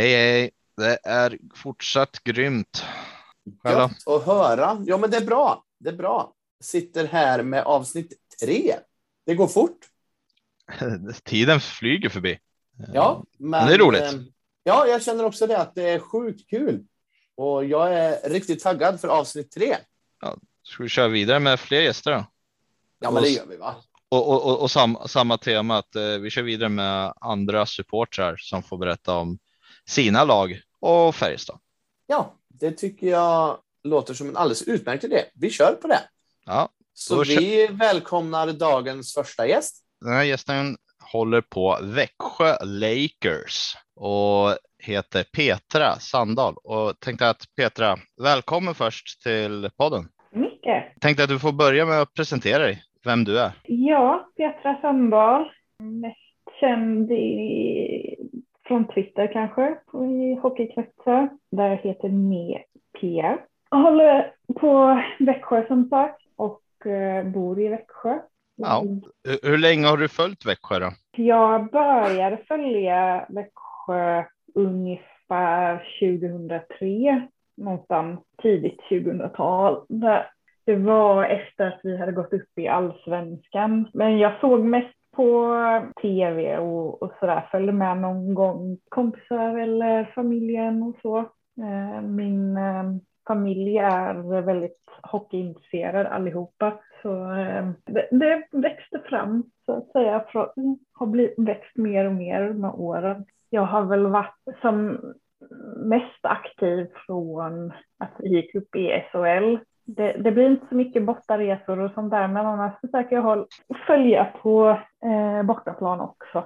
Hej 0.00 0.14
hej, 0.14 0.50
det 0.76 0.98
är 1.04 1.38
fortsatt 1.54 2.24
grymt. 2.24 2.84
Själv 3.62 3.78
då? 3.78 3.82
Gött 3.82 4.06
att 4.06 4.26
höra. 4.26 4.84
Ja, 4.86 4.96
men 4.98 5.10
det 5.10 5.16
är 5.16 5.24
bra. 5.24 5.64
Det 5.78 5.88
är 5.88 5.96
bra. 5.96 6.34
Sitter 6.60 7.06
här 7.06 7.42
med 7.42 7.62
avsnitt 7.62 8.12
tre. 8.42 8.76
Det 9.26 9.34
går 9.34 9.46
fort. 9.46 9.78
Tiden 11.24 11.60
flyger 11.60 12.08
förbi. 12.08 12.38
Ja, 12.92 13.24
men, 13.38 13.66
det 13.68 13.74
är 13.74 13.78
roligt. 13.78 14.02
eh, 14.02 14.20
Ja, 14.62 14.86
jag 14.86 15.02
känner 15.02 15.24
också 15.24 15.46
det 15.46 15.58
att 15.58 15.74
det 15.74 15.88
är 15.90 15.98
sjukt 15.98 16.50
kul. 16.50 16.84
Och 17.36 17.64
jag 17.64 17.94
är 17.94 18.30
riktigt 18.30 18.62
taggad 18.62 19.00
för 19.00 19.08
avsnitt 19.08 19.50
tre. 19.52 19.76
Ska 20.62 20.82
vi 20.82 20.88
köra 20.88 21.08
vidare 21.08 21.40
med 21.40 21.60
fler 21.60 21.80
gäster 21.80 22.12
då? 22.12 22.26
Ja, 23.00 23.10
men 23.10 23.22
det 23.22 23.28
gör 23.28 23.46
vi 23.46 23.56
va? 23.56 23.74
Och, 24.08 24.28
och, 24.28 24.46
och, 24.46 24.62
och 24.62 24.70
sam, 24.70 24.98
samma 25.06 25.38
tema 25.38 25.78
att 25.78 25.96
eh, 25.96 26.18
vi 26.18 26.30
kör 26.30 26.42
vidare 26.42 26.68
med 26.68 27.12
andra 27.20 27.66
supportrar 27.66 28.36
som 28.36 28.62
får 28.62 28.78
berätta 28.78 29.16
om 29.16 29.38
sina 29.90 30.24
lag 30.24 30.60
och 30.80 31.14
Färjestad. 31.14 31.58
Ja, 32.06 32.34
det 32.48 32.70
tycker 32.72 33.06
jag 33.06 33.58
låter 33.84 34.14
som 34.14 34.28
en 34.28 34.36
alldeles 34.36 34.68
utmärkt 34.68 35.04
idé. 35.04 35.22
Vi 35.34 35.50
kör 35.50 35.74
på 35.82 35.88
det. 35.88 36.00
Ja, 36.46 36.68
Så 36.94 37.22
vi 37.24 37.66
välkomnar 37.66 38.46
dagens 38.52 39.14
första 39.14 39.46
gäst. 39.46 39.84
den 40.00 40.12
här 40.12 40.22
gästen 40.24 40.76
håller 41.12 41.40
på 41.40 41.78
Växjö 41.82 42.56
Lakers 42.64 43.76
och 43.96 44.56
heter 44.78 45.24
Petra 45.32 45.98
Sandahl 45.98 46.54
och 46.64 47.00
tänkte 47.00 47.28
att 47.30 47.44
Petra, 47.56 47.96
välkommen 48.22 48.74
först 48.74 49.22
till 49.22 49.70
podden. 49.76 50.08
Mycket. 50.32 51.00
Tänkte 51.00 51.22
att 51.24 51.28
du 51.30 51.38
får 51.38 51.52
börja 51.52 51.86
med 51.86 52.00
att 52.00 52.14
presentera 52.14 52.58
dig, 52.62 52.82
vem 53.04 53.24
du 53.24 53.38
är. 53.38 53.52
Ja, 53.64 54.30
Petra 54.36 54.80
Sanddahl. 54.80 55.50
Mest 55.82 56.60
känd 56.60 57.10
i, 57.12 58.16
från 58.70 58.86
Twitter 58.88 59.32
kanske, 59.32 59.76
i 59.94 60.34
hockeykretsar. 60.42 61.28
Där 61.50 61.68
jag 61.68 61.76
heter 61.76 62.08
Me 62.08 62.58
Pia. 63.00 63.38
Jag 63.70 63.78
håller 63.78 64.32
på 64.60 65.00
Växjö 65.18 65.66
som 65.66 65.88
sagt 65.88 66.22
och 66.36 66.86
eh, 66.86 67.24
bor 67.24 67.60
i 67.60 67.68
Växjö. 67.68 68.18
Ja. 68.56 68.82
Hur, 69.42 69.58
länge 69.58 69.86
har 69.86 69.96
du 69.96 70.08
följt 70.08 70.46
Växjö 70.46 70.78
då? 70.78 70.90
Jag 71.16 71.70
började 71.70 72.36
följa 72.48 73.26
Växjö 73.28 74.24
ungefär 74.54 75.76
2003, 76.00 77.28
någonstans 77.56 78.20
tidigt 78.42 78.80
2000-tal. 78.90 79.84
Det- 79.88 80.26
Det 80.64 80.76
var 80.76 81.24
efter 81.24 81.66
att 81.66 81.80
vi 81.82 81.96
hade 81.96 82.12
gått 82.12 82.32
upp 82.32 82.58
i 82.58 82.68
allsvenskan. 82.68 83.88
Men 83.94 84.18
jag 84.18 84.32
såg 84.40 84.60
mest 84.64 84.94
på 85.20 85.54
tv 86.02 86.58
och, 86.58 87.02
och 87.02 87.12
sådär, 87.20 87.48
följde 87.50 87.72
med 87.72 87.96
någon 87.96 88.34
gång 88.34 88.78
kompisar 88.88 89.58
eller 89.58 90.12
familjen 90.14 90.82
och 90.82 90.96
så. 91.02 91.18
Eh, 91.62 92.02
min 92.02 92.56
eh, 92.56 92.84
familj 93.26 93.78
är 93.78 94.40
väldigt 94.42 94.84
hockeyintresserad 95.02 96.06
allihopa. 96.06 96.78
Så 97.02 97.32
eh, 97.32 97.70
det, 97.86 98.08
det 98.10 98.46
växte 98.52 98.98
fram 99.08 99.44
så 99.66 99.72
att 99.72 99.92
säga, 99.92 100.24
från, 100.28 100.48
har 100.92 101.06
blivit, 101.06 101.34
växt 101.38 101.76
mer 101.76 102.04
och 102.04 102.14
mer 102.14 102.52
med 102.52 102.70
åren. 102.74 103.24
Jag 103.50 103.62
har 103.62 103.84
väl 103.84 104.06
varit 104.06 104.36
som 104.60 104.98
mest 105.76 106.20
aktiv 106.22 106.86
från 107.06 107.72
att 107.98 108.14
vi 108.18 108.28
gick 108.28 108.54
upp 108.54 108.76
i 108.76 109.04
SHL. 109.12 109.58
Det, 109.96 110.12
det 110.12 110.32
blir 110.32 110.50
inte 110.50 110.66
så 110.68 110.74
mycket 110.74 111.02
bortaresor 111.02 111.78
och 111.78 111.92
sånt 111.92 112.10
där, 112.10 112.28
men 112.28 112.46
annars 112.46 112.80
försöker 112.80 113.16
jag 113.16 113.22
hålla, 113.22 113.46
följa 113.86 114.24
på 114.24 114.78
eh, 115.04 115.42
bortaplan 115.42 116.00
också. 116.00 116.44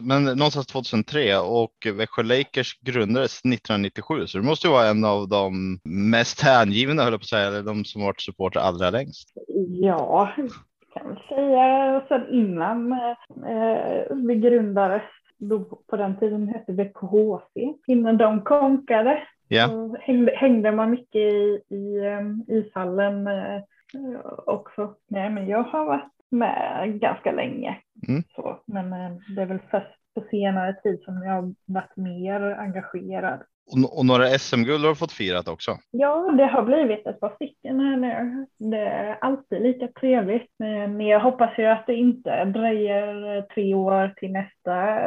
Men 0.00 0.24
någonstans 0.24 0.66
2003 0.66 1.38
och 1.38 1.72
Växjö 1.98 2.22
Lakers 2.22 2.80
grundades 2.80 3.38
1997, 3.38 4.26
så 4.26 4.38
du 4.38 4.44
måste 4.44 4.66
ju 4.66 4.72
vara 4.72 4.86
en 4.86 5.04
av 5.04 5.28
de 5.28 5.78
mest 6.10 6.42
hängivna, 6.42 7.02
höll 7.02 7.12
jag 7.12 7.20
på 7.20 7.24
att 7.24 7.28
säga, 7.28 7.46
eller 7.46 7.62
de 7.62 7.84
som 7.84 8.02
varit 8.02 8.20
supporter 8.20 8.60
allra 8.60 8.90
längst. 8.90 9.28
Ja, 9.68 10.34
kan 10.94 11.08
väl 11.08 11.18
säga. 11.28 12.02
Sen 12.08 12.28
innan 12.28 12.92
eh, 12.92 14.16
vi 14.26 14.34
grundades, 14.34 15.02
då 15.38 15.64
på 15.90 15.96
den 15.96 16.18
tiden 16.18 16.48
hette 16.48 16.72
VKHC, 16.72 17.74
innan 17.86 18.16
de 18.16 18.42
konkade, 18.42 19.22
Ja, 19.52 19.68
så 19.68 19.96
hängde, 20.00 20.32
hängde 20.36 20.72
man 20.72 20.90
mycket 20.90 21.16
i, 21.16 21.62
i 21.68 22.06
eh, 22.06 22.56
ishallen 22.56 23.26
eh, 23.26 23.62
också. 24.46 24.94
Nej, 25.08 25.30
men 25.30 25.48
jag 25.48 25.62
har 25.62 25.84
varit 25.84 26.12
med 26.30 26.98
ganska 27.00 27.32
länge. 27.32 27.78
Mm. 28.08 28.22
Så, 28.34 28.60
men 28.66 28.92
eh, 28.92 29.16
det 29.36 29.42
är 29.42 29.46
väl 29.46 29.60
först 29.70 30.14
på 30.14 30.24
senare 30.30 30.74
tid 30.82 31.00
som 31.04 31.22
jag 31.22 31.32
har 31.32 31.54
varit 31.66 31.96
mer 31.96 32.40
engagerad. 32.40 33.40
Och, 33.72 33.98
och 33.98 34.06
några 34.06 34.38
SM-guld 34.38 34.82
har 34.82 34.88
du 34.88 34.94
fått 34.94 35.12
firat 35.12 35.48
också. 35.48 35.78
Ja, 35.90 36.30
det 36.38 36.46
har 36.46 36.62
blivit 36.62 37.06
ett 37.06 37.20
par 37.20 37.34
stycken 37.34 37.80
här 37.80 37.96
nu. 37.96 38.46
Det 38.58 38.76
är 38.78 39.18
alltid 39.20 39.62
lika 39.62 39.88
trevligt. 39.88 40.50
Men 40.58 41.00
jag 41.00 41.20
hoppas 41.20 41.58
ju 41.58 41.66
att 41.66 41.86
det 41.86 41.94
inte 41.94 42.44
dröjer 42.44 43.42
tre 43.54 43.74
år 43.74 44.14
till 44.16 44.32
nästa 44.32 44.98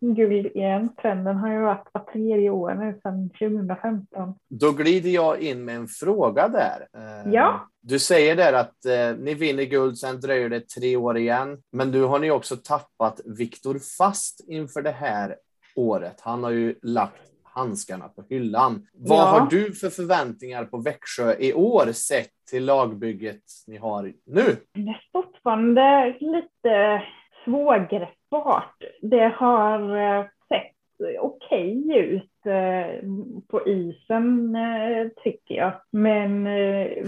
guld 0.00 0.46
igen. 0.46 0.88
Trenden 1.02 1.36
har 1.36 1.52
ju 1.52 1.60
varit 1.60 1.88
var 1.92 2.12
tredje 2.12 2.50
år 2.50 2.74
nu 2.74 3.00
sedan 3.02 3.30
2015. 3.30 4.34
Då 4.50 4.72
glider 4.72 5.10
jag 5.10 5.40
in 5.40 5.64
med 5.64 5.76
en 5.76 5.88
fråga 5.88 6.48
där. 6.48 6.86
Eh, 6.96 7.32
Ja. 7.32 7.68
Du 7.80 7.98
säger 7.98 8.36
där 8.36 8.52
att 8.52 8.84
eh, 8.84 9.18
ni 9.18 9.34
vinner 9.34 9.64
guld, 9.64 9.98
sen 9.98 10.20
dröjer 10.20 10.48
det 10.48 10.68
tre 10.68 10.96
år 10.96 11.18
igen. 11.18 11.58
Men 11.72 11.90
nu 11.90 12.02
har 12.02 12.18
ni 12.18 12.30
också 12.30 12.56
tappat 12.56 13.20
Viktor 13.38 13.78
Fast 13.98 14.48
inför 14.48 14.82
det 14.82 14.90
här 14.90 15.36
året. 15.76 16.20
Han 16.20 16.44
har 16.44 16.50
ju 16.50 16.74
lagt 16.82 17.22
handskarna 17.54 18.08
på 18.08 18.22
hyllan. 18.28 18.86
Vad 18.92 19.18
Ja. 19.18 19.22
har 19.24 19.46
du 19.50 19.72
för 19.72 19.88
förväntningar 19.88 20.64
på 20.64 20.78
Växjö 20.78 21.34
i 21.38 21.52
år 21.54 21.92
sett 21.92 22.30
till 22.50 22.64
lagbygget 22.64 23.42
ni 23.66 23.76
har 23.76 24.02
nu? 24.26 24.56
Det 24.74 24.80
är 24.80 25.00
fortfarande 25.12 26.16
lite 26.20 27.02
svårgreppbart. 27.44 28.74
Det 29.02 29.32
har 29.36 29.96
eh, 29.96 30.24
sett 30.48 31.18
okej 31.20 31.98
ut 31.98 32.46
eh, 32.46 33.08
på 33.48 33.68
isen 33.68 34.56
eh, 34.56 35.08
tycker 35.24 35.54
jag. 35.54 35.72
Men 35.90 36.44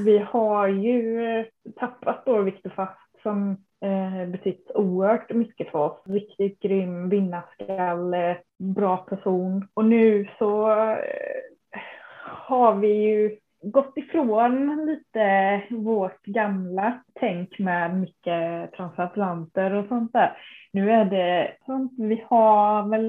vi 0.05 0.19
har 0.29 0.69
ju 0.69 1.45
tappat 1.81 2.23
då 2.27 2.43
Viktor 2.43 2.71
Fast 2.71 3.23
som 3.23 3.57
eh, 3.85 4.29
betytt 4.29 4.71
oerhört 4.75 5.31
mycket 5.31 5.71
för 5.71 5.79
oss. 5.79 6.03
Riktigt 6.05 6.61
grym 6.61 7.09
vinnarskalle, 7.09 8.39
bra 8.59 8.97
person. 8.97 9.69
Och 9.75 9.85
nu 9.85 10.29
så 10.39 10.71
eh, 10.71 11.81
har 12.25 12.75
vi 12.75 12.89
ju 12.89 13.37
gått 13.63 13.99
ifrån 13.99 14.87
lite 14.87 15.63
vårt 15.71 16.23
gamla 16.23 17.03
tänk 17.21 17.59
med 17.59 18.01
mycket 18.01 18.73
transatlanter 18.73 19.75
och 19.75 19.87
sånt 19.89 20.13
där. 20.13 20.37
Nu 20.73 20.91
är 20.91 21.05
det 21.05 21.57
sånt, 21.67 21.93
vi 21.99 22.25
har 22.31 22.89
väl... 22.89 23.07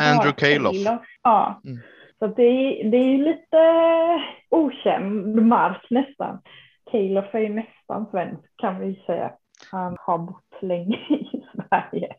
Andrew 0.00 0.32
Calof. 0.32 1.00
Ja. 1.22 1.60
Mm. 1.64 1.78
Så 2.18 2.26
det, 2.26 2.42
är, 2.42 2.90
det 2.90 2.96
är 2.96 3.18
lite 3.18 3.58
okänd 4.50 5.42
mark 5.46 5.86
nästan. 5.90 6.40
Calof 6.90 7.34
är 7.34 7.38
ju 7.38 7.48
nästan 7.48 8.06
svensk 8.10 8.56
kan 8.56 8.80
vi 8.80 9.02
säga. 9.06 9.32
Han 9.70 9.96
har 10.00 10.18
bott 10.18 10.62
länge 10.62 10.96
i 11.08 11.44
Sverige 11.54 12.14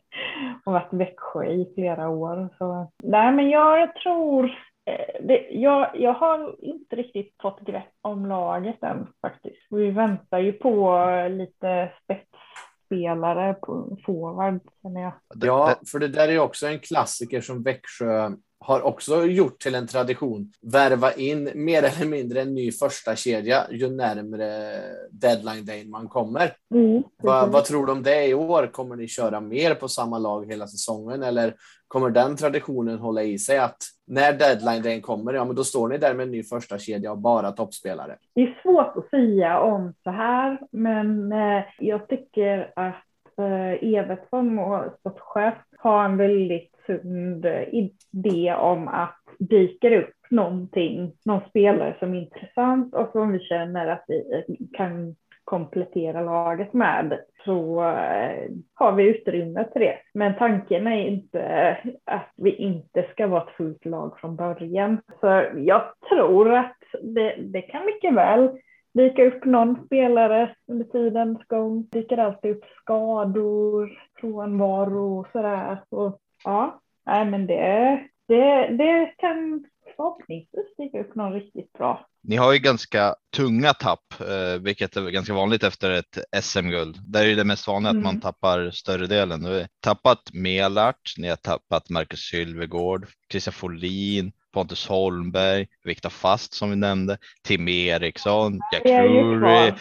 och 0.64 0.72
varit 0.72 0.92
i 0.92 0.96
Växjö 0.96 1.44
i 1.44 1.72
flera 1.74 2.08
år. 2.08 2.48
Så. 2.58 2.92
Nej, 3.02 3.32
men 3.32 3.50
jag, 3.50 3.94
tror 3.94 4.44
eh, 4.86 5.24
det, 5.26 5.48
jag, 5.50 5.90
jag 5.94 6.12
har 6.14 6.56
inte 6.64 6.96
riktigt 6.96 7.34
fått 7.42 7.60
grepp 7.60 7.84
om 8.02 8.26
laget 8.26 8.82
än 8.82 9.06
faktiskt. 9.22 9.66
Vi 9.70 9.90
väntar 9.90 10.38
ju 10.38 10.52
på 10.52 11.04
lite 11.30 11.92
spetsspelare 12.04 13.54
på 13.54 13.96
forward 14.06 14.60
känner 14.82 15.00
jag. 15.02 15.12
Det- 15.34 15.46
Ja, 15.46 15.74
för 15.92 15.98
det 15.98 16.08
där 16.08 16.28
är 16.28 16.38
också 16.38 16.66
en 16.66 16.78
klassiker 16.78 17.40
som 17.40 17.62
Växjö 17.62 18.30
har 18.60 18.82
också 18.82 19.24
gjort 19.24 19.60
till 19.60 19.74
en 19.74 19.86
tradition. 19.86 20.52
Värva 20.62 21.12
in 21.12 21.50
mer 21.54 21.82
eller 21.82 22.06
mindre 22.06 22.40
en 22.40 22.54
ny 22.54 22.72
första 22.72 23.16
kedja 23.16 23.66
ju 23.70 23.90
närmre 23.90 24.72
deadline 25.10 25.66
day 25.66 25.84
man 25.88 26.08
kommer. 26.08 26.52
Mm, 26.74 27.02
Va, 27.22 27.46
vad 27.46 27.64
tror 27.64 27.86
du 27.86 27.92
om 27.92 28.02
det 28.02 28.26
i 28.26 28.34
år? 28.34 28.66
Kommer 28.72 28.96
ni 28.96 29.08
köra 29.08 29.40
mer 29.40 29.74
på 29.74 29.88
samma 29.88 30.18
lag 30.18 30.46
hela 30.50 30.66
säsongen 30.66 31.22
eller 31.22 31.54
kommer 31.88 32.10
den 32.10 32.36
traditionen 32.36 32.98
hålla 32.98 33.22
i 33.22 33.38
sig 33.38 33.58
att 33.58 33.76
när 34.06 34.32
deadline 34.32 34.82
day 34.82 35.00
kommer, 35.00 35.34
ja 35.34 35.44
men 35.44 35.56
då 35.56 35.64
står 35.64 35.88
ni 35.88 35.98
där 35.98 36.14
med 36.14 36.24
en 36.24 36.30
ny 36.30 36.42
första 36.42 36.78
kedja 36.78 37.12
och 37.12 37.18
bara 37.18 37.52
toppspelare? 37.52 38.16
Det 38.34 38.40
är 38.40 38.60
svårt 38.62 38.96
att 38.96 39.10
säga 39.10 39.60
om 39.60 39.94
så 40.04 40.10
här, 40.10 40.58
men 40.70 41.32
eh, 41.32 41.64
jag 41.78 42.08
tycker 42.08 42.72
att 42.76 43.04
eh, 43.38 43.94
Evertsson 43.94 44.58
och 44.58 44.84
sportchef 44.98 45.54
har 45.78 46.04
en 46.04 46.16
väldigt 46.16 46.79
sund 46.90 47.46
idé 47.46 48.54
om 48.54 48.88
att 48.88 49.16
dyker 49.38 49.92
upp 49.92 50.14
någonting, 50.30 51.12
någon 51.24 51.40
spelare 51.48 51.96
som 51.98 52.14
är 52.14 52.20
intressant 52.20 52.94
och 52.94 53.08
som 53.12 53.32
vi 53.32 53.40
känner 53.40 53.86
att 53.86 54.04
vi 54.08 54.68
kan 54.72 55.16
komplettera 55.44 56.20
laget 56.20 56.72
med 56.72 57.20
så 57.44 57.82
eh, 57.88 58.50
har 58.74 58.92
vi 58.92 59.08
utrymme 59.08 59.64
till 59.64 59.82
det. 59.82 59.96
Men 60.14 60.36
tanken 60.38 60.86
är 60.86 61.06
inte 61.06 61.76
att 62.04 62.32
vi 62.36 62.54
inte 62.54 63.06
ska 63.10 63.26
vara 63.26 63.42
ett 63.42 63.56
fullt 63.56 63.84
lag 63.84 64.18
från 64.20 64.36
början. 64.36 65.00
Så 65.20 65.44
jag 65.56 65.82
tror 66.08 66.54
att 66.54 66.76
det, 67.02 67.34
det 67.38 67.62
kan 67.62 67.86
mycket 67.86 68.14
väl 68.14 68.50
dyka 68.94 69.24
upp 69.24 69.44
någon 69.44 69.86
spelare 69.86 70.54
under 70.68 70.84
tidens 70.84 71.44
gång. 71.46 71.88
Dyker 71.92 72.18
alltid 72.18 72.50
upp 72.50 72.64
skador, 72.80 73.90
frånvaro 74.20 75.20
och 75.20 75.26
sådär. 75.32 75.82
Och 75.88 76.20
ja, 76.44 76.80
nej 77.06 77.24
men 77.24 77.46
det, 77.46 78.00
det, 78.28 78.76
det 78.76 79.14
kan 79.18 79.64
förhoppningsvis 79.96 80.76
dyka 80.78 81.00
upp 81.00 81.14
någon 81.14 81.32
riktigt 81.32 81.72
bra. 81.72 82.06
Ni 82.22 82.36
har 82.36 82.52
ju 82.52 82.58
ganska 82.58 83.14
tunga 83.36 83.72
tapp, 83.72 84.20
eh, 84.20 84.62
vilket 84.62 84.96
är 84.96 85.10
ganska 85.10 85.34
vanligt 85.34 85.64
efter 85.64 85.90
ett 85.90 86.44
SM-guld. 86.44 86.98
Där 87.06 87.26
är 87.26 87.36
det 87.36 87.44
mest 87.44 87.68
vanliga 87.68 87.90
mm. 87.90 88.00
att 88.00 88.04
man 88.04 88.14
mm. 88.14 88.20
tappar 88.20 88.70
större 88.70 89.06
delen. 89.06 89.40
Ni 89.40 89.60
har 89.60 89.68
tappat 89.80 90.18
Melart, 90.32 91.14
ni 91.18 91.28
har 91.28 91.36
tappat 91.36 91.90
Marcus 91.90 92.20
Sylvegård, 92.20 93.06
Christian 93.30 93.52
Folin, 93.52 94.32
Pontus 94.52 94.88
Holmberg, 94.88 95.66
Viktor 95.84 96.10
Fast 96.10 96.54
som 96.54 96.70
vi 96.70 96.76
nämnde, 96.76 97.18
Tim 97.42 97.68
Eriksson, 97.68 98.60
Jack 98.72 98.82
Drury. 98.82 99.72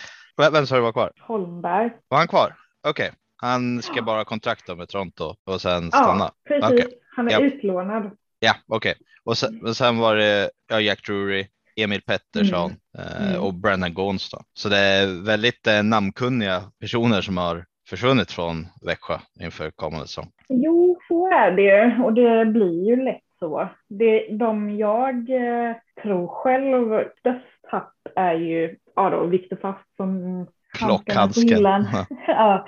Vem 0.52 0.68
sa 0.68 0.76
du 0.76 0.82
var 0.82 0.92
kvar? 0.92 1.12
Holmberg. 1.20 1.92
Var 2.08 2.18
han 2.18 2.28
kvar? 2.28 2.56
Okej, 2.88 3.08
okay. 3.08 3.19
Han 3.42 3.82
ska 3.82 4.02
bara 4.02 4.26
kontrakta 4.26 4.76
med 4.76 4.90
Toronto 4.90 5.36
och 5.46 5.62
sen 5.62 5.88
stanna. 5.88 6.24
Ja, 6.24 6.32
precis. 6.48 6.74
Okay. 6.74 6.98
Han 7.16 7.28
är 7.28 7.32
ja. 7.32 7.40
utlånad. 7.40 8.12
Ja, 8.40 8.54
okej. 8.68 8.92
Okay. 8.92 9.06
Och, 9.24 9.38
sen, 9.38 9.66
och 9.66 9.76
sen 9.76 9.98
var 9.98 10.16
det 10.16 10.50
ja, 10.70 10.82
Jack 10.82 11.06
Drury, 11.06 11.48
Emil 11.76 12.02
Pettersson 12.02 12.72
mm. 12.98 13.34
Eh, 13.34 13.44
och 13.44 13.54
Brennan 13.54 13.94
Gons. 13.94 14.30
Då. 14.32 14.42
Så 14.54 14.70
det 14.70 14.78
är 14.78 15.26
väldigt 15.26 15.68
eh, 15.68 15.84
namnkunniga 15.84 16.62
personer 16.80 17.22
som 17.22 17.38
har 17.38 17.66
försvunnit 17.90 18.32
från 18.32 18.68
Växjö 18.86 19.18
inför 19.40 19.72
kommande 19.72 20.08
säsong. 20.08 20.32
Jo, 20.50 21.00
så 21.08 21.28
är 21.28 21.52
det 21.52 22.04
och 22.04 22.14
det 22.14 22.46
blir 22.46 22.88
ju 22.88 23.04
lätt 23.04 23.24
så. 23.40 23.70
Det, 23.90 24.28
de 24.38 24.78
jag 24.78 25.30
eh, 25.30 25.76
tror 26.04 26.28
själv 26.28 27.10
störst 27.20 27.62
tapp 27.72 27.94
är 28.16 28.34
ju 28.34 28.76
ja 28.96 29.10
då, 29.10 29.26
Viktor 29.26 29.58
Fast 29.62 29.96
som 29.98 30.48
Klockhandsken. 30.74 31.64
ja. 32.28 32.66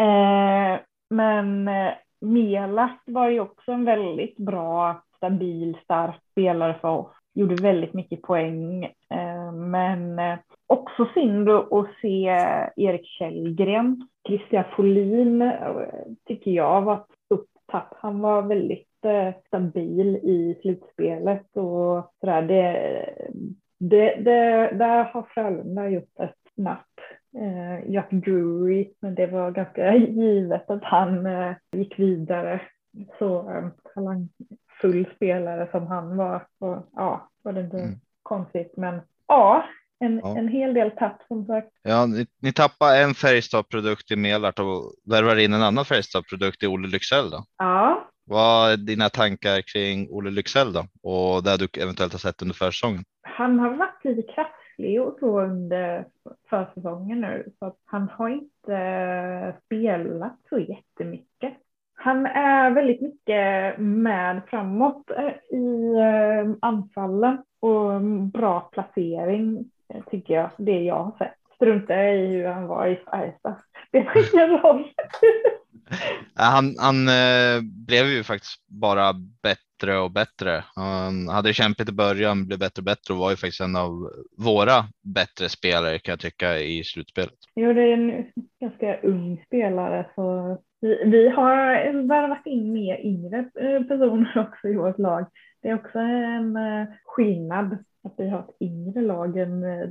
Eh, 0.00 0.80
men 1.10 1.68
eh, 1.68 1.92
Melat 2.20 3.00
var 3.04 3.28
ju 3.28 3.40
också 3.40 3.72
en 3.72 3.84
väldigt 3.84 4.36
bra, 4.36 5.02
stabil, 5.16 5.76
stark 5.84 6.20
spelare 6.30 6.78
för 6.80 6.88
oss. 6.88 7.12
Gjorde 7.34 7.62
väldigt 7.62 7.94
mycket 7.94 8.22
poäng. 8.22 8.84
Eh, 8.84 9.52
men 9.52 10.18
eh, 10.18 10.38
också 10.66 11.08
synd 11.14 11.48
att 11.48 11.86
se 12.02 12.24
Erik 12.76 13.06
Källgren. 13.06 14.08
Christian 14.28 14.64
Folin 14.76 15.42
eh, 15.42 15.86
tycker 16.26 16.50
jag 16.50 16.82
var 16.82 16.94
ett 16.94 17.16
stort 17.24 17.46
tapp. 17.66 17.94
Han 17.98 18.20
var 18.20 18.42
väldigt 18.42 19.04
eh, 19.04 19.34
stabil 19.46 20.16
i 20.16 20.58
slutspelet 20.62 21.56
och 21.56 22.12
sådär. 22.20 22.42
Det, 22.42 23.14
det, 23.78 24.14
det, 24.14 24.70
där 24.72 25.04
har 25.04 25.22
Frölunda 25.22 25.88
gjort 25.88 26.20
ett 26.20 26.56
napp. 26.56 26.86
Eh, 27.40 27.90
Jack 27.90 28.10
Drury, 28.10 28.92
men 29.00 29.14
det 29.14 29.26
var 29.26 29.50
ganska 29.50 29.94
givet 29.94 30.70
att 30.70 30.84
han 30.84 31.26
eh, 31.26 31.54
gick 31.72 31.98
vidare. 31.98 32.60
Så 33.18 33.50
eh, 33.50 33.68
talangfull 33.94 35.06
spelare 35.16 35.68
som 35.70 35.86
han 35.86 36.16
var. 36.16 36.46
Och, 36.60 36.88
ja, 36.96 37.30
var 37.42 37.52
det 37.52 37.60
inte 37.60 37.78
mm. 37.78 38.00
konstigt. 38.22 38.76
Men 38.76 39.00
ja, 39.26 39.64
en, 40.00 40.20
ja. 40.24 40.38
en 40.38 40.48
hel 40.48 40.74
del 40.74 40.90
tapp 40.90 41.22
som 41.28 41.46
sagt. 41.46 41.68
Ja, 41.82 42.06
ni, 42.06 42.26
ni 42.42 42.52
tappar 42.52 43.02
en 43.02 43.14
Färjestad-produkt 43.14 44.10
i 44.10 44.16
Melart 44.16 44.58
och 44.58 44.92
värvar 45.10 45.36
in 45.36 45.52
en 45.52 45.62
annan 45.62 45.84
Färjestad-produkt 45.84 46.62
i 46.62 46.66
Olle 46.66 46.88
Lycksell 46.88 47.30
då? 47.30 47.44
Ja, 47.58 48.08
vad 48.26 48.72
är 48.72 48.76
dina 48.76 49.08
tankar 49.08 49.62
kring 49.72 50.08
Olle 50.10 50.30
Lycksell 50.30 50.72
då 50.72 50.86
och 51.02 51.42
det 51.42 51.56
du 51.56 51.82
eventuellt 51.82 52.12
har 52.12 52.18
sett 52.18 52.42
under 52.42 52.54
försäsongen? 52.54 53.04
Han 53.22 53.58
har 53.58 53.76
varit 53.76 54.04
lite 54.04 54.32
krasslig 54.78 55.02
och 55.02 55.16
så 55.20 55.40
under 55.40 56.04
försäsongen 56.50 57.20
nu 57.20 57.52
så 57.58 57.66
att 57.66 57.78
han 57.84 58.08
har 58.08 58.28
inte 58.28 58.74
eh, 58.74 59.54
spelat 59.64 60.36
så 60.48 60.58
jättemycket. 60.58 61.54
Han 61.94 62.26
är 62.26 62.70
väldigt 62.70 63.00
mycket 63.00 63.78
med 63.78 64.42
framåt 64.46 65.10
eh, 65.10 65.58
i 65.58 65.94
eh, 65.94 66.54
anfallen 66.60 67.38
och 67.60 67.92
mm, 67.92 68.30
bra 68.30 68.60
placering 68.60 69.70
tycker 70.10 70.34
jag, 70.34 70.50
det 70.56 70.80
jag 70.82 71.04
har 71.04 71.12
sett. 71.18 71.34
Struntar 71.54 71.98
i 71.98 72.26
hur 72.26 72.46
han 72.46 72.66
var 72.66 72.86
i 72.86 72.96
Färjestad. 72.96 73.54
Spelar 73.88 74.34
ingen 74.34 74.58
roll. 74.58 74.84
Han, 76.34 76.76
han 76.78 77.08
eh, 77.08 77.62
blev 77.86 78.06
ju 78.06 78.22
faktiskt 78.22 78.66
bara 78.66 79.12
bättre 79.42 79.98
och 79.98 80.10
bättre. 80.10 80.64
Han 80.74 81.28
hade 81.28 81.52
kämpat 81.52 81.88
i 81.88 81.92
början, 81.92 82.46
blev 82.46 82.58
bättre 82.58 82.80
och 82.80 82.84
bättre 82.84 83.14
och 83.14 83.20
var 83.20 83.30
ju 83.30 83.36
faktiskt 83.36 83.60
en 83.60 83.76
av 83.76 84.10
våra 84.38 84.84
bättre 85.02 85.48
spelare 85.48 85.98
kan 85.98 86.12
jag 86.12 86.20
tycka 86.20 86.58
i 86.58 86.84
slutspelet. 86.84 87.34
Jo, 87.54 87.72
det 87.72 87.82
är 87.82 87.92
en 87.92 88.26
ganska 88.60 89.00
ung 89.00 89.44
spelare 89.46 90.06
så 90.14 90.58
vi, 90.80 91.04
vi 91.04 91.28
har 91.28 91.56
värvat 92.08 92.46
in 92.46 92.72
mer 92.72 93.00
yngre 93.06 93.38
eh, 93.38 93.82
personer 93.82 94.38
också 94.48 94.68
i 94.68 94.76
vårt 94.76 94.98
lag. 94.98 95.26
Det 95.62 95.68
är 95.68 95.74
också 95.74 95.98
en 95.98 96.56
eh, 96.56 96.86
skillnad 97.04 97.84
att 98.04 98.14
vi 98.16 98.28
har 98.28 98.38
ett 98.38 98.56
yngre 98.60 99.00
lag 99.00 99.38
än 99.38 99.62
eh, 99.62 99.88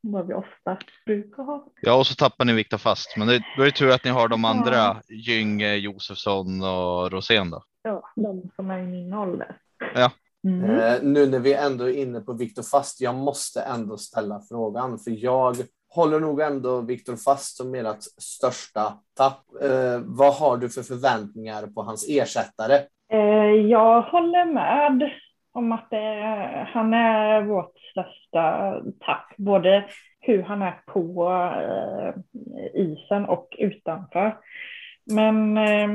vad 0.00 0.26
vi 0.26 0.34
ofta 0.34 0.78
brukar 1.06 1.42
ha. 1.42 1.66
Ja, 1.80 1.98
och 1.98 2.06
så 2.06 2.14
tappar 2.14 2.44
ni 2.44 2.52
Viktor 2.52 2.78
Fast, 2.78 3.16
men 3.16 3.28
det, 3.28 3.42
då 3.56 3.62
är 3.62 3.66
det 3.66 3.72
tur 3.72 3.90
att 3.90 4.04
ni 4.04 4.10
har 4.10 4.28
de 4.28 4.44
andra, 4.44 4.74
ja. 4.74 5.00
Gynge, 5.08 5.74
Josefsson 5.74 6.62
och 6.62 7.12
Rosén 7.12 7.50
då. 7.50 7.62
Ja, 7.82 8.02
de 8.16 8.50
som 8.56 8.70
är 8.70 8.78
i 8.78 8.86
min 8.86 9.14
ålder. 9.14 9.56
Ja. 9.94 10.10
Mm. 10.44 10.70
Eh, 10.70 11.02
nu 11.02 11.26
när 11.26 11.38
vi 11.38 11.54
ändå 11.54 11.84
är 11.84 11.92
inne 11.92 12.20
på 12.20 12.32
Viktor 12.32 12.62
Fast, 12.62 13.00
jag 13.00 13.14
måste 13.14 13.60
ändå 13.60 13.96
ställa 13.96 14.40
frågan, 14.48 14.98
för 14.98 15.24
jag 15.24 15.56
håller 15.88 16.20
nog 16.20 16.40
ändå 16.40 16.80
Viktor 16.80 17.16
Fast 17.16 17.56
som 17.56 17.74
ert 17.74 18.02
största 18.18 18.98
tapp. 19.16 19.44
Eh, 19.62 20.00
vad 20.04 20.34
har 20.34 20.56
du 20.56 20.68
för 20.68 20.82
förväntningar 20.82 21.66
på 21.66 21.82
hans 21.82 22.06
ersättare? 22.08 22.74
Eh, 23.12 23.52
jag 23.70 24.02
håller 24.02 24.44
med 24.44 25.10
om 25.54 25.72
att 25.72 25.90
det, 25.90 26.66
han 26.72 26.94
är 26.94 27.42
vårt 27.42 27.78
största 27.78 28.74
tapp, 29.00 29.36
både 29.36 29.84
hur 30.20 30.42
han 30.42 30.62
är 30.62 30.74
på 30.86 31.28
eh, 31.56 32.14
isen 32.74 33.24
och 33.24 33.56
utanför. 33.58 34.36
Men 35.04 35.56
eh, 35.56 35.88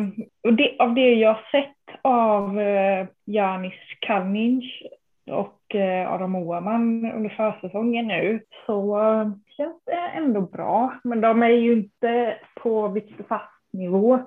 och 0.44 0.54
det, 0.54 0.76
av 0.80 0.94
det 0.94 1.14
jag 1.14 1.38
sett 1.52 2.00
av 2.02 2.60
eh, 2.60 3.08
Janis 3.26 3.74
Kalnins 4.00 4.66
och 5.32 5.76
eh, 5.76 6.14
Adam 6.14 6.36
Oaman 6.36 7.12
under 7.16 7.30
försäsongen 7.30 8.08
nu 8.08 8.42
så 8.66 8.98
känns 9.58 9.84
det 9.86 10.12
ändå 10.16 10.42
bra. 10.42 10.94
Men 11.04 11.22
de 11.22 11.44
är 11.44 11.50
ju 11.50 11.74
inte 11.74 12.38
på 12.56 12.88
Viktor 12.88 13.24
Fast 13.30 13.74
nivå. 13.74 14.20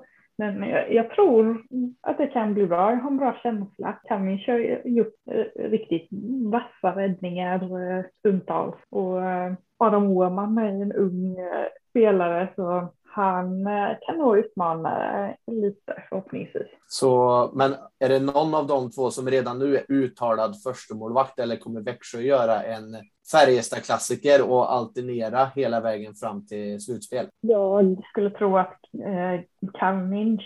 Men 0.50 0.68
jag, 0.68 0.92
jag, 0.92 1.10
tror 1.10 1.62
att 2.00 2.18
det 2.18 2.26
kan 2.26 2.54
bli 2.54 2.66
bra. 2.66 2.90
Jag 2.90 2.98
har 2.98 3.10
en 3.10 3.16
bra 3.16 3.36
känsla. 3.42 3.98
Kamin 4.08 4.44
har 4.46 4.88
gjort 4.88 5.14
riktigt 5.54 6.08
vassa 6.50 7.00
räddningar 7.00 7.62
eh, 7.62 8.04
stundtals. 8.18 8.76
Och 8.90 9.24
eh, 9.24 9.52
Adam 9.78 10.06
Åhman 10.06 10.58
är 10.58 10.82
en 10.82 10.92
ung 10.92 11.38
eh, 11.38 11.66
spelare 11.90 12.48
så 12.56 12.92
han 13.12 13.68
kan 14.00 14.18
nog 14.18 14.38
utmana 14.38 15.34
lite 15.46 16.02
förhoppningsvis. 16.08 16.68
Så, 16.86 17.50
men 17.54 17.74
är 17.98 18.08
det 18.08 18.20
någon 18.20 18.54
av 18.54 18.66
de 18.66 18.90
två 18.90 19.10
som 19.10 19.30
redan 19.30 19.58
nu 19.58 19.76
är 19.76 19.84
uttalad 19.88 20.62
förstemålvakt 20.62 21.38
eller 21.38 21.56
kommer 21.56 21.80
Växjö 21.80 22.20
göra 22.20 22.62
en 22.62 22.96
Färjestad-klassiker 23.32 24.50
och 24.50 24.72
alternera 24.72 25.44
hela 25.54 25.80
vägen 25.80 26.14
fram 26.14 26.46
till 26.46 26.80
slutspel? 26.80 27.26
Jag 27.40 28.02
skulle 28.10 28.30
tro 28.30 28.58
att 28.58 28.80
eh, 29.04 29.40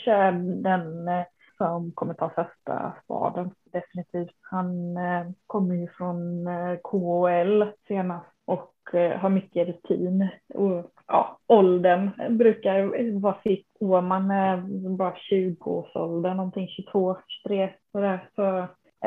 är 0.06 0.32
den 0.62 1.08
eh, 1.08 1.25
som 1.56 1.92
kommer 1.92 2.14
ta 2.14 2.28
första 2.28 2.94
spaden. 3.04 3.50
Definitivt. 3.73 4.37
Han 4.40 4.96
eh, 4.96 5.26
kommer 5.46 5.75
ju 5.75 5.88
från 5.88 6.46
eh, 6.46 6.76
KHL 6.82 7.64
senast 7.88 8.26
och 8.44 8.94
eh, 8.94 9.18
har 9.18 9.28
mycket 9.28 9.68
rutin. 9.68 10.28
Och, 10.54 10.90
ja, 11.08 11.38
åldern 11.46 12.10
brukar 12.36 13.20
vara 13.20 13.36
sitt. 13.42 13.68
Man 13.80 14.30
är 14.30 14.56
bara 14.96 15.14
20-årsåldern, 15.32 16.36
någonting 16.36 16.68
22, 16.68 17.16
23 17.44 17.70
sådär. 17.92 18.28
Så, 18.34 18.58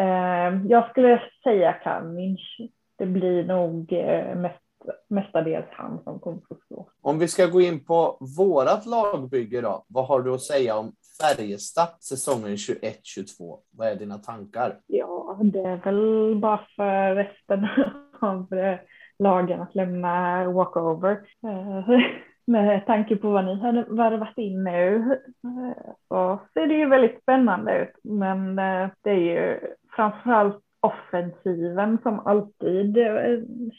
eh, 0.02 0.66
jag 0.68 0.90
skulle 0.90 1.22
säga 1.44 1.74
Kalminch 1.74 2.60
det 3.00 3.06
blir 3.06 3.44
nog 3.44 3.94
eh, 3.94 4.36
mest, 4.36 4.60
mestadels 5.08 5.66
han 5.72 6.04
som 6.04 6.20
kommer 6.20 6.42
få 6.48 6.58
stå. 6.66 6.90
Om 7.02 7.20
vi 7.20 7.28
ska 7.28 7.46
gå 7.46 7.62
in 7.62 7.86
på 7.86 8.18
vårat 8.38 8.86
lagbygge 8.86 9.62
då, 9.62 9.86
vad 9.88 10.06
har 10.06 10.22
du 10.22 10.34
att 10.34 10.42
säga 10.42 10.78
om 10.78 10.92
Färjestad 11.22 11.88
säsongen 12.00 12.56
21-22? 12.56 13.60
Vad 13.72 13.88
är 13.88 13.96
dina 13.96 14.18
tankar? 14.18 14.80
Ja, 14.88 15.40
det 15.44 15.60
är 15.60 15.78
väl 15.78 16.36
bara 16.40 16.60
för 16.76 17.16
resten 17.16 17.68
av 18.22 18.54
eh, 18.54 18.80
lagen 19.20 19.62
att 19.62 19.76
lämna 19.76 20.44
walkover. 20.52 21.12
Eh, 21.44 22.00
med 22.48 22.86
tanke 22.86 23.16
på 23.16 23.30
vad 23.30 23.46
ni 23.46 23.60
hade 23.60 23.86
värvat 23.90 24.38
in 24.38 24.64
nu 24.64 24.96
eh, 25.44 25.94
så 26.08 26.40
ser 26.54 26.68
det 26.68 26.74
ju 26.74 26.86
väldigt 26.86 27.22
spännande 27.22 27.78
ut. 27.78 28.04
Men 28.04 28.60
eh, 28.60 28.90
det 29.04 29.10
är 29.10 29.16
ju 29.16 29.60
framförallt 29.96 30.64
offensiven 30.82 31.98
som 32.04 32.20
alltid 32.20 32.98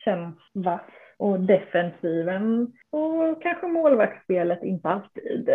känns 0.04 0.36
vass 0.54 0.80
och 1.18 1.40
defensiven 1.40 2.72
och 2.92 3.42
kanske 3.42 3.66
målvaktsspelet 3.66 4.62
inte 4.62 4.88
alltid 4.88 5.50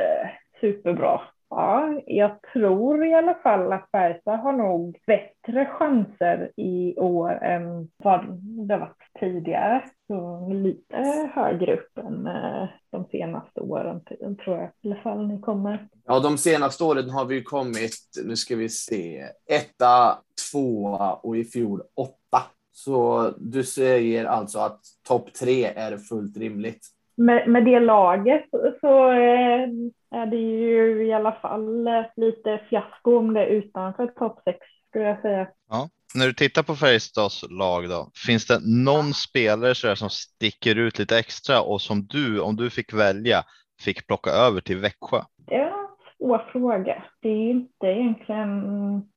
superbra. 0.62 1.22
Ja, 1.58 2.02
jag 2.06 2.40
tror 2.54 3.06
i 3.06 3.14
alla 3.14 3.34
fall 3.34 3.74
att 3.74 3.90
Färjestad 3.92 4.40
har 4.40 4.54
nog 4.54 4.98
bättre 5.08 5.66
chanser 5.66 6.52
i 6.56 6.98
år 6.98 7.44
än 7.44 7.90
vad 7.98 8.26
det 8.68 8.78
varit 8.78 9.10
tidigare. 9.20 9.84
Så 10.08 10.50
lite 10.54 10.96
högre 11.34 11.76
upp 11.76 11.98
än 11.98 12.28
eh, 12.28 12.68
de 12.92 13.06
senaste 13.06 13.62
åren 13.62 14.02
tror 14.44 14.58
jag 14.58 14.66
i 14.66 14.92
alla 14.92 15.02
fall 15.02 15.28
ni 15.28 15.42
kommer. 15.42 15.88
Ja, 16.06 16.20
de 16.20 16.38
senaste 16.38 16.84
åren 16.84 17.10
har 17.10 17.26
vi 17.26 17.44
kommit, 17.44 17.98
nu 18.26 18.36
ska 18.36 18.56
vi 18.56 18.70
se, 18.70 19.26
etta, 19.52 20.18
tvåa 20.52 21.14
och 21.14 21.38
i 21.38 21.44
fjol 21.44 21.82
åtta. 21.96 22.44
Så 22.72 23.32
du 23.38 23.64
säger 23.64 24.26
alltså 24.26 24.60
att 24.60 24.82
topp 25.08 25.34
tre 25.34 25.66
är 25.66 25.98
fullt 25.98 26.38
rimligt? 26.38 26.95
Med, 27.18 27.48
med 27.48 27.66
det 27.66 27.80
laget 27.80 28.46
så 28.82 29.12
eh, 29.12 29.70
är 30.16 30.26
det 30.26 30.38
ju 30.38 31.08
i 31.08 31.14
alla 31.14 31.32
fall 31.32 31.90
lite 32.16 32.62
fiasko 32.70 33.18
om 33.18 33.34
det 33.34 33.42
är 33.42 33.48
utanför 33.48 34.08
topp 34.08 34.42
6 34.44 34.58
skulle 34.90 35.06
jag 35.06 35.22
säga. 35.22 35.48
Ja. 35.70 35.90
När 36.16 36.26
du 36.26 36.34
tittar 36.34 36.64
på 36.64 36.76
Färjestads 36.76 37.46
lag 37.50 37.90
då, 37.90 38.10
finns 38.26 38.48
det 38.48 38.60
någon 38.86 39.14
spelare 39.14 39.76
så 39.76 39.96
som 39.96 40.10
sticker 40.10 40.76
ut 40.76 41.00
lite 41.00 41.20
extra 41.20 41.62
och 41.62 41.82
som 41.82 42.06
du, 42.06 42.40
om 42.40 42.56
du 42.56 42.70
fick 42.70 42.94
välja, 42.94 43.44
fick 43.82 44.08
plocka 44.08 44.30
över 44.30 44.62
till 44.62 44.78
Växjö? 44.78 45.22
Det 45.48 45.56
är 45.56 45.66
en 45.66 45.88
svår 46.18 46.50
fråga. 46.52 47.04
Det 47.22 47.30
är 47.30 47.50
inte 47.50 47.88
egentligen. 47.88 48.50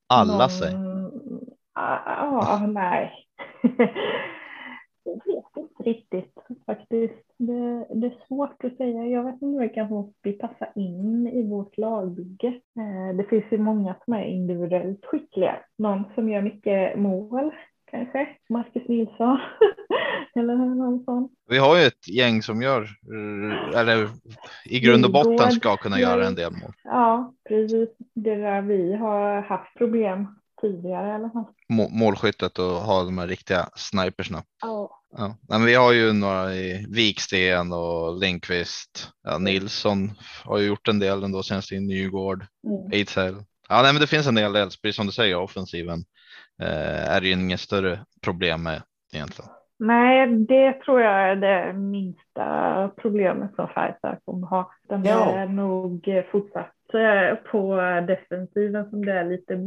Alla 0.07 0.39
någon... 0.39 0.51
sig. 0.51 0.73
Ja, 1.75 2.67
nej. 2.69 3.13
jag 5.09 5.35
vet 5.35 5.57
inte 5.57 5.83
riktigt 5.83 6.35
faktiskt. 6.67 7.25
Det, 7.39 7.87
det, 7.95 8.07
är 8.07 8.27
svårt 8.29 8.65
att 8.65 8.77
säga. 8.77 9.07
Jag 9.07 9.25
vet 9.25 9.43
inte 9.43 9.61
vilka 9.61 9.89
som 9.89 10.13
vill 10.23 10.39
passa 10.39 10.69
in 10.75 11.27
i 11.27 11.49
vårt 11.49 11.79
lagbygge. 11.79 12.49
Eh, 12.49 13.17
det 13.17 13.25
finns 13.31 13.45
ju 13.51 13.59
många 13.59 13.97
som 14.05 14.15
är 14.15 14.25
individuellt 14.25 15.05
skickliga. 15.05 15.57
Någon 15.79 16.05
som 16.15 16.29
gör 16.29 16.43
mycket 16.43 16.99
mål 16.99 17.51
kanske. 17.91 18.29
Marcus 18.49 18.89
Nilsson. 18.89 19.39
eller 20.35 20.57
någon 20.57 21.05
sån. 21.05 21.29
Vi 21.49 21.59
har 21.59 21.77
ju 21.77 21.83
ett 21.83 22.09
gäng 22.09 22.43
som 22.43 22.63
gör, 22.63 22.89
eller 23.77 24.09
i 24.65 24.81
grund 24.81 25.05
och 25.05 25.13
botten 25.13 25.53
ska 25.53 25.77
kunna 25.77 26.01
göra 26.01 26.27
en 26.27 26.35
del 26.35 26.53
mål. 26.53 26.73
Ja, 26.85 27.35
precis. 27.49 27.89
Det 28.15 28.37
där 28.37 28.63
vi 28.63 28.97
har 28.97 29.43
haft 29.43 29.75
problem 29.75 30.27
tidigare 30.61 31.09
i 31.09 31.13
alla 31.13 31.31
fall. 31.31 31.45
Målskyttet 31.91 32.59
och 32.59 32.65
ha 32.65 33.05
de 33.05 33.19
här 33.19 33.27
riktiga 33.27 33.69
snipersna. 33.75 34.43
Ja. 34.63 34.98
Ja. 35.17 35.37
Men 35.49 35.65
vi 35.65 35.75
har 35.75 35.93
ju 35.93 36.13
några 36.13 36.55
i 36.55 36.87
Viksten 36.89 37.73
och 37.73 38.19
Lindqvist. 38.19 39.13
Ja, 39.23 39.39
Nilsson 39.39 40.11
har 40.45 40.59
ju 40.59 40.67
gjort 40.67 40.89
en 40.89 40.99
del 40.99 41.23
ändå 41.23 41.43
senast 41.43 41.73
i 41.73 41.81
Nygård. 41.81 42.47
Mm. 42.67 42.93
Ejdsell. 42.93 43.35
Ja, 43.69 43.83
nej, 43.83 43.93
men 43.93 44.01
det 44.01 44.07
finns 44.07 44.27
en 44.27 44.35
del, 44.35 44.53
precis 44.53 44.97
som 44.97 45.07
du 45.07 45.13
säger, 45.13 45.37
offensiven 45.37 46.05
eh, 46.63 47.15
är 47.15 47.21
det 47.21 47.27
ju 47.27 47.33
inget 47.33 47.61
större 47.61 48.05
problem 48.23 48.63
med 48.63 48.83
egentligen. 49.13 49.51
Nej, 49.79 50.27
det 50.27 50.73
tror 50.73 51.01
jag 51.01 51.29
är 51.29 51.37
det 51.37 51.73
minsta 51.73 52.91
problemet 52.97 53.55
som 53.55 53.69
Färjestad 53.69 54.19
kommer 54.25 54.47
ha. 54.47 54.73
Den 54.89 55.05
ja. 55.05 55.31
är 55.31 55.47
nog 55.47 56.09
fortsatt 56.33 56.73
på 57.51 57.77
defensiven 58.09 58.91
som 58.91 59.05
det 59.05 59.13
är 59.13 59.25
lite 59.25 59.59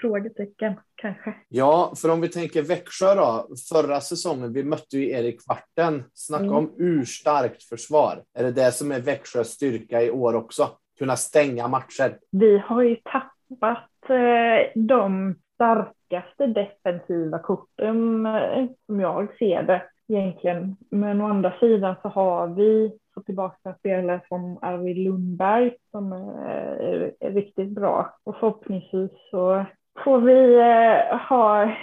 frågetecken 0.00 0.74
kanske. 0.94 1.34
Ja, 1.48 1.92
för 1.96 2.10
om 2.10 2.20
vi 2.20 2.28
tänker 2.28 2.62
Växjö 2.62 3.14
då. 3.14 3.48
Förra 3.72 4.00
säsongen, 4.00 4.52
vi 4.52 4.64
mötte 4.64 4.98
ju 4.98 5.10
er 5.10 5.22
i 5.22 5.32
kvarten. 5.32 6.04
Snacka 6.14 6.44
mm. 6.44 6.56
om 6.56 6.74
urstarkt 6.78 7.62
försvar. 7.62 8.22
Är 8.38 8.44
det 8.44 8.52
det 8.52 8.72
som 8.72 8.92
är 8.92 9.00
Växjös 9.00 9.48
styrka 9.48 10.02
i 10.02 10.10
år 10.10 10.34
också? 10.34 10.68
Kunna 10.98 11.16
stänga 11.16 11.68
matcher. 11.68 12.18
Vi 12.30 12.58
har 12.58 12.82
ju 12.82 12.96
tappat 12.96 14.10
eh, 14.10 14.82
de 14.82 15.34
starkaste 15.54 16.46
defensiva 16.46 17.38
korten 17.38 18.26
eh, 18.26 18.66
som 18.86 19.00
jag 19.00 19.36
ser 19.38 19.62
det 19.62 19.82
egentligen. 20.08 20.76
Men 20.90 21.20
å 21.20 21.28
andra 21.28 21.52
sidan 21.60 21.94
så 22.02 22.08
har 22.08 22.46
vi 22.46 22.92
få 23.14 23.20
tillbaka 23.20 23.74
spelare 23.78 24.20
som 24.28 24.58
Arvid 24.62 24.98
Lundberg 24.98 25.76
som 25.90 26.12
är, 26.12 27.12
är 27.20 27.30
riktigt 27.30 27.70
bra. 27.70 28.14
Och 28.24 28.36
förhoppningsvis 28.36 29.10
så 29.30 29.64
får 30.04 30.20
vi 30.20 30.54
eh, 30.54 31.18
ha 31.28 31.74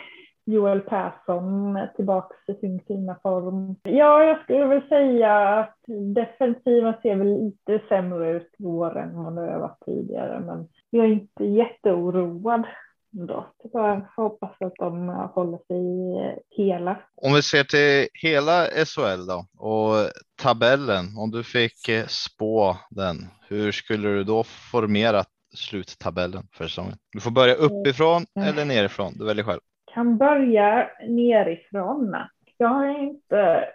Joel 0.46 0.82
Persson 0.82 1.80
tillbaka 1.96 2.36
i 2.48 2.54
sin 2.54 2.80
fina 2.88 3.18
form. 3.24 3.76
Ja, 3.84 4.24
jag 4.24 4.44
skulle 4.44 4.66
väl 4.66 4.88
säga 4.90 5.60
att 5.60 5.78
defensiven 6.16 6.94
ser 7.02 7.16
väl 7.16 7.28
lite 7.28 7.88
sämre 7.88 8.32
ut 8.32 8.56
i 8.60 8.66
år 8.66 8.98
än 8.98 9.24
vad 9.24 9.36
det 9.36 9.52
har 9.52 9.60
varit 9.60 9.86
tidigare, 9.86 10.40
men 10.40 10.68
jag 10.90 11.06
är 11.06 11.10
inte 11.10 11.46
jätteoroad 11.46 12.64
då. 13.12 13.46
Jag 13.74 14.08
hoppas 14.16 14.52
att 14.60 14.76
de 14.76 15.10
håller 15.10 15.58
sig 15.58 16.46
hela. 16.50 17.00
Om 17.16 17.34
vi 17.34 17.42
ser 17.42 17.64
till 17.64 18.10
hela 18.14 18.66
SHL 18.66 19.28
då 19.28 19.46
och 19.58 19.96
tabellen, 20.42 21.06
om 21.18 21.32
du 21.32 21.44
fick 21.44 21.90
eh, 21.90 22.06
spå 22.06 22.78
den, 22.90 23.16
hur 23.50 23.72
skulle 23.72 24.10
du 24.10 24.24
då 24.24 24.44
formera 24.44 25.24
sluttabellen 25.56 26.44
för 26.54 26.64
säsongen? 26.64 26.98
Du 27.12 27.20
får 27.20 27.32
börja 27.32 27.54
uppifrån 27.54 28.26
mm. 28.36 28.50
eller 28.50 28.66
nerifrån, 28.66 29.14
du 29.16 29.26
väljer 29.26 29.44
själv. 29.44 29.60
Kan 29.94 30.18
börja 30.18 30.90
nerifrån. 31.08 32.16
Jag 32.58 32.70
har 32.70 33.04
inte 33.04 33.66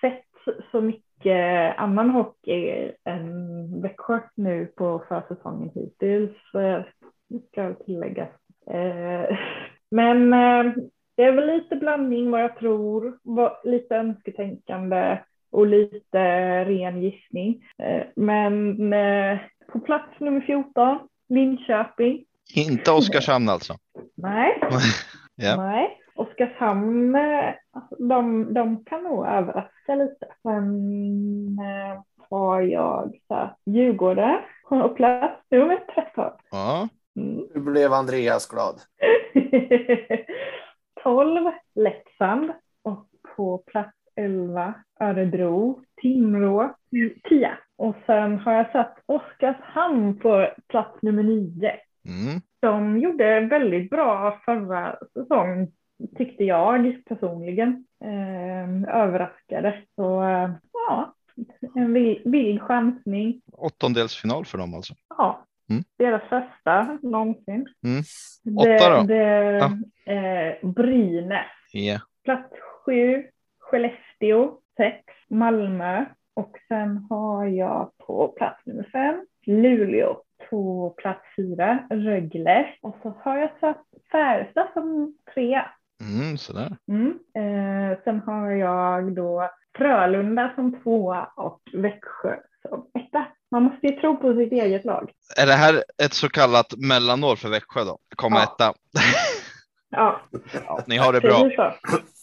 sett 0.00 0.24
så 0.70 0.80
mycket 0.80 1.76
annan 1.78 2.10
hockey 2.10 2.92
än 3.04 3.82
Växjö 3.82 4.20
nu 4.34 4.66
på 4.66 5.04
försäsongen 5.08 5.70
hittills, 5.74 6.36
ska 7.52 7.74
tilläggas. 7.74 8.30
Eh, 8.70 9.36
men 9.90 10.32
eh, 10.32 10.72
det 11.16 11.22
är 11.22 11.32
väl 11.32 11.46
lite 11.46 11.76
blandning 11.76 12.30
vad 12.30 12.42
jag 12.42 12.58
tror, 12.58 13.18
lite 13.64 13.96
önsketänkande 13.96 15.18
och 15.50 15.66
lite 15.66 16.18
ren 16.64 17.02
gissning. 17.02 17.64
Eh, 17.78 18.02
men 18.16 18.76
på 19.72 19.80
plats 19.80 20.20
nummer 20.20 20.40
14, 20.40 20.98
Linköping. 21.28 22.24
Inte 22.54 22.90
Oskarshamn 22.90 23.48
alltså? 23.48 23.74
Nej. 24.14 24.60
ja. 25.34 25.56
Nej. 25.56 26.00
Oskarshamn, 26.16 27.16
de, 27.98 28.54
de 28.54 28.84
kan 28.84 29.02
nog 29.02 29.26
överraska 29.26 29.94
lite. 29.94 30.26
Sen 30.42 31.58
har 32.30 32.60
jag 32.60 33.14
Djurgården 33.66 34.38
på 34.68 34.88
plats 34.88 35.42
nummer 35.50 35.84
13. 35.94 36.32
Ja. 36.50 36.88
Mm. 37.16 37.48
Nu 37.54 37.60
blev 37.60 37.92
Andreas 37.92 38.48
glad. 38.48 38.80
12 41.02 41.52
Leksand 41.74 42.52
och 42.82 43.06
på 43.36 43.58
plats 43.58 43.96
11 44.16 44.74
Örebro, 45.00 45.80
Timrå, 46.02 46.74
10. 47.28 47.58
Och 47.76 47.96
sen 48.06 48.38
har 48.38 48.52
jag 48.52 48.72
satt 48.72 48.98
Oskarshamn 49.06 50.18
på 50.18 50.48
plats 50.68 51.02
nummer 51.02 51.22
9. 51.22 51.70
Mm. 52.08 52.40
De 52.60 52.98
gjorde 52.98 53.40
väldigt 53.40 53.90
bra 53.90 54.40
förra 54.44 54.98
säsongen 55.12 55.68
tyckte 56.16 56.44
jag 56.44 57.04
personligen. 57.04 57.86
Eh, 58.04 58.96
överraskade. 58.96 59.82
Så 59.96 60.22
eh, 60.22 60.50
ja, 60.72 61.14
en 61.74 61.92
vild 62.24 62.62
chansning. 62.62 63.40
Åttondelsfinal 63.52 64.44
för 64.44 64.58
dem 64.58 64.74
alltså? 64.74 64.94
Ja, 65.08 65.44
Mm. 65.70 65.84
Deras 65.98 66.22
första 66.22 66.98
någonsin. 67.02 67.68
Mm. 67.84 68.02
Åtta 68.58 68.90
då? 68.90 69.02
Det, 69.02 69.14
ja. 69.16 69.70
eh, 70.12 70.70
Brynäs. 70.70 71.74
Yeah. 71.74 72.00
Plats 72.24 72.54
sju, 72.84 73.24
Skellefteå, 73.60 74.58
sex, 74.76 75.04
Malmö 75.30 76.04
och 76.34 76.58
sen 76.68 77.06
har 77.10 77.46
jag 77.46 77.90
på 77.98 78.28
plats 78.28 78.66
nummer 78.66 78.88
fem 78.92 79.26
Luleå. 79.46 80.16
På 80.50 80.90
plats 80.90 81.20
fyra 81.36 81.78
Rögle 81.90 82.66
och 82.80 82.96
så 83.02 83.14
har 83.20 83.38
jag 83.38 83.50
satt 83.60 83.84
Färjestad 84.12 84.68
som 84.72 85.14
trea. 85.34 85.66
Mm, 86.00 86.36
sådär. 86.36 86.76
Mm. 86.88 87.18
Eh, 87.34 87.98
sen 88.04 88.20
har 88.20 88.50
jag 88.50 89.12
då 89.12 89.50
Frölunda 89.78 90.52
som 90.54 90.82
tvåa 90.82 91.24
och 91.36 91.60
Växjö 91.72 92.36
som 92.68 92.86
etta. 92.94 93.26
Man 93.54 93.62
måste 93.62 93.86
ju 93.86 94.00
tro 94.00 94.16
på 94.16 94.34
sitt 94.34 94.52
eget 94.52 94.84
lag. 94.84 95.10
Är 95.36 95.46
det 95.46 95.52
här 95.52 95.84
ett 96.02 96.14
så 96.14 96.28
kallat 96.28 96.74
mellanår 96.76 97.36
för 97.36 97.48
Växjö 97.48 97.84
då? 97.84 97.98
Komma 98.16 98.36
ja. 98.36 98.42
etta? 98.42 98.74
ja. 99.90 100.20
ja. 100.66 100.84
Ni 100.86 100.96
har 100.96 101.12
det 101.12 101.20
bra. 101.20 101.40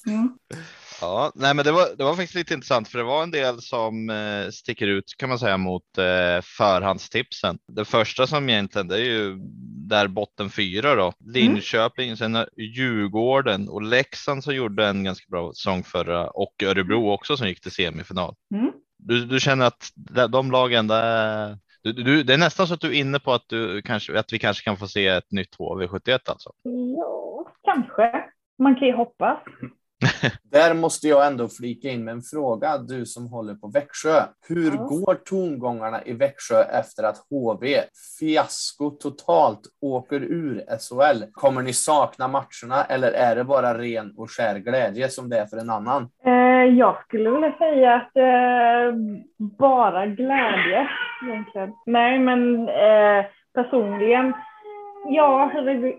Mm. 0.08 0.38
Ja, 1.02 1.32
nej, 1.36 1.54
men 1.54 1.66
det 1.66 1.72
var, 1.72 1.88
det 1.98 2.04
var 2.04 2.14
faktiskt 2.14 2.36
lite 2.36 2.54
intressant 2.54 2.88
för 2.88 2.98
det 2.98 3.04
var 3.04 3.24
en 3.24 3.32
del 3.32 3.62
som 3.62 4.10
eh, 4.10 4.50
sticker 4.50 4.88
ut 4.88 5.14
kan 5.18 5.30
man 5.30 5.40
säga 5.40 5.58
mot 5.58 5.98
eh, 5.98 6.42
förhandstipsen. 6.58 7.58
Det 7.68 7.86
första 7.86 8.28
som 8.28 8.50
egentligen 8.50 8.88
det 8.88 8.96
är 8.96 9.06
ju 9.06 9.38
där 9.90 10.08
botten 10.08 10.50
fyra 10.50 10.96
då. 10.96 11.14
Linköping, 11.26 12.06
mm. 12.06 12.18
sen 12.18 12.46
Djurgården 12.58 13.70
och 13.70 13.82
Leksand 13.82 14.44
som 14.44 14.56
gjorde 14.56 14.88
en 14.88 15.04
ganska 15.04 15.26
bra 15.30 15.54
säsong 15.54 15.84
förra 15.84 16.30
och 16.30 16.64
Örebro 16.64 17.12
också 17.12 17.38
som 17.38 17.48
gick 17.48 17.62
till 17.62 17.72
semifinal. 17.72 18.36
Mm. 18.56 18.72
Du, 19.02 19.26
du 19.26 19.40
känner 19.40 19.66
att 19.66 19.92
de 20.30 20.52
lagen 20.52 20.88
där 20.88 21.58
du, 21.84 21.94
du, 21.94 22.24
det 22.24 22.34
är 22.34 22.38
nästan 22.38 22.68
så 22.68 22.74
att 22.74 22.82
du 22.82 22.88
är 22.88 23.00
inne 23.00 23.20
på 23.20 23.34
att, 23.34 23.46
du 23.48 23.82
kanske, 23.82 24.20
att 24.20 24.34
vi 24.34 24.40
kanske 24.40 24.64
kan 24.64 24.78
få 24.78 24.88
se 24.88 25.08
ett 25.08 25.32
nytt 25.32 25.56
HV71 25.60 26.20
alltså? 26.26 26.50
Ja, 26.98 27.52
kanske. 27.64 28.24
Man 28.60 28.76
kan 28.76 28.88
ju 28.88 28.94
hoppas. 28.94 29.40
Där 30.44 30.74
måste 30.74 31.08
jag 31.08 31.28
ändå 31.28 31.48
flika 31.48 31.90
in 31.90 32.04
med 32.04 32.12
en 32.12 32.22
fråga, 32.22 32.78
du 32.78 33.06
som 33.06 33.28
håller 33.28 33.56
på 33.56 33.68
Växjö. 33.68 34.24
Hur 34.48 34.72
ja. 34.76 34.84
går 34.84 35.16
tongångarna 35.16 36.06
i 36.06 36.14
Växjö 36.14 36.64
efter 36.64 37.04
att 37.04 37.18
HV, 37.30 37.84
fiasko 38.20 38.90
totalt, 38.90 39.62
åker 39.82 40.22
ur 40.24 40.66
SHL? 40.80 41.24
Kommer 41.32 41.62
ni 41.62 41.74
sakna 41.74 42.28
matcherna 42.28 42.86
eller 42.90 43.12
är 43.12 43.36
det 43.36 43.44
bara 43.44 43.78
ren 43.78 44.14
och 44.18 44.32
skär 44.32 44.60
glädje 44.60 45.10
som 45.10 45.30
det 45.30 45.40
är 45.40 45.46
för 45.46 45.58
en 45.58 45.70
annan? 45.70 46.04
Eh, 46.26 46.51
jag 46.66 47.04
skulle 47.04 47.30
vilja 47.30 47.58
säga 47.58 47.94
att 47.96 48.18
eh, 48.18 48.96
bara 49.60 50.06
glädje 50.06 50.90
egentligen. 51.24 51.74
Nej, 51.86 52.20
men 52.20 52.70
eh, 52.70 53.26
personligen 53.54 54.34
Ja, 55.06 55.52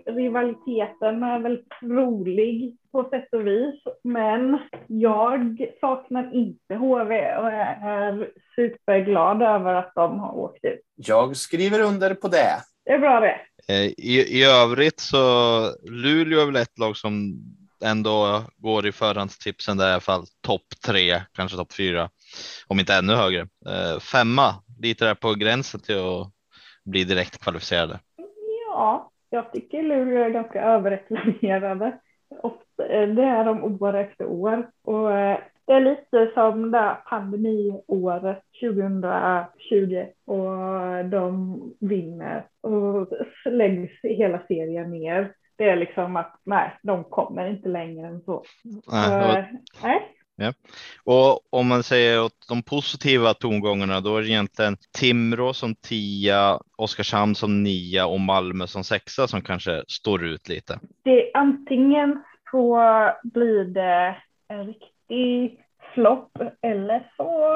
rivaliteten 0.05 1.23
är 1.23 1.39
väl 1.39 1.61
rolig 1.81 2.77
på 2.91 3.09
sätt 3.09 3.27
och 3.31 3.47
vis, 3.47 3.83
men 4.03 4.59
jag 4.87 5.67
saknar 5.81 6.35
inte 6.35 6.75
HV 6.75 7.35
och 7.37 7.51
är 7.51 8.29
superglad 8.55 9.41
över 9.41 9.73
att 9.73 9.91
de 9.95 10.19
har 10.19 10.37
åkt 10.37 10.65
ut. 10.65 10.81
Jag 10.95 11.37
skriver 11.37 11.81
under 11.81 12.13
på 12.13 12.27
det. 12.27 12.61
Det 12.85 12.91
är 12.91 12.99
bra 12.99 13.19
det. 13.19 13.39
Eh, 13.73 13.85
I, 13.85 14.39
I 14.39 14.43
övrigt 14.43 14.99
så 14.99 15.17
Luleå 15.83 16.41
är 16.41 16.45
väl 16.45 16.55
ett 16.55 16.79
lag 16.79 16.97
som 16.97 17.33
ändå 17.83 18.43
går 18.57 18.87
i 18.87 18.91
förhandstipsen 18.91 19.77
där 19.77 19.89
i 19.89 19.91
alla 19.91 20.01
fall 20.01 20.23
topp 20.41 20.67
tre, 20.85 21.21
kanske 21.33 21.57
topp 21.57 21.73
fyra, 21.73 22.09
om 22.67 22.79
inte 22.79 22.93
ännu 22.93 23.13
högre. 23.13 23.41
Eh, 23.41 23.99
femma, 23.99 24.55
lite 24.79 25.05
där 25.05 25.15
på 25.15 25.33
gränsen 25.33 25.79
till 25.79 25.97
att 25.97 26.31
bli 26.85 27.03
direkt 27.03 27.43
kvalificerade. 27.43 27.99
Ja, 28.67 29.11
jag 29.29 29.53
tycker 29.53 29.83
Luleå 29.83 30.23
är 30.23 30.29
ganska 30.29 30.61
överreklamerade. 30.63 31.99
Eh, 32.89 33.07
det 33.07 33.23
är 33.23 33.45
de 33.45 33.63
år 33.83 33.95
efter 33.95 34.25
år. 34.25 34.69
Och 34.83 35.11
eh, 35.11 35.39
det 35.67 35.73
är 35.73 35.81
lite 35.81 36.31
som 36.33 36.71
det 36.71 36.97
pandemiåret 37.05 38.41
2020 38.61 40.05
och 40.25 41.05
de 41.05 41.59
vinner 41.79 42.45
och 42.61 43.07
läggs 43.45 43.91
hela 44.03 44.41
serien 44.47 44.91
ner. 44.91 45.33
Det 45.55 45.69
är 45.69 45.75
liksom 45.75 46.15
att 46.15 46.39
nej, 46.43 46.79
de 46.83 47.03
kommer 47.03 47.49
inte 47.49 47.69
längre 47.69 48.07
än 48.07 48.21
så. 48.21 48.43
Nej, 48.63 49.07
så, 49.07 49.37
eh, 49.37 49.45
nej 49.83 50.13
Ja. 50.35 50.53
Och 51.03 51.59
om 51.59 51.67
man 51.67 51.83
säger 51.83 52.23
åt 52.23 52.47
de 52.49 52.63
positiva 52.63 53.33
tongångarna, 53.33 53.99
då 53.99 54.17
är 54.17 54.21
det 54.21 54.27
egentligen 54.27 54.77
Timrå 54.99 55.53
som 55.53 55.75
tia, 55.75 56.59
Oskarshamn 56.77 57.35
som 57.35 57.63
nia 57.63 58.07
och 58.07 58.19
Malmö 58.19 58.67
som 58.67 58.83
sexa 58.83 59.27
som 59.27 59.41
kanske 59.41 59.83
står 59.87 60.25
ut 60.25 60.49
lite. 60.49 60.79
Det 61.03 61.31
antingen 61.33 62.23
så 62.51 62.79
blir 63.23 63.63
det 63.65 64.15
en 64.47 64.65
riktig 64.67 65.59
flopp 65.93 66.37
eller 66.61 67.11
så 67.17 67.49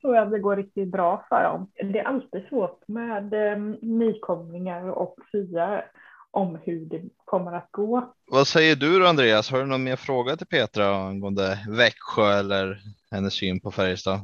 tror 0.00 0.16
jag 0.16 0.30
det 0.30 0.38
går 0.38 0.56
riktigt 0.56 0.88
bra 0.88 1.24
för 1.28 1.42
dem. 1.42 1.70
Det 1.92 1.98
är 1.98 2.04
alltid 2.04 2.42
svårt 2.48 2.88
med 2.88 3.34
eh, 3.34 3.58
nykomlingar 3.82 4.90
och 4.90 5.16
fria 5.30 5.82
om 6.30 6.58
hur 6.64 6.86
det 6.86 7.02
kommer 7.24 7.52
att 7.52 7.68
gå. 7.70 8.14
Vad 8.30 8.46
säger 8.46 8.76
du 8.76 8.98
då 8.98 9.06
Andreas? 9.06 9.50
Har 9.50 9.58
du 9.58 9.66
någon 9.66 9.84
mer 9.84 9.96
fråga 9.96 10.36
till 10.36 10.46
Petra 10.46 10.96
angående 10.96 11.58
Växjö 11.68 12.38
eller 12.38 12.82
hennes 13.10 13.34
syn 13.34 13.60
på 13.60 13.70
Färjestad? 13.70 14.20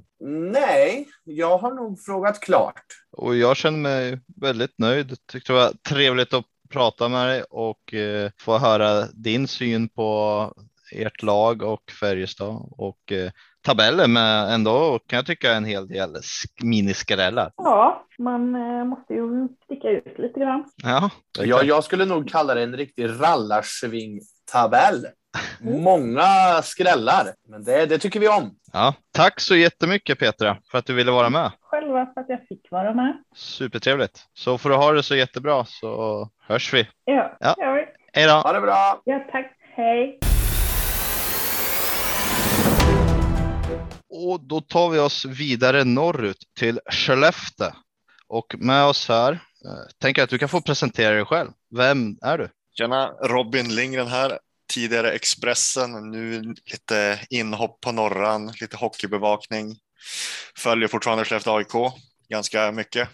Nej, 0.52 1.08
jag 1.24 1.58
har 1.58 1.74
nog 1.74 2.00
frågat 2.00 2.40
klart. 2.40 2.84
Och 3.12 3.36
jag 3.36 3.56
känner 3.56 3.78
mig 3.78 4.20
väldigt 4.40 4.78
nöjd. 4.78 5.16
Tyckte 5.26 5.52
det 5.52 5.58
var 5.58 5.72
trevligt 5.88 6.34
att 6.34 6.44
prata 6.70 7.08
med 7.08 7.28
dig 7.28 7.42
och 7.42 7.94
eh, 7.94 8.30
få 8.40 8.58
höra 8.58 9.06
din 9.06 9.48
syn 9.48 9.88
på 9.88 10.52
ert 10.92 11.22
lag 11.22 11.62
och 11.62 11.90
Färjestad 12.00 12.68
och 12.70 13.12
eh, 13.12 13.30
tabellen 13.66 14.12
med 14.12 14.54
ändå 14.54 14.98
kan 15.06 15.16
jag 15.16 15.26
tycka 15.26 15.52
en 15.52 15.64
hel 15.64 15.88
del 15.88 16.16
miniskrällar. 16.62 17.52
Ja, 17.56 18.06
man 18.18 18.54
eh, 18.54 18.84
måste 18.84 19.14
ju 19.14 19.48
sticka 19.64 19.88
ut 19.88 20.18
lite 20.18 20.40
grann. 20.40 20.64
Ja, 20.84 21.10
jag, 21.38 21.64
jag 21.64 21.84
skulle 21.84 22.04
nog 22.04 22.28
kalla 22.28 22.54
det 22.54 22.62
en 22.62 22.76
riktig 22.76 23.08
rallarsving-tabell. 23.08 25.06
Mm. 25.60 25.82
Många 25.82 26.62
skrällar, 26.62 27.24
men 27.48 27.64
det, 27.64 27.86
det 27.86 27.98
tycker 27.98 28.20
vi 28.20 28.28
om. 28.28 28.50
Ja, 28.72 28.94
tack 29.12 29.40
så 29.40 29.56
jättemycket 29.56 30.18
Petra 30.18 30.56
för 30.70 30.78
att 30.78 30.86
du 30.86 30.94
ville 30.94 31.10
vara 31.10 31.30
med. 31.30 31.50
Själva 31.60 32.06
för 32.14 32.20
att 32.20 32.28
jag 32.28 32.46
fick 32.48 32.70
vara 32.70 32.94
med. 32.94 33.22
Supertrevligt. 33.34 34.24
Så 34.34 34.58
får 34.58 34.70
du 34.70 34.76
ha 34.76 34.92
det 34.92 35.02
så 35.02 35.16
jättebra 35.16 35.64
så 35.64 36.28
hörs 36.48 36.74
vi. 36.74 36.88
Ja, 37.04 37.36
ja. 37.40 37.54
ja. 37.56 37.84
Hej 38.12 38.26
då. 38.26 38.32
Ha 38.32 38.52
det 38.52 38.60
bra. 38.60 39.00
Ja, 39.04 39.26
tack. 39.32 39.52
Hej. 39.76 40.18
Och 44.16 44.40
då 44.40 44.60
tar 44.60 44.90
vi 44.90 44.98
oss 44.98 45.24
vidare 45.24 45.84
norrut 45.84 46.44
till 46.58 46.80
Skellefteå. 46.90 47.72
Och 48.28 48.54
med 48.58 48.84
oss 48.84 49.08
här, 49.08 49.32
eh, 49.32 49.92
tänker 49.98 50.20
jag 50.20 50.24
att 50.24 50.30
du 50.30 50.38
kan 50.38 50.48
få 50.48 50.60
presentera 50.60 51.14
dig 51.14 51.24
själv. 51.24 51.50
Vem 51.76 52.18
är 52.22 52.38
du? 52.38 52.50
Tjena, 52.78 53.08
Robin 53.08 53.74
Lindgren 53.74 54.06
här. 54.06 54.38
Tidigare 54.72 55.12
Expressen, 55.12 56.10
nu 56.10 56.42
lite 56.42 57.20
inhopp 57.30 57.80
på 57.80 57.92
norran, 57.92 58.52
lite 58.60 58.76
hockeybevakning. 58.76 59.76
Följer 60.58 60.88
fortfarande 60.88 61.24
Skellefteå 61.24 61.56
AIK 61.56 61.92
ganska 62.28 62.72
mycket 62.72 63.08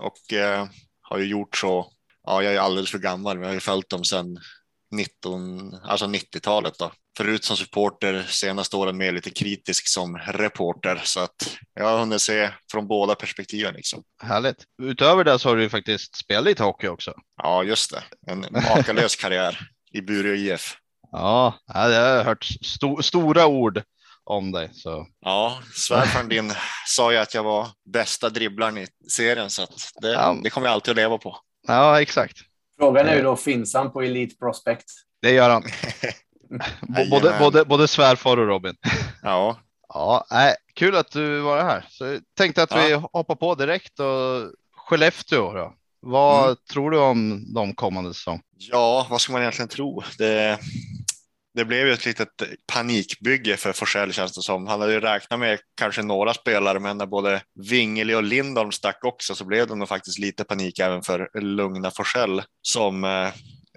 och 0.00 0.32
eh, 0.32 0.66
har 1.00 1.18
ju 1.18 1.24
gjort 1.24 1.56
så. 1.56 1.92
Ja, 2.26 2.42
jag 2.42 2.54
är 2.54 2.58
alldeles 2.58 2.90
för 2.90 2.98
gammal, 2.98 3.36
men 3.36 3.42
jag 3.42 3.48
har 3.48 3.54
ju 3.54 3.60
följt 3.60 3.88
dem 3.90 4.04
sedan 4.04 4.38
19, 4.90 5.74
alltså 5.74 6.06
90-talet 6.06 6.78
då. 6.78 6.92
Förut 7.16 7.44
som 7.44 7.56
supporter, 7.56 8.22
senaste 8.28 8.76
åren 8.76 8.96
mer 8.96 9.12
lite 9.12 9.30
kritisk 9.30 9.88
som 9.88 10.18
reporter 10.18 11.00
så 11.04 11.20
att 11.20 11.58
jag 11.74 11.84
har 11.84 11.98
hunnit 11.98 12.22
se 12.22 12.50
från 12.72 12.88
båda 12.88 13.14
perspektiven 13.14 13.74
liksom. 13.74 14.02
Härligt. 14.22 14.64
Utöver 14.82 15.24
det 15.24 15.38
så 15.38 15.48
har 15.48 15.56
du 15.56 15.62
ju 15.62 15.68
faktiskt 15.68 16.16
spelat 16.16 16.44
lite 16.44 16.62
hockey 16.62 16.88
också. 16.88 17.14
Ja, 17.42 17.62
just 17.62 17.90
det. 17.90 18.02
En 18.32 18.46
makalös 18.50 19.16
karriär 19.20 19.58
i 19.92 20.00
Bureå 20.00 20.34
IF. 20.34 20.76
Ja, 21.12 21.58
jag 21.66 22.16
har 22.16 22.24
hört 22.24 22.44
sto 22.44 23.02
stora 23.02 23.46
ord 23.46 23.82
om 24.24 24.52
dig. 24.52 24.70
Så. 24.72 25.06
Ja, 25.20 25.58
svärfaren 25.74 26.28
din 26.28 26.52
sa 26.86 27.12
ju 27.12 27.18
att 27.18 27.34
jag 27.34 27.42
var 27.42 27.68
bästa 27.92 28.28
dribblaren 28.30 28.78
i 28.78 28.86
serien 29.10 29.50
så 29.50 29.62
att 29.62 29.92
det, 30.00 30.12
ja. 30.12 30.36
det 30.42 30.50
kommer 30.50 30.66
jag 30.66 30.74
alltid 30.74 30.90
att 30.90 30.96
leva 30.96 31.18
på. 31.18 31.38
Ja, 31.66 32.02
exakt. 32.02 32.36
Frågan 32.78 33.06
är 33.06 33.16
ju 33.16 33.22
då, 33.22 33.36
finns 33.36 33.74
han 33.74 33.92
på 33.92 34.02
Elite 34.02 34.36
Prospect? 34.36 34.84
Det 35.22 35.30
gör 35.30 35.50
han. 35.50 35.62
både, 37.10 37.36
både, 37.38 37.64
både 37.64 37.88
svärfar 37.88 38.36
och 38.36 38.46
Robin. 38.46 38.74
Ja. 39.22 39.58
Ja, 39.88 40.26
nej, 40.30 40.54
kul 40.74 40.96
att 40.96 41.10
du 41.10 41.40
var 41.40 41.62
här. 41.62 41.86
Så 41.88 42.04
jag 42.04 42.20
tänkte 42.36 42.62
att 42.62 42.70
ja. 42.70 42.82
vi 42.86 42.92
hoppar 42.92 43.34
på 43.34 43.54
direkt 43.54 44.00
och 44.00 44.52
Skellefteå 44.76 45.52
då. 45.52 45.74
Vad 46.00 46.44
mm. 46.44 46.56
tror 46.72 46.90
du 46.90 46.98
om 46.98 47.46
de 47.54 47.74
kommande 47.74 48.14
säsong? 48.14 48.40
Ja, 48.56 49.06
vad 49.10 49.20
ska 49.20 49.32
man 49.32 49.40
egentligen 49.40 49.68
tro? 49.68 50.02
Det, 50.18 50.58
det 51.58 51.64
blev 51.64 51.86
ju 51.86 51.92
ett 51.92 52.06
litet 52.06 52.28
panikbygge 52.72 53.56
för 53.56 53.72
Forsell 53.72 54.12
känns 54.12 54.34
det 54.34 54.42
som. 54.42 54.66
Han 54.66 54.80
hade 54.80 54.92
ju 54.92 55.00
räknat 55.00 55.40
med 55.40 55.58
kanske 55.76 56.02
några 56.02 56.34
spelare, 56.34 56.80
men 56.80 56.98
när 56.98 57.06
både 57.06 57.42
Vingeli 57.70 58.14
och 58.14 58.22
Lindholm 58.22 58.72
stack 58.72 59.04
också 59.04 59.34
så 59.34 59.44
blev 59.44 59.66
det 59.66 59.74
nog 59.74 59.88
faktiskt 59.88 60.18
lite 60.18 60.44
panik 60.44 60.78
även 60.78 61.02
för 61.02 61.40
lugna 61.40 61.90
Forsell 61.90 62.42
som 62.62 63.04
eh, 63.04 63.28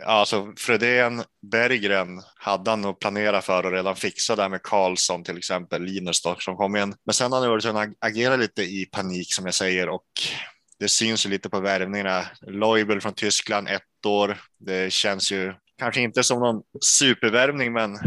Alltså 0.05 0.53
Fredén, 0.57 1.23
Berggren 1.51 2.21
hade 2.35 2.69
han 2.69 2.81
nog 2.81 2.99
planerat 2.99 3.45
för 3.45 3.65
och 3.65 3.71
redan 3.71 3.95
fixat 3.95 4.37
där 4.37 4.49
med 4.49 4.63
Karlsson 4.63 5.23
till 5.23 5.37
exempel, 5.37 5.83
Linus 5.83 6.21
då, 6.21 6.35
som 6.39 6.55
kom 6.55 6.75
in. 6.75 6.95
Men 7.05 7.13
sen 7.13 7.31
har 7.31 7.39
han 7.39 7.49
varit 7.49 7.95
agera 7.99 8.35
lite 8.35 8.61
i 8.61 8.85
panik 8.91 9.33
som 9.33 9.45
jag 9.45 9.53
säger 9.53 9.89
och 9.89 10.05
det 10.79 10.87
syns 10.87 11.25
ju 11.25 11.29
lite 11.29 11.49
på 11.49 11.59
värvningarna. 11.59 12.25
Leubel 12.47 13.01
från 13.01 13.13
Tyskland, 13.13 13.67
ett 13.67 14.05
år. 14.05 14.37
Det 14.59 14.93
känns 14.93 15.31
ju 15.31 15.53
kanske 15.81 16.01
inte 16.01 16.23
som 16.23 16.39
någon 16.39 16.61
supervärvning, 16.81 17.73
men 17.73 17.99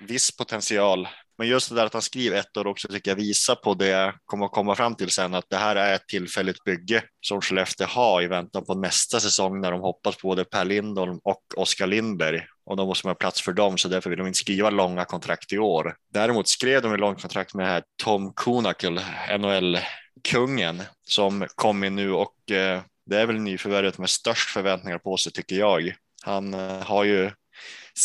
viss 0.00 0.36
potential. 0.36 1.08
Men 1.38 1.48
just 1.48 1.68
det 1.68 1.74
där 1.74 1.86
att 1.86 1.92
han 1.92 2.02
skriver 2.02 2.38
ett 2.38 2.56
år 2.56 2.66
också 2.66 2.88
tycker 2.88 3.10
jag 3.10 3.16
visar 3.16 3.54
på 3.54 3.74
det 3.74 3.86
jag 3.86 4.14
kommer 4.24 4.44
att 4.44 4.52
komma 4.52 4.74
fram 4.74 4.94
till 4.94 5.10
sen, 5.10 5.34
att 5.34 5.44
det 5.50 5.56
här 5.56 5.76
är 5.76 5.94
ett 5.94 6.08
tillfälligt 6.08 6.64
bygge 6.64 7.02
som 7.20 7.40
Skellefteå 7.40 7.86
har 7.86 8.22
i 8.22 8.26
väntan 8.26 8.64
på 8.64 8.74
nästa 8.74 9.20
säsong 9.20 9.60
när 9.60 9.72
de 9.72 9.80
hoppas 9.80 10.16
på 10.16 10.28
både 10.28 10.44
Per 10.44 10.64
Lindholm 10.64 11.20
och 11.24 11.42
Oskar 11.56 11.86
Lindberg. 11.86 12.40
och 12.66 12.76
då 12.76 12.86
måste 12.86 13.06
man 13.06 13.10
ha 13.10 13.18
plats 13.18 13.42
för 13.42 13.52
dem 13.52 13.78
så 13.78 13.88
därför 13.88 14.10
vill 14.10 14.18
de 14.18 14.26
inte 14.26 14.38
skriva 14.38 14.70
långa 14.70 15.04
kontrakt 15.04 15.52
i 15.52 15.58
år. 15.58 15.94
Däremot 16.12 16.48
skrev 16.48 16.82
de 16.82 16.92
ett 16.92 17.00
långt 17.00 17.20
kontrakt 17.20 17.54
med 17.54 17.66
här 17.66 17.82
Tom 18.02 18.32
Kunakel, 18.36 19.00
NHL-kungen 19.38 20.82
som 21.08 21.46
kom 21.54 21.84
in 21.84 21.96
nu 21.96 22.12
och 22.12 22.50
eh, 22.50 22.80
det 23.06 23.20
är 23.20 23.26
väl 23.26 23.40
nyförvärvet 23.40 23.98
med 23.98 24.10
störst 24.10 24.50
förväntningar 24.50 24.98
på 24.98 25.16
sig 25.16 25.32
tycker 25.32 25.56
jag. 25.56 25.94
Han 26.24 26.54
eh, 26.54 26.82
har 26.82 27.04
ju 27.04 27.30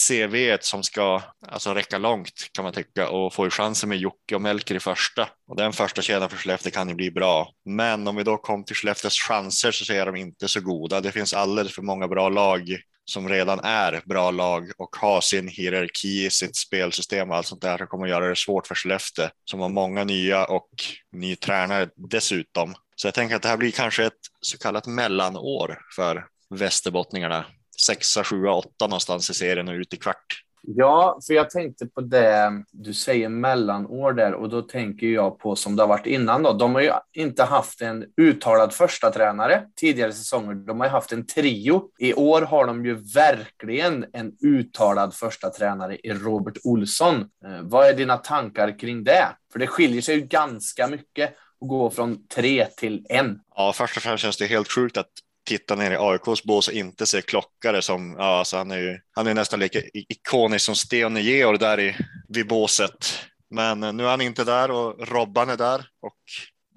CV 0.08 0.58
som 0.62 0.84
ska 0.84 1.22
alltså 1.48 1.74
räcka 1.74 1.98
långt 1.98 2.50
kan 2.52 2.64
man 2.64 2.74
tycka 2.74 3.10
och 3.10 3.34
får 3.34 3.46
ju 3.46 3.50
chansen 3.50 3.90
med 3.90 3.98
Jocke 3.98 4.36
och 4.36 4.42
Melker 4.42 4.76
i 4.76 4.80
första 4.80 5.30
och 5.48 5.56
den 5.56 5.74
första 5.74 6.02
kedjan 6.02 6.30
för 6.30 6.38
Skellefteå 6.38 6.72
kan 6.72 6.90
ju 6.90 6.96
bli 6.96 7.12
bra. 7.12 7.52
Men 7.66 8.08
om 8.08 8.16
vi 8.16 8.24
då 8.24 8.38
kom 8.38 8.66
till 8.66 8.76
Skellefteås 8.76 9.20
chanser 9.20 9.72
så 9.72 9.86
ser 9.86 10.06
de 10.06 10.16
inte 10.16 10.48
så 10.48 10.62
goda. 10.62 11.02
Det 11.02 11.12
finns 11.12 11.34
alldeles 11.34 11.76
för 11.76 11.82
många 11.82 12.08
bra 12.08 12.30
lag 12.30 12.78
som 13.06 13.30
redan 13.30 13.60
är 13.60 14.02
bra 14.06 14.32
lag 14.32 14.72
och 14.78 14.96
har 14.96 15.22
sin 15.22 15.48
hierarki, 15.48 16.30
sitt 16.30 16.56
spelsystem 16.56 17.30
och 17.30 17.36
allt 17.36 17.48
sånt 17.48 17.62
där 17.62 17.78
som 17.78 17.88
kommer 17.88 18.06
att 18.06 18.10
göra 18.10 18.30
det 18.30 18.36
svårt 18.36 18.68
för 18.68 18.76
Skellefteå 18.76 19.30
som 19.46 19.60
har 19.60 19.70
många 19.70 20.04
nya 20.04 20.46
och 20.46 20.70
ny 21.12 21.36
tränare 21.36 21.90
dessutom. 21.96 22.76
Så 22.96 23.08
jag 23.08 23.14
tänker 23.14 23.36
att 23.36 23.42
det 23.42 23.50
här 23.50 23.58
blir 23.58 23.72
kanske 23.72 24.06
ett 24.06 24.14
så 24.42 24.58
kallat 24.58 24.88
mellanår 24.88 25.80
för 25.96 26.26
västerbottningarna 26.50 27.46
sexa, 27.82 28.24
sjua, 28.24 28.52
åtta 28.52 28.88
någonstans 28.88 29.30
i 29.30 29.34
serien 29.34 29.68
och 29.68 29.74
ut 29.74 29.94
i 29.94 29.98
kvart. 29.98 30.46
Ja, 30.68 31.20
för 31.28 31.34
jag 31.34 31.50
tänkte 31.50 31.88
på 31.88 32.02
det 32.02 32.64
du 32.72 32.94
säger 32.94 33.30
mellanår 33.30 34.14
där 34.14 34.34
och 34.34 34.50
då 34.50 34.62
tänker 34.62 35.08
jag 35.08 35.40
på 35.40 35.56
som 35.56 35.76
det 35.76 35.84
har 35.84 35.88
varit 35.88 36.06
innan 36.06 36.44
då. 36.44 36.54
De 36.54 36.76
har 36.76 36.82
ju 36.82 36.92
inte 37.14 37.44
haft 37.44 37.82
en 37.82 38.06
uttalad 38.22 38.74
första 38.74 39.12
tränare 39.12 39.64
tidigare 39.76 40.14
säsonger. 40.14 40.56
De 40.56 40.80
har 40.80 40.88
ju 40.88 40.92
haft 40.92 41.12
en 41.12 41.26
trio. 41.26 41.90
I 42.00 42.14
år 42.14 42.42
har 42.42 42.68
de 42.68 42.86
ju 42.86 42.94
verkligen 42.94 44.06
en 44.14 44.32
uttalad 44.44 45.14
första 45.14 45.50
tränare 45.50 45.98
i 45.98 46.14
Robert 46.14 46.58
Olsson. 46.64 47.16
Eh, 47.46 47.62
vad 47.62 47.88
är 47.88 47.94
dina 47.94 48.18
tankar 48.18 48.80
kring 48.80 49.04
det? 49.04 49.28
För 49.52 49.60
det 49.60 49.68
skiljer 49.68 50.02
sig 50.02 50.16
ju 50.16 50.22
ganska 50.22 50.88
mycket 50.88 51.30
att 51.62 51.68
gå 51.68 51.90
från 51.90 52.28
tre 52.28 52.66
till 52.78 53.06
en. 53.10 53.40
Ja, 53.56 53.74
först 53.76 53.98
och 53.98 54.04
främst 54.04 54.22
känns 54.22 54.38
det 54.38 54.46
helt 54.46 54.72
sjukt 54.72 54.98
att 54.98 55.10
titta 55.46 55.76
ner 55.76 55.92
i 55.92 55.98
AIKs 56.00 56.44
bås 56.44 56.68
och 56.68 56.74
inte 56.74 57.06
se 57.06 57.22
Klockare 57.22 57.82
som, 57.82 58.16
ja, 58.18 58.40
alltså 58.40 58.58
han 58.58 58.72
är 58.72 58.78
ju, 58.78 59.00
han 59.12 59.28
är 59.28 59.34
nästan 59.34 59.60
lika 59.60 59.80
ikonisk 59.94 60.66
som 60.66 60.76
Steon 60.76 61.16
Georg 61.16 61.58
där 61.58 61.80
i, 61.80 61.96
vid 62.28 62.48
båset. 62.48 63.20
Men 63.50 63.84
eh, 63.84 63.94
nu 63.94 64.06
är 64.06 64.10
han 64.10 64.22
inte 64.22 64.44
där 64.44 64.72
och 64.72 65.08
Robban 65.08 65.50
är 65.50 65.58
där 65.58 65.86
och 66.02 66.18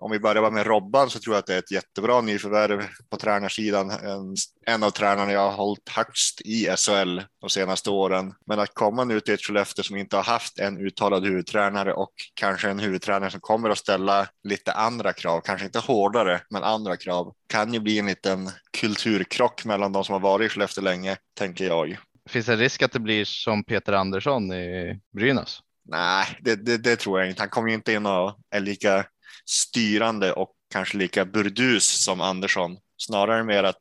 om 0.00 0.10
vi 0.10 0.18
börjar 0.18 0.50
med 0.50 0.66
Robban 0.66 1.10
så 1.10 1.18
tror 1.18 1.34
jag 1.34 1.38
att 1.38 1.46
det 1.46 1.54
är 1.54 1.58
ett 1.58 1.70
jättebra 1.70 2.20
nyförvärv 2.20 2.82
på 3.10 3.16
tränarsidan. 3.16 3.90
En, 3.90 4.36
en 4.66 4.82
av 4.82 4.90
tränarna 4.90 5.32
jag 5.32 5.50
har 5.50 5.56
hållit 5.56 5.88
högst 5.88 6.40
i 6.40 6.68
SHL 6.76 7.20
de 7.40 7.50
senaste 7.50 7.90
åren. 7.90 8.34
Men 8.46 8.60
att 8.60 8.74
komma 8.74 9.04
nu 9.04 9.20
till 9.20 9.34
ett 9.34 9.40
Skellefteå 9.40 9.82
som 9.82 9.96
inte 9.96 10.16
har 10.16 10.22
haft 10.22 10.58
en 10.58 10.78
uttalad 10.78 11.24
huvudtränare 11.24 11.92
och 11.92 12.12
kanske 12.34 12.70
en 12.70 12.78
huvudtränare 12.78 13.30
som 13.30 13.40
kommer 13.40 13.70
att 13.70 13.78
ställa 13.78 14.28
lite 14.48 14.72
andra 14.72 15.12
krav, 15.12 15.40
kanske 15.40 15.66
inte 15.66 15.78
hårdare, 15.78 16.40
men 16.50 16.62
andra 16.62 16.96
krav, 16.96 17.34
kan 17.48 17.74
ju 17.74 17.80
bli 17.80 17.98
en 17.98 18.06
liten 18.06 18.50
kulturkrock 18.80 19.64
mellan 19.64 19.92
de 19.92 20.04
som 20.04 20.12
har 20.12 20.20
varit 20.20 20.46
i 20.46 20.48
Skellefteå 20.48 20.84
länge, 20.84 21.16
tänker 21.38 21.64
jag. 21.64 21.98
Finns 22.28 22.46
det 22.46 22.56
risk 22.56 22.82
att 22.82 22.92
det 22.92 23.00
blir 23.00 23.24
som 23.24 23.64
Peter 23.64 23.92
Andersson 23.92 24.52
i 24.52 25.00
Brynäs? 25.16 25.60
Nej, 25.90 26.38
det, 26.40 26.54
det, 26.66 26.78
det, 26.78 26.96
tror 26.96 27.20
jag 27.20 27.28
inte. 27.28 27.42
Han 27.42 27.48
kommer 27.48 27.68
ju 27.68 27.74
inte 27.74 27.92
in 27.92 28.06
och 28.06 28.38
är 28.50 28.60
lika 28.60 29.04
styrande 29.48 30.32
och 30.32 30.50
kanske 30.72 30.96
lika 30.96 31.24
burdus 31.24 32.04
som 32.04 32.20
Andersson. 32.20 32.76
Snarare 32.96 33.44
mer 33.44 33.64
att, 33.64 33.80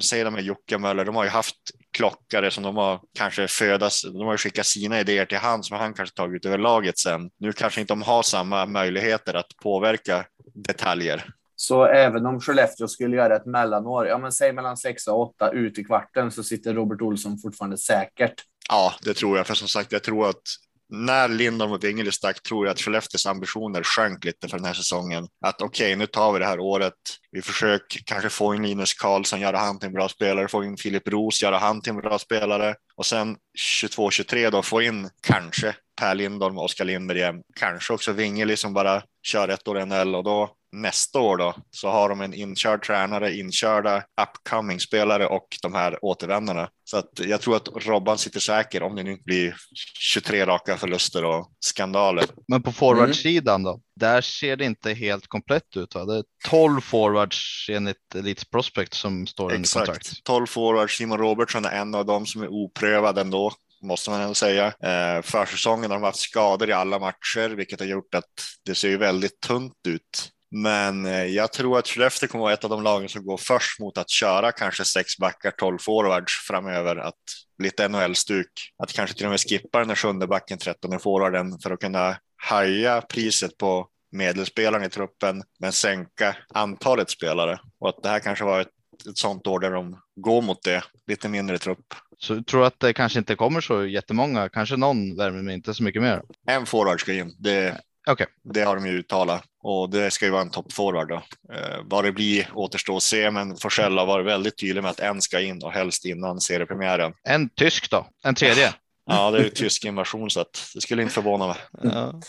säg 0.00 0.24
de 0.24 0.34
med 0.34 0.44
Jocke 0.44 0.78
Möller, 0.78 1.04
de 1.04 1.16
har 1.16 1.24
ju 1.24 1.30
haft 1.30 1.56
klockare 1.90 2.50
som 2.50 2.62
de 2.62 2.76
har 2.76 3.00
kanske 3.18 3.48
födas, 3.48 4.02
de 4.02 4.26
har 4.26 4.36
skickat 4.36 4.66
sina 4.66 5.00
idéer 5.00 5.26
till 5.26 5.38
han 5.38 5.62
som 5.62 5.78
han 5.78 5.94
kanske 5.94 6.16
tagit 6.16 6.46
över 6.46 6.58
laget 6.58 6.98
sen. 6.98 7.30
Nu 7.38 7.52
kanske 7.52 7.80
inte 7.80 7.92
de 7.92 8.02
har 8.02 8.22
samma 8.22 8.66
möjligheter 8.66 9.34
att 9.34 9.46
påverka 9.62 10.26
detaljer. 10.54 11.24
Så 11.56 11.84
även 11.84 12.26
om 12.26 12.40
Skellefteå 12.40 12.88
skulle 12.88 13.16
göra 13.16 13.36
ett 13.36 13.46
mellanår, 13.46 14.06
ja 14.06 14.18
men 14.18 14.32
säg 14.32 14.52
mellan 14.52 14.76
sex 14.76 15.06
och 15.06 15.20
åtta 15.20 15.50
ut 15.50 15.78
i 15.78 15.84
kvarten 15.84 16.30
så 16.30 16.42
sitter 16.42 16.74
Robert 16.74 17.00
Olsson 17.00 17.38
fortfarande 17.38 17.78
säkert. 17.78 18.34
Ja, 18.68 18.94
det 19.02 19.14
tror 19.14 19.36
jag. 19.36 19.46
För 19.46 19.54
som 19.54 19.68
sagt, 19.68 19.92
jag 19.92 20.02
tror 20.02 20.28
att 20.28 20.42
när 20.90 21.28
Lindholm 21.28 21.72
och 21.72 21.84
Wingeli 21.84 22.12
stack 22.12 22.42
tror 22.42 22.66
jag 22.66 22.72
att 22.72 22.80
Skellefteås 22.80 23.26
ambitioner 23.26 23.82
sjönk 23.82 24.24
lite 24.24 24.48
för 24.48 24.56
den 24.56 24.66
här 24.66 24.74
säsongen. 24.74 25.28
Att 25.44 25.62
okej, 25.62 25.86
okay, 25.86 25.96
nu 25.96 26.06
tar 26.06 26.32
vi 26.32 26.38
det 26.38 26.46
här 26.46 26.60
året. 26.60 26.94
Vi 27.30 27.42
försöker 27.42 28.00
kanske 28.04 28.28
få 28.28 28.54
in 28.54 28.62
Linus 28.62 28.94
Karlsson, 28.94 29.40
göra 29.40 29.58
han 29.58 29.78
till 29.78 29.86
en 29.86 29.92
bra 29.92 30.08
spelare, 30.08 30.48
få 30.48 30.64
in 30.64 30.76
Filip 30.76 31.08
Roos, 31.08 31.42
göra 31.42 31.58
han 31.58 31.80
till 31.80 31.90
en 31.90 32.00
bra 32.00 32.18
spelare 32.18 32.74
och 32.96 33.06
sen 33.06 33.36
22-23 33.82 34.50
då 34.50 34.62
få 34.62 34.82
in 34.82 35.10
kanske 35.26 35.74
Per 36.00 36.14
Lindholm 36.14 36.58
och 36.58 36.64
Oskar 36.64 36.84
Lindberg 36.84 37.42
kanske 37.60 37.92
också 37.92 38.12
Wingeli 38.12 38.56
som 38.56 38.74
bara 38.74 39.02
kör 39.26 39.48
ett 39.48 39.68
år 39.68 39.80
i 39.80 39.86
NHL 39.86 40.14
och 40.14 40.24
då 40.24 40.50
nästa 40.74 41.20
år 41.20 41.36
då 41.36 41.54
så 41.70 41.88
har 41.88 42.08
de 42.08 42.20
en 42.20 42.34
inkörd 42.34 42.82
tränare, 42.82 43.34
inkörda 43.34 44.04
upcoming 44.22 44.80
spelare 44.80 45.26
och 45.26 45.48
de 45.62 45.74
här 45.74 46.04
återvändarna. 46.04 46.68
Så 46.84 46.96
att 46.96 47.10
jag 47.18 47.40
tror 47.40 47.56
att 47.56 47.68
Robban 47.86 48.18
sitter 48.18 48.40
säker 48.40 48.82
om 48.82 48.96
det 48.96 49.02
nu 49.02 49.12
inte 49.12 49.24
blir 49.24 49.56
23 49.98 50.46
raka 50.46 50.76
förluster 50.76 51.24
och 51.24 51.52
skandaler. 51.60 52.24
Men 52.48 52.62
på 52.62 52.72
forwardsidan 52.72 53.62
då? 53.62 53.80
Där 53.96 54.20
ser 54.20 54.56
det 54.56 54.64
inte 54.64 54.92
helt 54.92 55.26
komplett 55.26 55.76
ut. 55.76 55.94
Va? 55.94 56.04
Det 56.04 56.16
är 56.16 56.24
12 56.48 56.80
forwards 56.80 57.66
enligt 57.70 58.14
Elite 58.14 58.44
Prospect 58.50 58.94
som 58.94 59.26
står 59.26 59.52
under 59.54 59.74
kontrakt. 59.74 60.24
12 60.24 60.46
forwards. 60.46 60.96
Simon 60.96 61.18
Robertson 61.18 61.64
är 61.64 61.70
en 61.70 61.94
av 61.94 62.06
dem 62.06 62.26
som 62.26 62.42
är 62.42 62.48
oprövad 62.48 63.18
ändå 63.18 63.52
måste 63.84 64.10
man 64.10 64.20
ändå 64.20 64.34
säga. 64.34 64.66
Eh, 64.66 65.22
försäsongen 65.22 65.90
har 65.90 65.98
de 65.98 66.04
haft 66.04 66.18
skador 66.18 66.68
i 66.68 66.72
alla 66.72 66.98
matcher, 66.98 67.48
vilket 67.48 67.80
har 67.80 67.86
gjort 67.86 68.14
att 68.14 68.32
det 68.64 68.74
ser 68.74 68.88
ju 68.88 68.96
väldigt 68.96 69.40
tunt 69.40 69.72
ut 69.88 70.33
men 70.54 71.06
eh, 71.06 71.24
jag 71.24 71.52
tror 71.52 71.78
att 71.78 71.88
Skellefteå 71.88 72.28
kommer 72.28 72.42
vara 72.42 72.52
ett 72.52 72.64
av 72.64 72.70
de 72.70 72.82
lagen 72.82 73.08
som 73.08 73.26
går 73.26 73.36
först 73.36 73.80
mot 73.80 73.98
att 73.98 74.10
köra 74.10 74.52
kanske 74.52 74.84
sex 74.84 75.18
backar, 75.18 75.50
tolv 75.50 75.78
forwards 75.78 76.32
framöver. 76.46 76.96
Att 76.96 77.14
lite 77.62 77.88
NHL-stuk, 77.88 78.50
att 78.82 78.92
kanske 78.92 79.16
till 79.16 79.26
och 79.26 79.30
med 79.30 79.40
skippa 79.40 79.78
den 79.78 79.88
där 79.88 79.94
sjunde 79.94 80.26
backen, 80.26 80.58
trettonde 80.58 80.98
forwarden 80.98 81.58
för 81.58 81.70
att 81.70 81.80
kunna 81.80 82.16
höja 82.50 83.00
priset 83.00 83.58
på 83.58 83.88
medelspelarna 84.12 84.84
i 84.84 84.88
truppen, 84.88 85.42
men 85.60 85.72
sänka 85.72 86.36
antalet 86.54 87.10
spelare. 87.10 87.60
Och 87.78 87.88
att 87.88 88.02
det 88.02 88.08
här 88.08 88.20
kanske 88.20 88.44
var 88.44 88.60
ett, 88.60 88.68
ett 89.08 89.18
sånt 89.18 89.46
år 89.46 89.60
där 89.60 89.70
de 89.70 90.00
går 90.16 90.42
mot 90.42 90.62
det, 90.62 90.84
lite 91.06 91.28
mindre 91.28 91.58
trupp. 91.58 91.94
Så 92.18 92.42
tror 92.42 92.60
du 92.60 92.66
att 92.66 92.80
det 92.80 92.92
kanske 92.92 93.18
inte 93.18 93.36
kommer 93.36 93.60
så 93.60 93.86
jättemånga, 93.86 94.48
kanske 94.48 94.76
någon 94.76 95.16
värme, 95.16 95.42
men 95.42 95.54
inte 95.54 95.74
så 95.74 95.82
mycket 95.82 96.02
mer? 96.02 96.22
En 96.46 96.66
forward 96.66 97.00
ska 97.00 97.12
in. 97.12 97.36
Det, 97.38 97.80
okay. 98.12 98.26
det 98.42 98.62
har 98.62 98.76
de 98.76 98.86
ju 98.86 98.92
uttalat 98.98 99.44
och 99.62 99.90
det 99.90 100.10
ska 100.10 100.24
ju 100.24 100.30
vara 100.30 100.42
en 100.42 100.50
toppforward. 100.50 101.08
Då. 101.08 101.14
Eh, 101.54 101.80
vad 101.84 102.04
det 102.04 102.12
blir 102.12 102.48
återstår 102.54 102.96
att 102.96 103.02
se, 103.02 103.30
men 103.30 103.56
Forsell 103.56 103.98
har 103.98 104.06
varit 104.06 104.26
väldigt 104.26 104.58
tydlig 104.58 104.82
med 104.82 104.90
att 104.90 105.00
en 105.00 105.20
ska 105.20 105.40
in 105.40 105.62
och 105.62 105.72
helst 105.72 106.04
innan 106.04 106.40
seriepremiären. 106.40 107.12
En 107.28 107.48
tysk 107.48 107.90
då? 107.90 108.06
En 108.24 108.34
tredje? 108.34 108.74
Ja, 109.06 109.30
det 109.30 109.38
är 109.38 109.42
ju 109.42 109.50
tysk 109.50 109.84
invasion 109.84 110.30
så 110.30 110.40
att 110.40 110.70
det 110.74 110.80
skulle 110.80 111.02
inte 111.02 111.14
förvåna 111.14 111.46
mig. 111.46 111.56
Ja. 111.82 112.20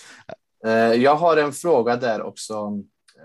Eh, 0.66 0.94
jag 0.94 1.16
har 1.16 1.38
en 1.38 1.54
fråga 1.54 1.96
där 1.96 2.22
också. 2.22 2.72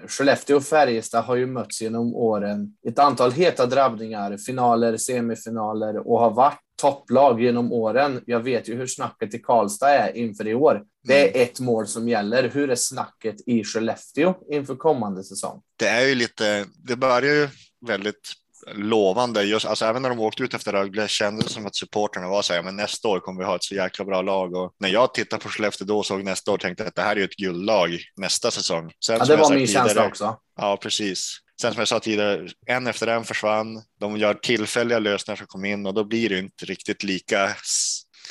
Skellefteå 0.08 0.56
och 0.56 0.64
Färjestad 0.64 1.24
har 1.24 1.36
ju 1.36 1.46
mötts 1.46 1.82
genom 1.82 2.14
åren. 2.14 2.76
Ett 2.88 2.98
antal 2.98 3.32
heta 3.32 3.66
drabbningar, 3.66 4.36
finaler, 4.36 4.96
semifinaler 4.96 6.08
och 6.08 6.20
har 6.20 6.30
varit 6.30 6.60
topplag 6.80 7.42
genom 7.42 7.72
åren. 7.72 8.22
Jag 8.26 8.40
vet 8.40 8.68
ju 8.68 8.76
hur 8.76 8.86
snacket 8.86 9.34
i 9.34 9.38
Karlstad 9.38 9.90
är 9.90 10.16
inför 10.16 10.46
i 10.48 10.54
år. 10.54 10.82
Det 11.04 11.20
är 11.20 11.28
mm. 11.28 11.42
ett 11.42 11.60
mål 11.60 11.86
som 11.86 12.08
gäller. 12.08 12.48
Hur 12.48 12.70
är 12.70 12.74
snacket 12.74 13.36
i 13.48 13.64
Skellefteå 13.64 14.34
inför 14.50 14.76
kommande 14.76 15.24
säsong? 15.24 15.62
Det 15.76 15.88
är 15.88 16.06
ju 16.06 16.14
lite, 16.14 16.66
det 16.84 16.96
börjar 16.96 17.34
ju 17.34 17.48
väldigt 17.86 18.32
lovande. 18.74 19.42
Just, 19.42 19.66
alltså 19.66 19.84
även 19.84 20.02
när 20.02 20.08
de 20.08 20.20
åkte 20.20 20.42
ut 20.42 20.54
efter 20.54 20.72
Rögle 20.72 21.08
kändes 21.08 21.46
det 21.46 21.52
som 21.52 21.66
att 21.66 21.76
supporterna 21.76 22.28
var 22.28 22.42
så 22.42 22.52
här, 22.52 22.62
men 22.62 22.76
nästa 22.76 23.08
år 23.08 23.20
kommer 23.20 23.38
vi 23.38 23.46
ha 23.46 23.56
ett 23.56 23.64
så 23.64 23.74
jäkla 23.74 24.04
bra 24.04 24.22
lag. 24.22 24.54
Och 24.54 24.74
när 24.78 24.88
jag 24.88 25.14
tittade 25.14 25.42
på 25.42 25.48
Skellefteå 25.48 25.86
då 25.86 26.02
såg 26.02 26.24
nästa 26.24 26.52
år 26.52 26.58
tänkte 26.58 26.82
jag 26.82 26.88
att 26.88 26.94
det 26.94 27.02
här 27.02 27.12
är 27.12 27.16
ju 27.16 27.24
ett 27.24 27.36
guldlag 27.36 27.98
nästa 28.16 28.50
säsong. 28.50 28.92
Sen, 29.06 29.16
ja, 29.18 29.24
det 29.24 29.36
var 29.36 29.50
min 29.50 29.66
tidigare, 29.66 29.86
känsla 29.86 30.06
också. 30.06 30.36
Ja, 30.56 30.78
precis. 30.82 31.36
Sen 31.60 31.72
som 31.72 31.80
jag 31.80 31.88
sa 31.88 32.00
tidigare, 32.00 32.48
en 32.66 32.86
efter 32.86 33.06
en 33.06 33.24
försvann. 33.24 33.82
De 34.00 34.16
gör 34.16 34.34
tillfälliga 34.34 34.98
lösningar 34.98 35.36
som 35.36 35.46
kom 35.46 35.64
in 35.64 35.86
och 35.86 35.94
då 35.94 36.04
blir 36.04 36.28
det 36.28 36.38
inte 36.38 36.64
riktigt 36.64 37.02
lika 37.02 37.56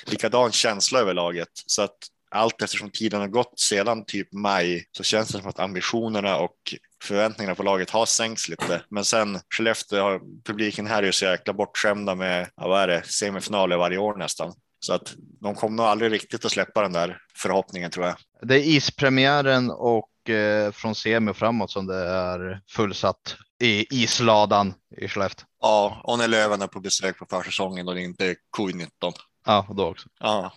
likadan 0.06 0.52
känsla 0.52 1.00
över 1.00 1.14
laget. 1.14 1.50
Så 1.66 1.82
att 1.82 1.98
allt 2.32 2.62
eftersom 2.62 2.90
tiden 2.90 3.20
har 3.20 3.28
gått 3.28 3.60
sedan 3.60 4.06
typ 4.06 4.34
maj 4.34 4.86
så 4.92 5.04
känns 5.04 5.30
det 5.30 5.40
som 5.40 5.50
att 5.50 5.60
ambitionerna 5.60 6.38
och 6.38 6.56
förväntningarna 7.04 7.56
på 7.56 7.64
laget 7.64 7.90
har 7.90 8.06
sänkts 8.06 8.50
lite. 8.50 8.82
Men 8.90 9.06
sen 9.06 9.40
Skellefteå 9.56 10.04
har 10.04 10.22
publiken 10.46 10.88
här 10.88 11.04
är 11.04 11.08
ju 11.08 11.12
så 11.12 11.26
jäkla 11.26 11.54
bortskämda 11.54 12.16
med, 12.16 12.50
ja, 12.56 12.68
vad 12.68 12.82
är 12.82 12.88
det, 12.88 13.04
semifinaler 13.06 13.78
varje 13.78 13.98
år 13.98 14.16
nästan. 14.16 14.54
Så 14.80 14.94
att 14.94 15.16
de 15.42 15.56
kommer 15.56 15.78
nog 15.78 15.86
aldrig 15.86 16.12
riktigt 16.12 16.46
att 16.46 16.52
släppa 16.52 16.82
den 16.82 16.94
där 16.94 17.18
förhoppningen 17.36 17.92
tror 17.92 18.06
jag. 18.06 18.16
Det 18.42 18.56
är 18.56 18.68
ispremiären 18.68 19.72
och 19.72 20.09
från 20.72 20.96
semi 20.96 21.34
framåt 21.34 21.72
som 21.72 21.88
det 21.88 22.08
är 22.08 22.62
fullsatt 22.70 23.36
i 23.62 24.04
isladan 24.04 24.74
i 24.98 25.08
Skellefteå. 25.08 25.46
Ja, 25.62 26.02
och 26.04 26.18
när 26.18 26.28
Löven 26.28 26.62
är 26.62 26.68
på 26.68 26.80
besök 26.80 27.18
på 27.20 27.26
försäsongen 27.30 27.88
och 27.88 27.96
det 27.96 28.02
inte 28.02 28.26
är 28.26 28.36
covid-19. 28.58 28.90
Ja, 29.46 29.68
då 29.70 29.88
också. 29.88 30.10
Ja. 30.20 30.52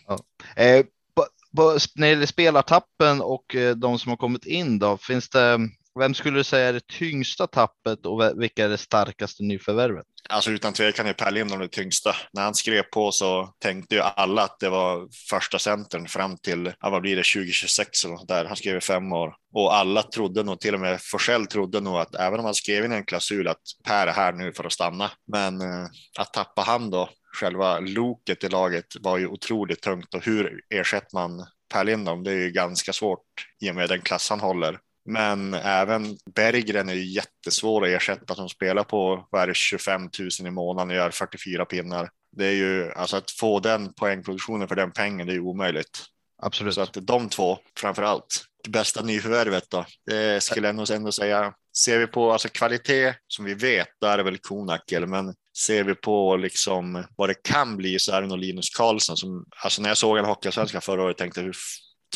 Eh, 0.56 0.84
på, 1.14 1.26
på, 1.56 1.78
när 1.94 2.06
det 2.06 2.08
gäller 2.08 2.26
spelartappen 2.26 3.20
och 3.20 3.54
eh, 3.54 3.76
de 3.76 3.98
som 3.98 4.10
har 4.10 4.16
kommit 4.16 4.46
in 4.46 4.78
då, 4.78 4.96
finns 4.96 5.28
det, 5.28 5.58
vem 5.98 6.14
skulle 6.14 6.38
du 6.38 6.44
säga 6.44 6.68
är 6.68 6.72
det 6.72 6.86
tyngsta 6.86 7.46
tappet 7.46 8.06
och 8.06 8.42
vilka 8.42 8.64
är 8.64 8.68
det 8.68 8.78
starkaste 8.78 9.42
nyförvärvet? 9.42 10.06
Alltså 10.28 10.50
utan 10.50 10.72
tvekan 10.72 11.06
är 11.06 11.12
Per 11.12 11.30
Lindholm 11.30 11.62
det 11.62 11.68
tyngsta. 11.68 12.16
När 12.32 12.42
han 12.42 12.54
skrev 12.54 12.82
på 12.82 13.12
så 13.12 13.54
tänkte 13.58 13.94
ju 13.94 14.00
alla 14.00 14.42
att 14.42 14.60
det 14.60 14.68
var 14.68 15.08
första 15.30 15.58
centern 15.58 16.08
fram 16.08 16.36
till, 16.36 16.72
ja, 16.80 16.90
vad 16.90 17.02
blir 17.02 17.16
det, 17.16 17.22
2026 17.22 18.04
eller 18.04 18.14
något 18.14 18.28
där. 18.28 18.44
Han 18.44 18.56
skrev 18.56 18.76
i 18.76 18.80
fem 18.80 19.12
år. 19.12 19.34
Och 19.52 19.74
alla 19.74 20.02
trodde 20.02 20.42
nog, 20.42 20.60
till 20.60 20.74
och 20.74 20.80
med 20.80 21.00
Forsell 21.02 21.46
trodde 21.46 21.80
nog 21.80 21.96
att 21.96 22.14
även 22.14 22.38
om 22.38 22.44
han 22.44 22.54
skrev 22.54 22.84
in 22.84 22.92
en 22.92 23.04
klausul 23.04 23.48
att 23.48 23.62
Per 23.84 24.06
är 24.06 24.12
här 24.12 24.32
nu 24.32 24.52
för 24.52 24.64
att 24.64 24.72
stanna. 24.72 25.10
Men 25.32 25.60
eh, 25.60 25.86
att 26.18 26.32
tappa 26.32 26.62
han 26.62 26.90
då, 26.90 27.08
själva 27.32 27.78
loket 27.78 28.44
i 28.44 28.48
laget 28.48 28.86
var 29.00 29.18
ju 29.18 29.26
otroligt 29.26 29.82
tungt 29.82 30.14
och 30.14 30.24
hur 30.24 30.60
ersätter 30.70 31.14
man 31.14 31.46
Per 31.72 31.84
Lindholm? 31.84 32.22
Det 32.22 32.30
är 32.30 32.38
ju 32.38 32.50
ganska 32.50 32.92
svårt 32.92 33.24
i 33.60 33.70
och 33.70 33.74
med 33.74 33.88
den 33.88 34.00
klass 34.00 34.30
han 34.30 34.40
håller. 34.40 34.78
Men 35.04 35.54
även 35.54 36.16
Berggren 36.34 36.88
är 36.88 36.94
ju 36.94 37.04
jättesvår 37.04 37.84
att 37.84 37.88
ersätta 37.88 38.34
som 38.34 38.48
spelar 38.48 38.84
på 38.84 39.28
vad 39.30 39.42
är 39.42 39.46
det, 39.46 39.54
25 39.54 40.02
000 40.02 40.10
i 40.48 40.50
månaden 40.50 40.90
och 40.90 40.96
gör 40.96 41.10
44 41.10 41.64
pinnar. 41.64 42.10
Det 42.36 42.46
är 42.46 42.52
ju 42.52 42.92
alltså 42.92 43.16
att 43.16 43.30
få 43.30 43.60
den 43.60 43.94
poängproduktionen 43.94 44.68
för 44.68 44.76
den 44.76 44.92
pengen, 44.92 45.26
det 45.26 45.32
är 45.32 45.34
ju 45.34 45.40
omöjligt. 45.40 46.04
Absolut. 46.42 46.74
Så 46.74 46.80
att 46.80 46.96
de 47.00 47.28
två 47.28 47.58
framför 47.78 48.02
allt. 48.02 48.44
Det 48.64 48.70
bästa 48.70 49.02
nyförvärvet 49.02 49.70
då, 49.70 49.84
det 50.06 50.42
skulle 50.42 50.68
jag 50.68 50.76
nog 50.76 50.90
ändå 50.90 51.12
säga. 51.12 51.54
Ser 51.76 51.98
vi 51.98 52.06
på 52.06 52.32
alltså 52.32 52.48
kvalitet 52.48 53.14
som 53.28 53.44
vi 53.44 53.54
vet, 53.54 53.88
då 54.00 54.06
är 54.06 54.18
väl 54.18 54.38
Konakel, 54.38 55.06
men 55.06 55.34
ser 55.58 55.84
vi 55.84 55.94
på 55.94 56.36
liksom 56.36 57.04
vad 57.16 57.28
det 57.28 57.42
kan 57.42 57.76
bli 57.76 57.98
så 57.98 58.12
är 58.12 58.22
det 58.22 58.28
nog 58.28 58.38
Linus 58.38 58.70
Karlsson 58.70 59.16
som, 59.16 59.44
alltså 59.64 59.82
när 59.82 59.88
jag 59.88 59.98
såg 59.98 60.18
en 60.18 60.24
Hockeyallsvenskan 60.24 60.80
förra 60.80 61.02
året 61.02 61.18
tänkte 61.18 61.40
hur 61.40 61.56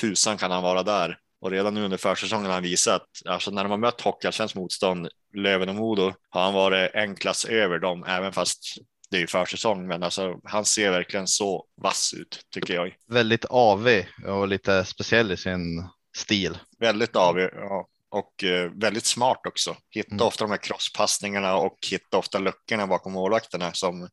tusan 0.00 0.38
kan 0.38 0.50
han 0.50 0.62
vara 0.62 0.82
där? 0.82 1.18
Och 1.40 1.50
redan 1.50 1.74
nu 1.74 1.84
under 1.84 1.96
försäsongen 1.96 2.46
har 2.46 2.52
han 2.52 2.62
visat, 2.62 3.06
alltså 3.24 3.50
när 3.50 3.62
de 3.62 3.70
har 3.70 3.78
mött 3.78 4.00
Hockeyallsvenskt 4.00 4.56
motstånd, 4.56 5.08
Löven 5.34 5.68
och 5.68 5.74
Modo, 5.74 6.12
har 6.30 6.42
han 6.42 6.54
varit 6.54 6.90
en 6.94 7.16
klass 7.16 7.44
över 7.44 7.78
dem, 7.78 8.04
även 8.08 8.32
fast 8.32 8.58
det 9.10 9.16
är 9.16 9.20
ju 9.20 9.26
försäsong, 9.26 9.86
men 9.86 10.02
alltså 10.02 10.40
han 10.44 10.64
ser 10.64 10.90
verkligen 10.90 11.26
så 11.26 11.66
vass 11.82 12.14
ut 12.16 12.40
tycker 12.54 12.74
jag. 12.74 12.94
Väldigt 13.08 13.44
avig 13.44 14.08
och 14.26 14.48
lite 14.48 14.84
speciell 14.84 15.32
i 15.32 15.36
sin 15.36 15.88
stil. 16.16 16.58
Väldigt 16.78 17.16
avig 17.16 17.48
ja. 17.52 17.86
och 18.10 18.44
eh, 18.44 18.70
väldigt 18.74 19.04
smart 19.04 19.40
också. 19.46 19.76
Hitta 19.90 20.14
Mm. 20.14 20.26
ofta 20.26 20.44
de 20.44 20.50
här 20.50 20.62
crosspassningarna 20.62 21.56
och 21.56 21.78
hitta 21.90 22.18
ofta 22.18 22.38
luckorna 22.38 22.86
bakom 22.86 23.12
målvakterna 23.12 23.72
som 23.72 24.08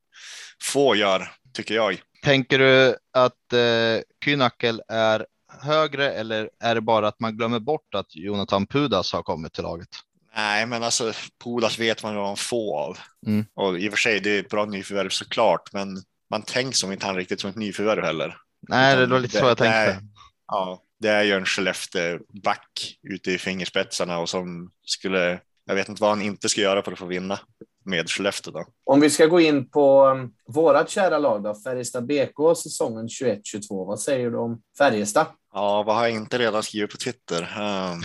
få 0.62 0.96
gör, 0.96 1.32
tycker 1.52 1.74
jag. 1.74 2.00
Tänker 2.22 2.58
du 2.58 2.96
att 3.12 3.52
eh, 3.52 4.02
Kynakel 4.24 4.82
är 4.88 5.26
högre 5.60 6.12
eller 6.12 6.50
är 6.60 6.74
det 6.74 6.80
bara 6.80 7.08
att 7.08 7.20
man 7.20 7.36
glömmer 7.36 7.58
bort 7.58 7.94
att 7.94 8.16
Jonathan 8.16 8.66
Pudas 8.66 9.12
har 9.12 9.22
kommit 9.22 9.52
till 9.52 9.62
laget? 9.62 9.88
Nej, 10.36 10.66
men 10.66 10.82
alltså 10.82 11.12
Pudas 11.44 11.78
vet 11.78 12.02
man 12.02 12.14
vad 12.16 12.24
man 12.24 12.36
får 12.36 12.78
av. 12.80 12.98
Mm. 13.26 13.44
Och 13.54 13.78
i 13.78 13.88
och 13.88 13.92
för 13.92 13.98
sig, 13.98 14.20
det 14.20 14.30
är 14.30 14.40
ett 14.40 14.48
bra 14.50 14.64
nyförvärv 14.64 15.08
såklart, 15.08 15.72
men 15.72 16.02
man 16.30 16.42
tänker 16.42 16.76
som 16.76 16.92
inte 16.92 17.06
han 17.06 17.16
riktigt 17.16 17.40
som 17.40 17.50
ett 17.50 17.56
nyförvärv 17.56 18.04
heller. 18.04 18.36
Nej, 18.68 18.96
det 18.96 19.06
var 19.06 19.18
lite 19.20 19.36
det- 19.38 19.40
så 19.42 19.46
jag 19.48 19.58
tänkte. 19.58 19.86
nej. 19.86 19.98
Ja, 20.46 20.82
det 21.00 21.08
är 21.08 21.22
ju 21.22 21.32
en 21.32 21.44
Skellefteå-back 21.46 22.96
ute 23.02 23.30
i 23.32 23.38
fingerspetsarna 23.38 24.18
och 24.18 24.28
som 24.28 24.70
skulle, 24.84 25.40
jag 25.66 25.74
vet 25.74 25.88
inte 25.88 26.00
vad 26.02 26.10
han 26.10 26.22
inte 26.22 26.48
ska 26.48 26.60
göra 26.60 26.82
för 26.82 26.92
att 26.92 26.98
få 26.98 27.06
vinna 27.06 27.38
med 27.84 28.10
Skellefteå 28.10 28.52
då. 28.52 28.66
Om 28.84 29.00
vi 29.00 29.10
ska 29.10 29.26
gå 29.26 29.40
in 29.40 29.70
på 29.70 30.06
um, 30.06 30.32
vårat 30.48 30.90
kära 30.90 31.18
lag 31.18 31.42
då, 31.42 31.54
Färjestad 31.54 32.06
BK 32.06 32.56
säsongen 32.56 33.06
21-22. 33.06 33.86
Vad 33.86 34.00
säger 34.00 34.30
du 34.30 34.36
om 34.38 34.62
Färjestad? 34.78 35.26
Ja, 35.52 35.82
vad 35.82 35.96
har 35.96 36.02
jag 36.02 36.12
inte 36.12 36.38
redan 36.38 36.62
skrivit 36.62 36.90
på 36.90 36.96
Twitter? 36.96 37.42
Ehm, 37.42 38.00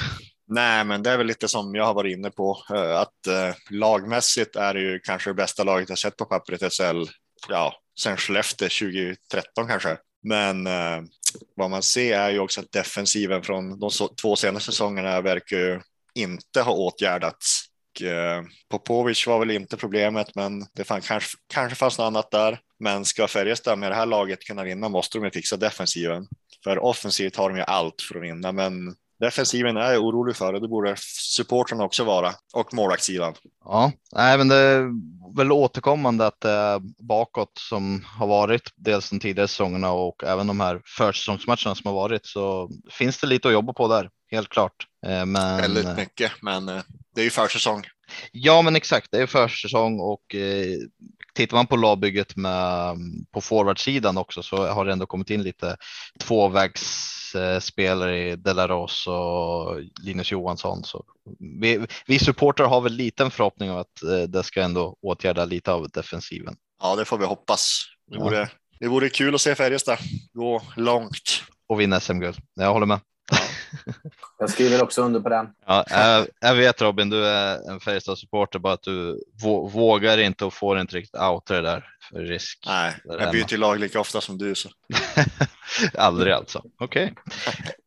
nej, 0.47 0.85
men 0.85 1.03
det 1.03 1.09
är 1.09 1.17
väl 1.17 1.27
lite 1.27 1.47
som 1.47 1.75
jag 1.75 1.85
har 1.85 1.93
varit 1.93 2.17
inne 2.17 2.29
på, 2.29 2.57
eh, 2.73 2.99
att 2.99 3.27
uh, 3.27 3.77
lagmässigt 3.79 4.55
är 4.55 4.73
det 4.73 4.81
ju 4.81 4.99
kanske 4.99 5.29
det 5.29 5.33
bästa 5.33 5.63
laget 5.63 5.89
jag 5.89 5.97
sett 5.97 6.17
på 6.17 6.25
pappret 6.25 6.61
i 6.61 6.69
SHL, 6.69 7.05
ja, 7.49 7.73
sen 7.99 8.17
Skellefteå 8.17 8.67
2013 8.69 9.67
kanske. 9.67 9.97
Men 10.23 10.67
eh, 10.67 11.01
vad 11.55 11.69
man 11.69 11.83
ser 11.83 12.19
är 12.19 12.29
ju 12.29 12.39
också 12.39 12.61
att 12.61 12.71
defensiven 12.71 13.43
från 13.43 13.79
de 13.79 13.89
två 14.21 14.35
senaste 14.35 14.71
säsongerna 14.71 15.21
verkar 15.21 15.57
ju 15.57 15.81
inte 16.13 16.61
ha 16.61 16.71
åtgärdats. 16.73 17.68
Eh, 18.01 18.43
Popovic 18.69 19.27
var 19.27 19.39
väl 19.39 19.51
inte 19.51 19.77
problemet, 19.77 20.35
men 20.35 20.65
det 20.73 20.83
fann, 20.83 21.01
kanske, 21.01 21.37
kanske 21.53 21.75
fanns 21.75 21.97
något 21.97 22.05
annat 22.05 22.31
där. 22.31 22.59
Men 22.79 23.05
ska 23.05 23.27
Färjestad 23.27 23.79
med 23.79 23.91
det 23.91 23.95
här 23.95 24.05
laget 24.05 24.43
kunna 24.43 24.63
vinna 24.63 24.89
måste 24.89 25.17
de 25.17 25.25
ju 25.25 25.31
fixa 25.31 25.57
defensiven. 25.57 26.27
För 26.63 26.79
offensivt 26.79 27.35
har 27.35 27.49
de 27.49 27.57
ju 27.57 27.63
allt 27.63 28.01
för 28.01 28.15
att 28.15 28.23
vinna, 28.23 28.51
men 28.51 28.95
defensiven 29.19 29.77
är 29.77 29.91
jag 29.91 30.03
orolig 30.05 30.35
för 30.35 30.53
och 30.53 30.61
det 30.61 30.67
borde 30.67 30.95
supportrarna 31.35 31.83
också 31.83 32.03
vara 32.03 32.33
och 32.53 32.73
målvaktssidan. 32.73 33.33
Ja, 33.65 33.91
nej, 34.11 34.37
men 34.37 34.47
det 34.47 34.55
är 34.55 34.89
väl 35.37 35.51
återkommande 35.51 36.25
att 36.27 36.41
det 36.41 36.51
är 36.51 36.81
bakåt 37.07 37.51
som 37.69 38.05
har 38.05 38.27
varit 38.27 38.73
dels 38.75 39.09
de 39.09 39.19
tidigare 39.19 39.47
säsongerna 39.47 39.91
och 39.91 40.23
även 40.23 40.47
de 40.47 40.59
här 40.59 40.81
försäsongsmatcherna 40.97 41.75
som 41.75 41.85
har 41.85 41.93
varit 41.93 42.25
så 42.25 42.69
finns 42.91 43.17
det 43.21 43.27
lite 43.27 43.47
att 43.47 43.53
jobba 43.53 43.73
på 43.73 43.87
där, 43.87 44.09
helt 44.31 44.49
klart. 44.49 44.73
Eh, 45.05 45.25
Men 45.25 45.61
Väldigt 45.61 45.97
mycket, 45.97 46.31
men 46.41 46.69
eh, 46.69 46.81
det 47.15 47.21
är 47.21 47.25
ju 47.25 47.29
försäsong. 47.29 47.83
Ja, 48.31 48.61
men 48.61 48.75
exakt, 48.75 49.07
det 49.11 49.21
är 49.21 49.27
försäsong 49.27 49.99
och 49.99 50.35
eh, 50.35 50.77
tittar 51.33 51.57
man 51.57 51.67
på 51.67 51.75
lagbygget 51.77 52.35
med 52.35 52.95
på 53.31 53.41
forwardsidan 53.41 54.17
också 54.17 54.43
så 54.43 54.67
har 54.67 54.85
det 54.85 54.91
ändå 54.91 55.05
kommit 55.05 55.29
in 55.29 55.43
lite 55.43 55.77
tvåvägsspelare 56.19 58.29
i 58.31 58.35
Delaros 58.35 59.07
och 59.07 59.79
Linus 60.03 60.31
Johansson. 60.31 60.83
Så 60.83 61.05
vi, 61.61 61.85
vi 62.07 62.19
supporter 62.19 62.63
har 62.63 62.81
väl 62.81 62.93
liten 62.93 63.31
förhoppning 63.31 63.71
om 63.71 63.77
att 63.77 64.03
eh, 64.03 64.21
det 64.29 64.43
ska 64.43 64.61
ändå 64.61 64.97
åtgärda 65.01 65.45
lite 65.45 65.71
av 65.71 65.89
defensiven. 65.89 66.55
Ja, 66.81 66.95
det 66.95 67.05
får 67.05 67.17
vi 67.17 67.25
hoppas. 67.25 67.83
Det 68.11 68.17
Ja. 68.17 68.23
vore, 68.23 68.49
det 68.79 68.87
vore 68.87 69.09
kul 69.09 69.35
att 69.35 69.41
se 69.41 69.55
Färjestad 69.55 69.97
gå 70.33 70.61
långt. 70.75 71.43
Och 71.67 71.81
vinna 71.81 71.99
SM-guld. 71.99 72.37
Jag 72.55 72.73
håller 72.73 72.85
med. 72.85 72.99
Jag 74.39 74.49
skriver 74.49 74.83
också 74.83 75.01
under 75.01 75.19
på 75.19 75.29
den. 75.29 75.47
Ja, 75.65 75.85
jag, 75.89 76.27
jag 76.39 76.55
vet 76.55 76.81
Robin, 76.81 77.09
du 77.09 77.25
är 77.25 77.71
en 77.71 77.79
Färjestad-supporter, 77.79 78.59
bara 78.59 78.73
att 78.73 78.83
du 78.83 79.19
vå- 79.43 79.69
vågar 79.71 80.17
inte 80.17 80.45
och 80.45 80.53
får 80.53 80.79
inte 80.79 80.95
riktigt 80.95 81.21
outa 81.21 81.53
det 81.53 81.61
där 81.61 81.85
för 82.09 82.19
risk. 82.19 82.63
Nej, 82.67 82.93
jag 83.05 83.31
byter 83.31 83.51
ju 83.51 83.57
lag 83.57 83.79
lika 83.79 83.99
ofta 83.99 84.21
som 84.21 84.37
du. 84.37 84.55
Så. 84.55 84.69
Aldrig 85.97 86.33
alltså. 86.33 86.63
Okej. 86.79 87.13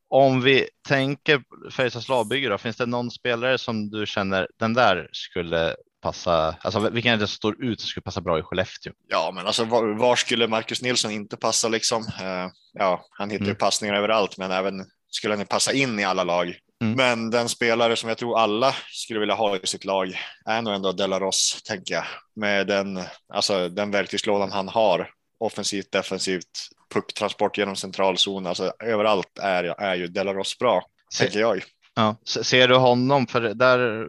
Om 0.09 0.41
vi 0.41 0.69
tänker 0.89 1.43
Färjestads 1.71 2.09
lagbygge 2.09 2.49
då, 2.49 2.59
finns 2.59 2.77
det 2.77 2.87
någon 2.87 3.11
spelare 3.11 3.59
som 3.59 3.91
du 3.91 4.07
känner 4.07 4.49
den 4.59 4.75
där 4.75 5.09
skulle 5.13 5.77
passa? 6.03 6.57
Alltså 6.61 6.81
vilken 6.91 7.13
är 7.13 7.17
det 7.17 7.27
som 7.27 7.35
står 7.37 7.65
ut 7.65 7.83
och 7.83 7.89
skulle 7.89 8.03
passa 8.03 8.21
bra 8.21 8.39
i 8.39 8.43
Skellefteå? 8.43 8.93
Ja, 9.09 9.33
men 9.35 9.47
alltså 9.47 9.65
var, 9.65 9.99
var 9.99 10.17
skulle 10.17 10.49
Marcus 10.49 10.83
Nilsson 10.83 11.11
inte 11.11 11.37
passa 11.37 11.69
liksom? 11.69 12.03
Eh, 12.03 12.49
ja, 12.73 13.05
han 13.11 13.31
hittar 13.31 13.45
ju 13.45 13.51
Mm. 13.51 13.59
passningar 13.59 13.95
överallt, 13.95 14.39
men 14.39 14.51
även 14.51 14.87
skulle 15.13 15.37
han 15.37 15.47
passa 15.47 15.73
in 15.73 15.99
i 15.99 16.05
alla 16.05 16.25
lag. 16.25 16.55
Mm. 16.83 16.95
Men 16.97 17.31
den 17.31 17.49
spelare 17.49 17.97
som 17.97 18.09
jag 18.09 18.19
tror 18.19 18.39
alla 18.39 18.75
skulle 18.91 19.21
vilja 19.21 19.35
ha 19.35 19.57
i 19.57 19.67
sitt 19.67 19.85
lag 19.85 20.19
är 20.47 20.63
nog 20.63 20.75
ändå 20.75 20.93
Delaros, 20.93 21.63
tänker 21.65 21.95
jag. 21.95 22.05
Med 22.37 22.67
den, 22.67 23.01
alltså, 23.35 23.69
den 23.69 23.91
verktygslådan 23.91 24.53
han 24.53 24.69
har, 24.69 25.11
offensivt, 25.39 25.93
defensivt, 25.93 26.51
pucktransport 26.95 27.59
genom 27.59 27.77
centralzon, 27.77 28.47
alltså 28.47 28.73
överallt 28.85 29.39
är, 29.43 29.65
är 29.65 29.95
ju 29.95 30.07
Delaros 30.07 30.59
bra, 30.59 30.83
Se, 31.15 31.25
tänker 31.25 31.41
jag. 31.41 31.63
ja, 31.95 32.17
se- 32.27 32.45
ser 32.45 32.69
du 32.69 32.77
honom? 32.77 33.27
För 33.27 33.41
där 33.41 34.07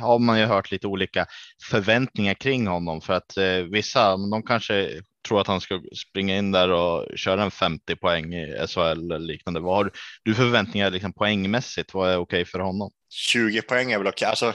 har 0.00 0.18
man 0.18 0.38
ju 0.38 0.44
hört 0.44 0.70
lite 0.70 0.86
olika 0.86 1.26
förväntningar 1.70 2.34
kring 2.34 2.66
honom 2.66 3.00
för 3.00 3.12
att 3.12 3.36
eh, 3.36 3.56
vissa, 3.70 4.16
de 4.16 4.42
kanske 4.42 5.00
tror 5.28 5.40
att 5.40 5.46
han 5.46 5.60
ska 5.60 5.82
springa 6.08 6.36
in 6.36 6.52
där 6.52 6.70
och 6.70 7.18
köra 7.18 7.42
en 7.42 7.50
50 7.50 7.96
poäng 7.96 8.34
i 8.34 8.66
SHL 8.68 8.80
eller 8.80 9.18
liknande. 9.18 9.60
Vad 9.60 9.76
har 9.76 9.92
du 10.24 10.34
för 10.34 10.42
förväntningar 10.42 10.90
liksom 10.90 11.12
poängmässigt? 11.12 11.94
Vad 11.94 12.10
är 12.10 12.16
okej 12.16 12.44
för 12.44 12.58
honom? 12.58 12.90
20 13.12 13.62
poäng 13.62 13.92
är 13.92 13.98
väl 13.98 14.06
okej. 14.06 14.28
Alltså, 14.28 14.52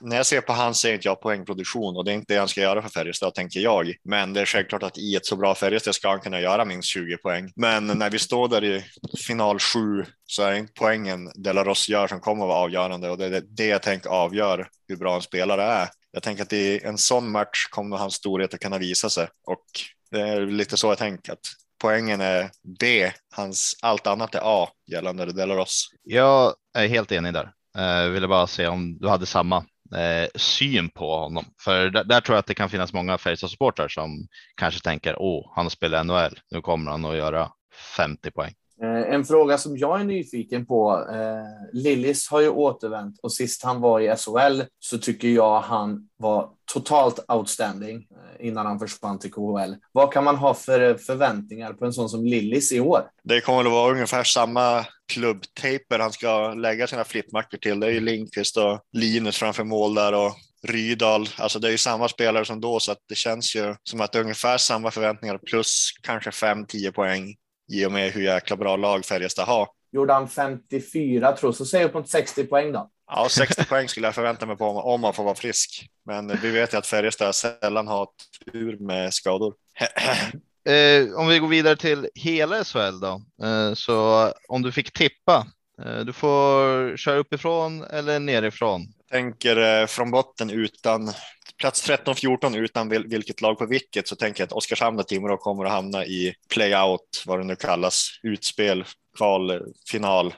när 0.00 0.16
jag 0.16 0.26
ser 0.26 0.40
på 0.40 0.52
han 0.52 0.74
ser 0.74 0.94
inte 0.94 1.08
jag 1.08 1.20
poängproduktion 1.20 1.96
och 1.96 2.04
det 2.04 2.12
är 2.12 2.14
inte 2.14 2.34
det 2.34 2.38
han 2.38 2.48
ska 2.48 2.60
göra 2.60 2.82
för 2.82 2.88
Färjestad 2.88 3.34
tänker 3.34 3.60
jag. 3.60 3.94
Men 4.04 4.32
det 4.32 4.40
är 4.40 4.46
självklart 4.46 4.82
att 4.82 4.98
i 4.98 5.16
ett 5.16 5.26
så 5.26 5.36
bra 5.36 5.54
Färjestad 5.54 5.94
ska 5.94 6.08
han 6.08 6.20
kunna 6.20 6.40
göra 6.40 6.64
minst 6.64 6.88
20 6.88 7.16
poäng. 7.16 7.52
Men 7.56 7.86
när 7.86 8.10
vi 8.10 8.18
står 8.18 8.48
där 8.48 8.64
i 8.64 8.84
final 9.26 9.58
7 9.58 10.04
så 10.24 10.42
är 10.42 10.52
det 10.52 10.58
inte 10.58 10.72
poängen 10.78 11.30
Delaros 11.34 11.88
gör 11.88 12.08
som 12.08 12.20
kommer 12.20 12.44
att 12.44 12.48
vara 12.48 12.58
avgörande 12.58 13.10
och 13.10 13.18
det 13.18 13.26
är 13.26 13.42
det 13.48 13.66
jag 13.66 13.82
tänker 13.82 14.10
avgör 14.10 14.68
hur 14.88 14.96
bra 14.96 15.14
en 15.14 15.22
spelare 15.22 15.62
är. 15.62 15.88
Jag 16.18 16.22
tänker 16.22 16.42
att 16.42 16.52
i 16.52 16.80
en 16.84 16.98
sån 16.98 17.30
match 17.30 17.66
kommer 17.70 17.96
hans 17.96 18.14
storhet 18.14 18.54
att 18.54 18.60
kunna 18.60 18.78
visa 18.78 19.10
sig 19.10 19.28
och 19.46 19.64
det 20.10 20.20
är 20.20 20.46
lite 20.46 20.76
så 20.76 20.86
jag 20.86 20.98
tänker 20.98 21.32
att 21.32 21.46
poängen 21.82 22.20
är 22.20 22.50
B, 22.80 23.12
hans 23.34 23.78
allt 23.82 24.06
annat 24.06 24.34
är 24.34 24.40
A 24.44 24.68
gällande 24.90 25.32
Delaros. 25.32 25.88
Jag 26.02 26.54
är 26.78 26.86
helt 26.88 27.12
enig 27.12 27.32
där. 27.32 27.50
Eh, 27.78 27.84
jag 27.84 28.08
ville 28.08 28.28
bara 28.28 28.46
se 28.46 28.66
om 28.66 28.98
du 28.98 29.08
hade 29.08 29.26
samma. 29.26 29.56
eh, 29.96 30.28
syn 30.34 30.88
på 30.88 31.16
honom. 31.18 31.44
För 31.64 31.90
där, 31.90 32.04
där, 32.04 32.20
tror 32.20 32.34
jag 32.34 32.40
att 32.40 32.46
det 32.46 32.54
kan 32.54 32.70
finnas 32.70 32.92
många 32.92 33.16
Färjestad-supportrar 33.16 33.88
som 33.88 34.26
kanske 34.56 34.80
tänker 34.80 35.16
åh, 35.18 35.52
han 35.56 35.70
spelar 35.70 36.04
NHL, 36.04 36.38
nu 36.50 36.60
kommer 36.60 36.90
han 36.90 37.04
att 37.04 37.16
göra 37.16 37.50
50 37.96 38.30
poäng. 38.30 38.54
Eh, 38.82 39.14
en 39.14 39.24
fråga 39.24 39.58
som 39.58 39.76
jag 39.76 40.00
är 40.00 40.04
nyfiken 40.04 40.66
på. 40.66 41.06
Eh, 41.12 41.80
Lillis 41.80 42.28
har 42.30 42.40
ju 42.40 42.48
återvänt 42.48 43.18
och 43.22 43.32
sist 43.32 43.64
han 43.64 43.80
var 43.80 44.00
i 44.00 44.16
SHL 44.16 44.62
så 44.78 44.98
tycker 44.98 45.28
jag 45.28 45.60
han 45.60 46.08
var 46.16 46.50
totalt 46.72 47.24
outstanding 47.28 47.96
eh, 47.96 48.46
innan 48.46 48.66
han 48.66 48.78
försvann 48.78 49.18
till 49.18 49.32
KHL. 49.32 49.74
Vad 49.92 50.12
kan 50.12 50.24
man 50.24 50.36
ha 50.36 50.54
för 50.54 50.94
förväntningar 50.94 51.72
på 51.72 51.84
en 51.84 51.92
sån 51.92 52.08
som 52.08 52.24
Lillis 52.24 52.72
i 52.72 52.80
år? 52.80 53.02
Det 53.22 53.40
kommer 53.40 53.64
att 53.64 53.70
vara 53.70 53.92
ungefär 53.92 54.24
samma 54.24 54.86
klubbtejper 55.12 55.98
han 55.98 56.12
ska 56.12 56.54
lägga 56.54 56.86
sina 56.86 57.04
flippmackor 57.04 57.58
till. 57.58 57.80
Det 57.80 57.86
är 57.86 57.90
ju 57.90 58.00
Lindqvist 58.00 58.56
och 58.56 58.80
Linus 58.92 59.36
framför 59.36 59.64
mål 59.64 59.94
där 59.94 60.14
och 60.14 60.32
Rydal, 60.62 61.28
alltså 61.36 61.58
det 61.58 61.68
är 61.68 61.70
ju 61.72 61.78
samma 61.78 62.08
spelare 62.08 62.44
som 62.44 62.60
då 62.60 62.80
så 62.80 62.92
att 62.92 62.98
det 63.08 63.14
känns 63.14 63.56
ju 63.56 63.74
som 63.82 64.00
att 64.00 64.12
det 64.12 64.18
är 64.18 64.22
ungefär 64.22 64.58
samma 64.58 64.90
förväntningar 64.90 65.38
plus 65.38 65.90
kanske 66.02 66.30
5-10 66.30 66.90
poäng 66.90 67.34
i 67.72 67.86
och 67.86 67.92
med 67.92 68.12
hur 68.12 68.22
jäkla 68.22 68.56
bra 68.56 68.76
lag 68.76 69.04
Färjestad 69.04 69.46
har. 69.46 69.68
Gjorde 69.92 70.12
han 70.12 70.28
54 70.28 71.36
tror 71.36 71.48
jag, 71.48 71.54
så 71.54 71.66
säg 71.66 71.84
upp 71.84 71.94
mot 71.94 72.08
60 72.08 72.44
poäng 72.44 72.72
då. 72.72 72.90
Ja, 73.06 73.26
60 73.30 73.64
poäng 73.64 73.88
skulle 73.88 74.06
jag 74.06 74.14
förvänta 74.14 74.46
mig 74.46 74.56
på 74.56 74.64
om 74.64 75.00
man 75.00 75.14
får 75.14 75.24
vara 75.24 75.34
frisk. 75.34 75.88
Men 76.06 76.38
vi 76.42 76.50
vet 76.50 76.74
ju 76.74 76.78
att 76.78 76.86
Färjestad 76.86 77.34
sällan 77.34 77.88
har 77.88 78.08
tur 78.52 78.78
med 78.78 79.14
skador. 79.14 79.54
Eh, 80.68 81.14
om 81.14 81.28
vi 81.28 81.38
går 81.38 81.48
vidare 81.48 81.76
till 81.76 82.08
hela 82.14 82.64
SHL 82.64 83.00
då, 83.00 83.22
eh, 83.46 83.74
så 83.74 84.28
om 84.48 84.62
du 84.62 84.72
fick 84.72 84.92
tippa, 84.92 85.46
eh, 85.84 85.98
du 85.98 86.12
får 86.12 86.96
köra 86.96 87.18
uppifrån 87.18 87.84
eller 87.84 88.18
nerifrån. 88.18 88.86
Jag 88.98 89.18
tänker 89.18 89.80
eh, 89.80 89.86
från 89.86 90.10
botten 90.10 90.50
utan 90.50 91.12
plats 91.58 91.88
13-14 91.88 92.56
utan 92.56 92.88
vilket 92.88 93.40
lag 93.40 93.58
på 93.58 93.66
vilket 93.66 94.08
så 94.08 94.16
tänker 94.16 94.42
jag 94.42 94.46
att 94.46 94.52
Oskarshamn 94.52 94.98
och 94.98 95.08
Timrå 95.08 95.36
kommer 95.36 95.64
att 95.64 95.72
hamna 95.72 96.06
i 96.06 96.34
playout, 96.54 97.22
vad 97.26 97.38
det 97.38 97.44
nu 97.44 97.56
kallas, 97.56 98.10
utspel, 98.22 98.84
kval, 99.16 99.62
final. 99.90 100.34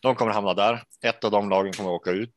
De 0.00 0.14
kommer 0.14 0.30
att 0.30 0.36
hamna 0.36 0.54
där. 0.54 0.82
Ett 1.04 1.24
av 1.24 1.30
de 1.30 1.50
lagen 1.50 1.72
kommer 1.72 1.90
att 1.90 2.00
åka 2.00 2.10
ut. 2.10 2.34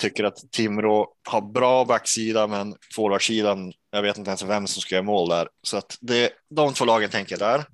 Tycker 0.00 0.24
att 0.24 0.52
Timrå 0.52 1.14
har 1.28 1.40
bra 1.52 1.84
backsida, 1.84 2.46
men 2.46 2.74
forwardsidan, 2.94 3.72
jag 3.90 4.02
vet 4.02 4.18
inte 4.18 4.30
ens 4.30 4.42
vem 4.42 4.66
som 4.66 4.82
ska 4.82 4.94
göra 4.94 5.04
mål 5.04 5.28
där. 5.28 5.48
Så 5.62 5.76
att 5.76 5.98
det, 6.00 6.30
de 6.54 6.74
två 6.74 6.84
lagen 6.84 7.10
tänker 7.10 7.32
jag 7.32 7.40
där. 7.40 7.64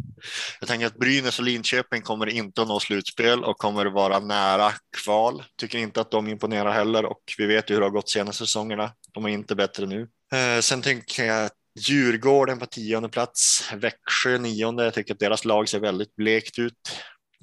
Jag 0.61 0.69
tänker 0.69 0.87
att 0.87 0.99
Brynäs 0.99 1.39
och 1.39 1.45
Linköping 1.45 2.03
kommer 2.03 2.27
inte 2.27 2.62
att 2.62 2.69
nå 2.69 2.81
slutspel 2.81 3.45
och 3.45 3.59
kommer 3.59 3.87
vara 3.87 4.19
nära 4.19 4.73
kval. 5.05 5.43
Tycker 5.61 5.79
inte 5.79 6.01
att 6.01 6.11
de 6.11 6.29
imponerar 6.29 6.73
heller 6.73 7.05
och 7.05 7.21
vi 7.39 7.47
vet 7.47 7.71
ju 7.71 7.75
hur 7.75 7.81
det 7.81 7.87
har 7.87 7.91
gått 7.91 8.09
senaste 8.09 8.47
säsongerna. 8.47 8.93
De 9.16 9.24
är 9.24 9.29
inte 9.29 9.55
bättre 9.55 9.87
nu. 9.87 10.09
Eh, 10.33 10.61
sen 10.61 10.83
tänker 10.83 11.24
jag 11.24 11.50
Djurgården 11.79 12.59
på 12.59 12.66
tionde 12.66 13.09
plats, 13.09 13.70
Växjö 13.74 14.38
nionde. 14.38 14.85
Jag 14.85 14.94
tycker 14.94 15.14
att 15.14 15.20
deras 15.20 15.44
lag 15.44 15.68
ser 15.68 15.81
väldigt 15.81 16.16
blekt 16.16 16.59
ut. 16.59 16.74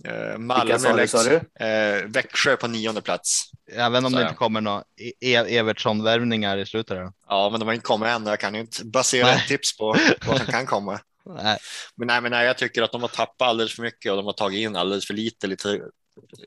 Eh, 0.05 0.37
Malmö, 0.37 0.79
sa, 0.79 1.07
sa 1.07 1.23
du? 1.23 1.65
Eh, 1.65 2.05
Växjö 2.05 2.55
på 2.57 2.67
nionde 2.67 3.01
plats. 3.01 3.51
Även 3.71 4.05
om 4.05 4.11
så 4.11 4.17
det 4.17 4.23
inte 4.23 4.35
kommer 4.35 4.61
några 4.61 4.83
e 5.19 5.35
Evertsson-värvningar 5.35 6.57
i 6.57 6.65
slutet? 6.65 6.97
Då. 6.97 7.13
Ja, 7.27 7.49
men 7.49 7.59
de 7.59 7.65
har 7.65 7.73
inte 7.73 7.85
kommit 7.85 8.09
än. 8.09 8.25
Jag 8.25 8.39
kan 8.39 8.53
ju 8.53 8.61
inte 8.61 8.85
basera 8.85 9.25
nej. 9.25 9.45
tips 9.47 9.77
på 9.77 9.95
vad 10.27 10.37
som 10.37 10.45
kan 10.45 10.65
komma. 10.65 10.99
nej. 11.25 11.57
Men, 11.95 12.07
nej, 12.07 12.21
men 12.21 12.31
nej, 12.31 12.45
jag 12.45 12.57
tycker 12.57 12.81
att 12.81 12.91
de 12.91 13.01
har 13.01 13.09
tappat 13.09 13.47
alldeles 13.47 13.75
för 13.75 13.81
mycket 13.81 14.11
och 14.11 14.17
de 14.17 14.25
har 14.25 14.33
tagit 14.33 14.59
in 14.59 14.75
alldeles 14.75 15.07
för 15.07 15.13
lite, 15.13 15.47
lite 15.47 15.81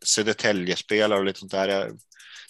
Södertälje-spelare 0.04 1.18
och 1.18 1.24
lite 1.24 1.38
sånt 1.38 1.52
där 1.52 1.90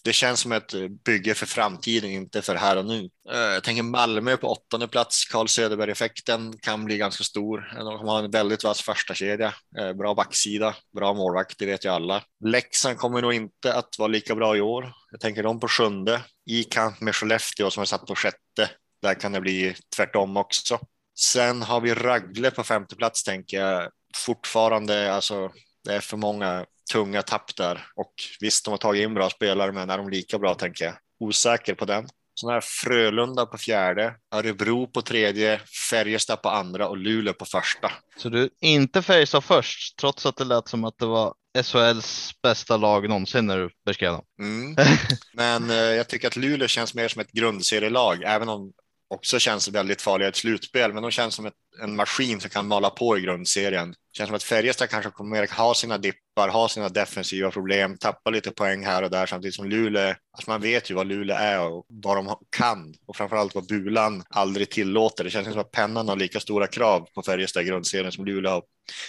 det 0.07 0.13
känns 0.13 0.41
som 0.41 0.53
ett 0.53 0.73
bygge 1.05 1.35
för 1.35 1.47
framtiden, 1.47 2.11
inte 2.11 2.43
för 2.43 2.55
här 2.55 2.77
och 2.77 2.85
nu. 2.85 3.11
Eh, 3.31 3.39
jag 3.39 3.65
tänker 3.65 3.83
Malmö 3.83 4.37
på 4.37 4.49
åttonde 4.49 4.89
plats. 4.89 5.25
Carl 5.25 5.49
Söderberg-effekten 5.49 6.59
kan 6.59 6.85
bli 6.85 6.99
ganska 6.99 7.25
stor. 7.25 7.73
Eh, 7.79 7.85
de 7.85 8.09
har 8.09 8.23
en 8.25 8.31
väldigt 8.31 8.65
vass 8.65 8.83
första 8.83 9.15
kedja, 9.15 9.55
eh, 9.79 9.93
bra 9.93 10.15
backsida, 10.15 10.75
bra 10.97 11.15
målvakt, 11.15 11.59
det 11.59 11.67
vet 11.67 11.85
ju 11.85 11.89
alla. 11.89 12.23
Leksand 12.45 12.99
kommer 12.99 13.23
nog 13.23 13.35
inte 13.35 13.75
att 13.75 13.99
vara 13.99 14.09
lika 14.09 14.35
bra 14.35 14.57
i 14.57 14.61
år. 14.61 14.93
Jag 15.11 15.21
tänker 15.21 15.43
de 15.43 15.61
på 15.61 15.69
sjunde, 15.69 16.21
i 16.51 16.65
kamp 16.65 17.01
med 17.01 17.15
Skellefteå 17.15 17.71
som 17.71 17.81
är 17.81 17.87
satt 17.87 18.07
på 18.07 18.15
sjätte. 18.15 18.71
Där 19.03 19.15
kan 19.15 19.33
det 19.33 19.41
bli 19.41 19.75
tvärtom 19.97 20.37
också. 20.37 20.79
Sen 21.19 21.63
har 21.63 21.81
vi 21.81 21.95
Rögle 21.95 22.51
på 22.51 22.65
femte 22.65 22.97
plats 22.97 23.23
tänker 23.23 23.61
jag. 23.61 23.91
Fortfarande, 24.17 25.15
alltså 25.15 25.51
det 25.87 25.95
är 25.95 26.01
för 26.01 26.17
många 26.17 26.65
tunga 26.93 27.23
tapp 27.23 27.57
där 27.57 27.87
och 27.97 28.13
visst, 28.41 28.65
de 28.65 28.71
har 28.71 28.79
tagit 28.79 29.03
in 29.03 29.15
bra 29.15 29.31
spelare, 29.31 29.73
men 29.73 29.91
är 29.91 29.99
de 29.99 30.09
lika 30.09 30.39
bra 30.39 30.55
tänker 30.55 30.85
jag. 30.85 30.95
Osäker 31.21 31.75
på 31.75 31.85
den. 31.85 32.09
Sån 32.35 32.51
här 32.51 32.61
Frölunda 32.61 33.47
på 33.47 33.59
fjärde, 33.59 34.15
Örebro 34.35 34.87
på 34.87 35.03
tredje, 35.03 35.61
Färjestad 35.91 36.43
på 36.43 36.49
andra 36.49 36.89
och 36.89 36.97
Luleå 36.97 37.35
på 37.35 37.45
första. 37.45 37.93
Så 38.17 38.29
du 38.29 38.51
inte 38.61 39.03
Färjestad 39.03 39.45
först, 39.45 39.99
trots 39.99 40.27
att 40.27 40.37
det 40.37 40.45
lät 40.45 40.69
som 40.69 40.85
att 40.85 40.99
det 40.99 41.07
var 41.07 41.35
SHLs 41.63 42.31
bästa 42.43 42.77
lag 42.77 43.09
någonsin 43.09 43.47
när 43.47 43.59
du 43.59 43.71
beskrev 43.87 44.13
dem. 44.13 44.25
Mm. 44.41 44.77
Men 45.35 45.71
eh, 45.71 45.77
jag 45.77 46.09
tycker 46.09 46.29
att 46.29 46.37
Luleå 46.37 46.69
känns 46.69 46.95
mer 46.95 47.09
som 47.09 47.21
ett 47.21 47.33
grundserielag, 47.33 48.23
även 48.27 48.49
om 48.49 48.73
också 49.09 49.39
känns 49.39 49.69
väldigt 49.69 50.03
farliga 50.03 50.29
i 50.29 50.31
ett 50.31 50.37
slutspel, 50.37 50.93
men 50.93 51.03
de 51.03 51.11
känns 51.11 51.35
som 51.35 51.47
ett, 51.47 51.55
en 51.83 51.97
maskin 51.97 52.41
som 52.41 52.51
kan 52.51 52.69
mala 52.69 52.91
på 52.91 53.19
i 53.19 53.21
grundserien. 53.21 53.95
Det 54.17 54.19
känns 54.19 54.29
som 54.29 54.37
att 54.37 54.43
Färjestad 54.43 54.91
kanske 54.91 55.11
kommer 55.11 55.57
ha 55.57 55.75
sina 55.75 55.99
dippar, 55.99 56.49
ha 56.49 56.69
sina 56.69 56.89
defensiva 56.89 57.51
problem, 57.51 57.99
tappa 57.99 58.31
lite 58.31 58.51
poäng 58.51 58.85
här 58.85 59.03
och 59.03 59.11
där 59.11 59.27
samtidigt 59.27 59.55
som 59.55 59.69
Luleå, 59.69 60.15
alltså 60.33 60.51
man 60.51 60.61
vet 60.61 60.91
ju 60.91 60.95
vad 60.95 61.07
Luleå 61.07 61.37
är 61.37 61.61
och 61.61 61.87
vad 61.89 62.17
de 62.17 62.37
kan 62.57 62.95
och 63.07 63.17
framförallt 63.17 63.55
vad 63.55 63.67
Bulan 63.67 64.23
aldrig 64.31 64.71
tillåter. 64.71 65.25
Det 65.25 65.31
känns 65.31 65.49
som 65.49 65.59
att 65.59 65.71
pennan 65.71 66.09
har 66.09 66.17
lika 66.17 66.41
stora 66.41 66.67
krav 66.67 67.09
på 67.15 67.23
Färjestad 67.23 67.63
i 67.63 67.67
grundserien 67.67 68.13
som 68.13 68.25
Luleå 68.25 68.53
har, 68.53 68.63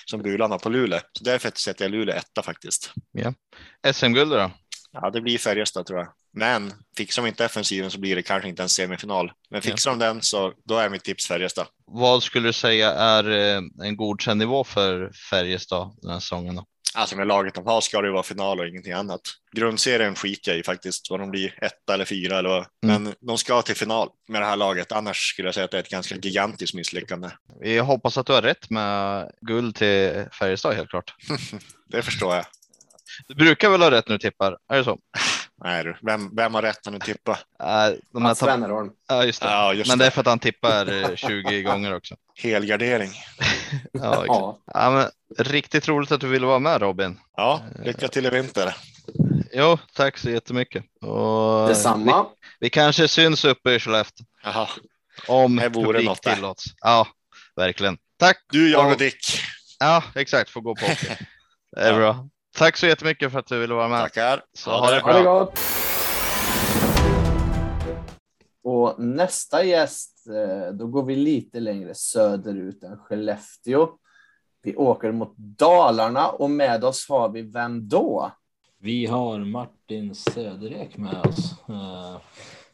som 0.06 0.22
Bulan 0.22 0.52
har 0.52 0.60
på 0.60 0.70
Luleå. 0.70 1.00
Så 1.12 1.24
därför 1.24 1.52
sätter 1.56 1.86
jag 1.86 1.92
Luleå 1.92 2.16
etta 2.16 2.44
faktiskt. 2.44 2.94
Ja. 3.12 3.34
SM-guld 3.94 4.32
då? 4.32 4.52
Ja, 4.92 5.10
det 5.10 5.22
blir 5.22 5.38
Färjestad 5.38 5.86
tror 5.86 6.00
jag. 6.00 6.08
Men 6.38 6.74
fixar 6.98 7.22
de 7.22 7.28
inte 7.28 7.44
defensiven 7.44 7.92
så 7.92 8.00
blir 8.00 8.16
det 8.16 8.24
kanske 8.24 8.50
inte 8.50 8.64
en 8.64 8.70
semifinal. 8.70 9.32
Men 9.50 9.62
fixar 9.62 9.92
ja. 9.92 9.98
de 9.98 10.06
den 10.06 10.22
så 10.22 10.54
då 10.66 10.78
är 10.78 10.90
mitt 10.90 11.04
tips 11.04 11.28
Färjestad. 11.28 11.68
Vad 11.86 12.24
skulle 12.24 12.50
du 12.50 12.54
säga 12.54 12.92
är 12.92 13.30
eh, 13.30 13.62
en 13.84 13.98
godkänd 13.98 14.40
nivå 14.40 14.64
för 14.64 15.12
Färjestad 15.30 15.98
den 16.02 16.12
här 16.12 16.20
säsongen? 16.20 16.56
Då? 16.56 16.66
Alltså 16.94 17.16
med 17.16 17.28
laget 17.28 17.56
de 17.56 17.66
har 17.66 17.82
ska 17.82 18.02
det 18.02 18.12
vara 18.12 18.24
final 18.24 18.60
och 18.60 18.68
ingenting 18.68 18.94
annat. 18.94 19.22
Grundserien 19.56 20.16
skiter 20.16 20.52
jag 20.52 20.60
i 20.60 20.64
faktiskt, 20.64 21.10
vad 21.10 21.20
de 21.20 21.32
blir 21.32 21.54
etta 21.62 21.94
eller 21.94 22.06
fyra 22.06 22.40
eller 22.40 22.50
vad. 22.50 22.66
Mm. 22.84 23.04
Men 23.04 23.14
de 23.22 23.38
ska 23.38 23.62
till 23.62 23.76
final 23.76 24.10
med 24.28 24.42
det 24.42 24.46
här 24.46 24.56
laget. 24.56 24.92
Annars 24.92 25.18
skulle 25.18 25.48
jag 25.48 25.56
säga 25.56 25.66
att 25.66 25.72
det 25.72 25.78
är 25.78 25.82
ett 25.82 25.90
ganska 25.90 26.16
gigantiskt 26.16 26.74
misslyckande. 26.74 27.30
Jag 27.62 27.84
hoppas 27.84 28.18
att 28.18 28.26
du 28.26 28.34
har 28.34 28.42
rätt 28.42 28.70
med 28.70 29.32
guld 29.42 29.76
till 29.76 30.26
Färjestad 30.40 30.76
helt 30.76 30.90
klart. 30.90 31.16
det 31.88 32.02
förstår 32.02 32.36
jag. 32.36 32.46
Du 33.28 33.36
brukar 33.36 33.70
väl 33.70 33.82
ha 33.82 33.92
rätt 33.92 34.08
när 34.08 34.16
du 34.18 34.20
tippar? 34.20 34.58
Är 34.70 34.78
det 34.78 34.84
så? 34.84 35.00
Nej 35.64 35.84
du, 35.84 35.98
vem, 36.02 36.36
vem 36.36 36.54
har 36.54 36.62
rätt 36.62 36.86
när 36.86 36.92
du 36.92 37.00
tippar? 37.00 37.40
Äh, 37.60 37.96
de 38.14 38.24
Mats 38.24 38.40
tapp... 38.40 38.50
Wennerholm. 38.50 38.92
Ja, 39.08 39.26
just 39.26 39.42
det. 39.42 39.48
Ja, 39.48 39.74
just 39.74 39.90
Men 39.90 39.98
det. 39.98 40.04
det 40.04 40.08
är 40.08 40.12
för 40.12 40.22
att 40.22 40.28
han 40.28 40.40
tippar 40.40 41.16
20 41.16 41.62
gånger 41.64 41.96
också. 41.96 42.16
Helgardering. 42.36 43.12
ja, 43.92 44.24
ja. 44.28 44.60
ja 44.74 44.92
men, 44.92 45.10
riktigt 45.46 45.88
roligt 45.88 46.12
att 46.12 46.22
du 46.22 46.28
ville 46.28 46.46
vara 46.46 46.60
med 46.60 46.82
Robin. 46.82 47.20
Ja, 47.38 47.62
lycka 47.84 48.08
till 48.08 48.26
i 48.26 48.30
vinter. 48.30 48.76
Jo, 49.54 49.78
tack 49.94 50.18
så 50.18 50.30
jättemycket. 50.30 50.86
Och 51.02 51.68
Detsamma. 51.68 52.24
Vi, 52.24 52.30
vi 52.60 52.70
kanske 52.70 53.08
syns 53.08 53.46
uppe 53.46 53.72
i 53.72 53.80
Skellefteå. 53.80 54.26
Jaha. 54.44 54.68
Om 55.28 55.56
det 55.56 55.70
vore 55.70 56.02
något 56.02 56.22
tillåts. 56.22 56.66
Ja, 56.82 57.08
verkligen. 57.56 57.98
Tack. 58.20 58.38
Du, 58.52 58.70
jag 58.70 58.92
och 58.92 58.98
Dick. 58.98 59.20
Ja, 59.80 60.04
exakt. 60.16 60.50
Får 60.50 60.62
gå 60.62 60.76
på. 60.76 60.86
Det 61.76 61.82
är 61.82 61.92
ja. 61.92 61.98
bra. 61.98 62.30
Tack 62.58 62.78
så 62.78 62.88
jättemycket 62.88 63.32
för 63.32 63.40
att 63.40 63.48
du 63.48 63.60
ville 63.60 63.74
vara 63.74 63.88
med. 63.88 64.02
Tackar. 64.02 64.44
Så 64.54 64.72
ha, 64.72 64.92
det 64.92 65.02
bra. 65.02 65.12
Ha 65.12 65.20
det 65.20 65.26
gott. 65.26 65.60
Och 68.64 69.00
nästa 69.00 69.64
gäst, 69.64 70.28
eh, 70.28 70.74
då 70.74 70.88
går 70.88 71.04
vi 71.04 71.16
lite 71.16 71.60
längre 71.60 71.96
söderut 71.96 72.84
än 72.84 72.98
Skellefteå. 72.98 73.90
Vi 74.62 74.76
åker 74.76 75.12
mot 75.12 75.38
Dalarna 75.38 76.30
och 76.30 76.50
med 76.50 76.84
oss 76.84 77.10
har 77.10 77.30
vi 77.30 77.42
vem 77.42 77.90
då? 77.90 78.32
Vi 78.78 79.06
har 79.06 79.40
Martin 79.40 80.16
Söderek 80.16 80.98
med 80.98 81.26
oss. 81.26 81.56
Eh, 81.70 82.18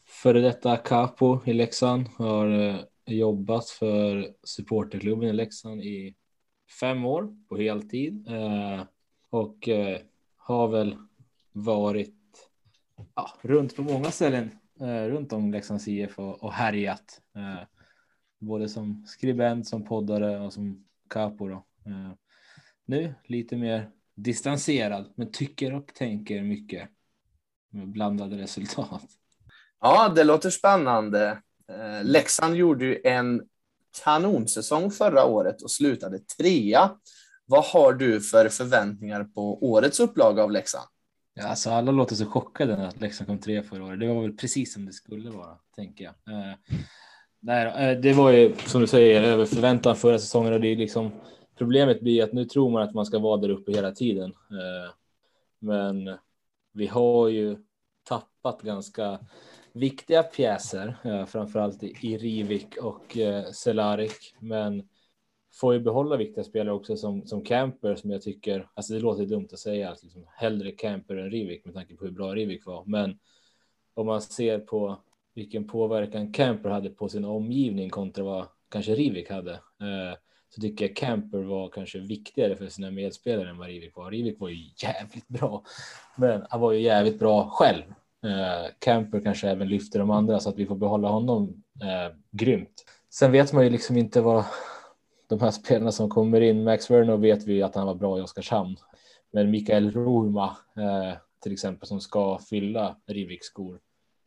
före 0.05 0.39
detta 0.39 0.77
capo 0.77 1.39
i 1.45 1.53
Leksand 1.53 2.07
har 2.17 2.47
eh, 2.49 2.75
jobbat 3.05 3.69
för 3.69 4.27
supporterklubben 4.43 5.29
i 5.29 5.33
Leksand 5.33 5.81
i 5.81 6.15
fem 6.79 7.05
år 7.05 7.27
på 7.49 7.57
heltid 7.57 8.27
och 9.33 9.69
eh, 9.69 9.97
har 10.37 10.67
väl 10.67 10.97
varit 11.51 12.15
ja, 13.15 13.29
runt 13.41 13.75
på 13.75 13.81
många 13.81 14.11
ställen 14.11 14.51
eh, 14.79 15.03
runt 15.03 15.33
om 15.33 15.51
Leksands 15.51 15.87
IF 15.87 16.19
och, 16.19 16.43
och 16.43 16.53
härjat. 16.53 17.21
Eh, 17.35 17.67
både 18.39 18.69
som 18.69 19.05
skribent, 19.07 19.67
som 19.67 19.85
poddare 19.85 20.39
och 20.39 20.53
som 20.53 20.85
capo. 21.09 21.47
Då. 21.47 21.65
Eh, 21.85 22.11
nu 22.85 23.15
lite 23.25 23.55
mer 23.55 23.89
distanserad, 24.15 25.13
men 25.15 25.31
tycker 25.31 25.73
och 25.73 25.93
tänker 25.93 26.41
mycket 26.41 26.89
med 27.69 27.87
blandade 27.87 28.37
resultat. 28.37 29.05
Ja, 29.79 30.09
det 30.15 30.23
låter 30.23 30.49
spännande. 30.49 31.41
Eh, 31.67 32.03
Leksand 32.03 32.55
gjorde 32.55 32.85
ju 32.85 33.01
en 33.03 33.47
kanonsäsong 34.03 34.91
förra 34.91 35.25
året 35.25 35.61
och 35.61 35.71
slutade 35.71 36.19
trea. 36.19 36.91
Vad 37.53 37.65
har 37.65 37.93
du 37.93 38.21
för 38.21 38.49
förväntningar 38.49 39.23
på 39.23 39.71
årets 39.71 39.99
upplaga 39.99 40.43
av 40.43 40.51
Leksand? 40.51 40.85
Ja, 41.33 41.47
alltså 41.47 41.69
alla 41.69 41.91
låter 41.91 42.15
så 42.15 42.25
chockade 42.25 42.77
när 42.77 42.87
att 42.87 43.01
Leksand 43.01 43.27
kom 43.27 43.37
tre 43.37 43.63
förra 43.63 43.83
året. 43.83 43.99
Det 43.99 44.07
var 44.07 44.21
väl 44.21 44.37
precis 44.37 44.73
som 44.73 44.85
det 44.85 44.93
skulle 44.93 45.29
vara, 45.29 45.57
tänker 45.75 46.03
jag. 46.03 46.13
Eh, 46.13 46.55
nej, 47.39 47.65
eh, 47.65 47.99
det 47.99 48.13
var 48.13 48.31
ju 48.31 48.55
som 48.55 48.81
du 48.81 48.87
säger 48.87 49.23
över 49.23 49.45
förväntan 49.45 49.95
förra 49.95 50.19
säsongen 50.19 50.53
och 50.53 50.61
det 50.61 50.67
är 50.67 50.75
liksom 50.75 51.11
problemet 51.57 52.01
blir 52.01 52.23
att 52.23 52.33
nu 52.33 52.45
tror 52.45 52.69
man 52.69 52.81
att 52.81 52.93
man 52.93 53.05
ska 53.05 53.19
vara 53.19 53.37
där 53.37 53.49
uppe 53.49 53.71
hela 53.71 53.91
tiden. 53.91 54.29
Eh, 54.29 54.93
men 55.59 56.17
vi 56.73 56.87
har 56.87 57.27
ju 57.27 57.57
tappat 58.03 58.61
ganska 58.61 59.19
viktiga 59.73 60.23
pjäser, 60.23 60.95
eh, 61.03 61.25
framförallt 61.25 61.83
i 61.83 62.17
Rivik 62.17 62.77
och 62.77 63.17
eh, 63.17 63.51
Cehlárik, 63.51 64.35
men 64.39 64.83
får 65.53 65.73
ju 65.73 65.79
behålla 65.79 66.17
viktiga 66.17 66.43
spelare 66.43 66.73
också 66.73 66.97
som, 66.97 67.27
som 67.27 67.41
Camper 67.41 67.95
som 67.95 68.11
jag 68.11 68.21
tycker, 68.21 68.67
alltså 68.73 68.93
det 68.93 68.99
låter 68.99 69.25
dumt 69.25 69.47
att 69.51 69.59
säga, 69.59 69.91
att 69.91 70.03
liksom 70.03 70.25
hellre 70.35 70.71
Camper 70.71 71.15
än 71.15 71.31
Rivik 71.31 71.65
med 71.65 71.73
tanke 71.73 71.95
på 71.95 72.05
hur 72.05 72.11
bra 72.11 72.35
Rivik 72.35 72.65
var, 72.65 72.83
men 72.85 73.19
om 73.93 74.05
man 74.05 74.21
ser 74.21 74.59
på 74.59 74.97
vilken 75.35 75.67
påverkan 75.67 76.33
Camper 76.33 76.69
hade 76.69 76.89
på 76.89 77.09
sin 77.09 77.25
omgivning 77.25 77.89
kontra 77.89 78.23
vad 78.23 78.45
kanske 78.69 78.95
Rivik 78.95 79.29
hade, 79.29 79.51
eh, 79.53 80.17
så 80.49 80.61
tycker 80.61 80.85
jag 80.85 80.95
Camper 80.95 81.37
var 81.37 81.69
kanske 81.69 81.99
viktigare 81.99 82.55
för 82.55 82.67
sina 82.67 82.91
medspelare 82.91 83.49
än 83.49 83.57
vad 83.57 83.67
Rivik 83.67 83.95
var. 83.95 84.11
Rivik 84.11 84.39
var 84.39 84.49
ju 84.49 84.69
jävligt 84.77 85.27
bra, 85.27 85.63
men 86.15 86.45
han 86.49 86.61
var 86.61 86.71
ju 86.71 86.81
jävligt 86.81 87.19
bra 87.19 87.49
själv. 87.49 87.83
Eh, 88.25 88.71
Camper 88.79 89.21
kanske 89.21 89.49
även 89.49 89.67
lyfter 89.67 89.99
de 89.99 90.11
andra 90.11 90.39
så 90.39 90.49
att 90.49 90.57
vi 90.57 90.65
får 90.65 90.75
behålla 90.75 91.07
honom 91.07 91.63
eh, 91.81 92.15
grymt. 92.31 92.85
Sen 93.09 93.31
vet 93.31 93.53
man 93.53 93.63
ju 93.63 93.69
liksom 93.69 93.97
inte 93.97 94.21
vad 94.21 94.45
de 95.37 95.41
här 95.45 95.51
spelarna 95.51 95.91
som 95.91 96.09
kommer 96.09 96.41
in. 96.41 96.63
Max 96.63 96.91
Werner 96.91 97.17
vet 97.17 97.47
vi 97.47 97.63
att 97.63 97.75
han 97.75 97.87
var 97.87 97.95
bra 97.95 98.19
i 98.19 98.21
Oskarshamn, 98.21 98.77
men 99.31 99.51
Mikael 99.51 99.91
Rouma 99.91 100.57
eh, 100.77 101.17
till 101.39 101.53
exempel 101.53 101.87
som 101.87 102.01
ska 102.01 102.39
fylla 102.49 102.97
Riviks 103.05 103.45
skor 103.45 103.79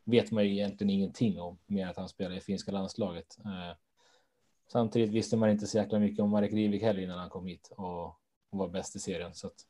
vet 0.06 0.30
man 0.30 0.44
ju 0.44 0.52
egentligen 0.52 0.90
ingenting 0.90 1.40
om 1.40 1.58
mer 1.66 1.86
att 1.86 1.96
han 1.96 2.08
spelar 2.08 2.36
i 2.36 2.40
finska 2.40 2.72
landslaget. 2.72 3.38
Eh, 3.44 3.76
samtidigt 4.72 5.10
visste 5.10 5.36
man 5.36 5.50
inte 5.50 5.66
så 5.66 5.78
jäkla 5.78 5.98
mycket 5.98 6.22
om 6.22 6.30
Marek 6.30 6.52
Rivik 6.52 6.82
heller 6.82 7.02
innan 7.02 7.18
han 7.18 7.30
kom 7.30 7.46
hit 7.46 7.72
och, 7.76 8.04
och 8.04 8.58
var 8.58 8.68
bäst 8.68 8.96
i 8.96 8.98
serien. 8.98 9.34
Så 9.34 9.46
att 9.46 9.66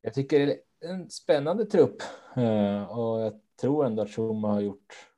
jag 0.00 0.14
tycker 0.14 0.46
det 0.46 0.52
är 0.80 0.90
en 0.90 1.10
spännande 1.10 1.66
trupp 1.66 2.02
eh, 2.36 2.98
och 2.98 3.20
jag 3.20 3.40
tror 3.60 3.86
ändå 3.86 4.02
att 4.02 4.10
Schuma 4.10 4.48
har 4.48 4.60
gjort 4.60 5.08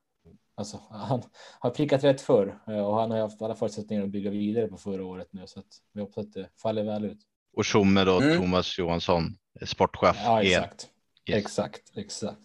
Alltså, 0.59 0.80
han 0.90 1.22
har 1.61 1.70
prickat 1.70 2.04
rätt 2.04 2.20
förr 2.20 2.59
eh, 2.68 2.86
och 2.86 2.96
han 2.96 3.11
har 3.11 3.18
haft 3.18 3.42
alla 3.42 3.54
förutsättningar 3.54 4.04
att 4.04 4.11
bygga 4.11 4.30
vidare 4.30 4.68
på 4.68 4.76
förra 4.76 5.04
året 5.04 5.28
nu 5.30 5.42
så 5.46 5.61
att 5.61 5.66
vi 5.92 6.00
hoppas 6.00 6.26
att 6.26 6.32
det 6.32 6.48
faller 6.62 6.84
väl 6.84 7.04
ut. 7.04 7.18
Och 7.57 7.64
Tjomme 7.64 8.04
då, 8.04 8.20
mm. 8.20 8.38
Thomas 8.38 8.78
Johansson, 8.78 9.36
sportchef. 9.66 10.16
Ja, 10.24 10.42
exakt. 10.42 10.88
Yes. 11.26 11.38
Exakt, 11.38 11.82
exakt. 11.96 12.38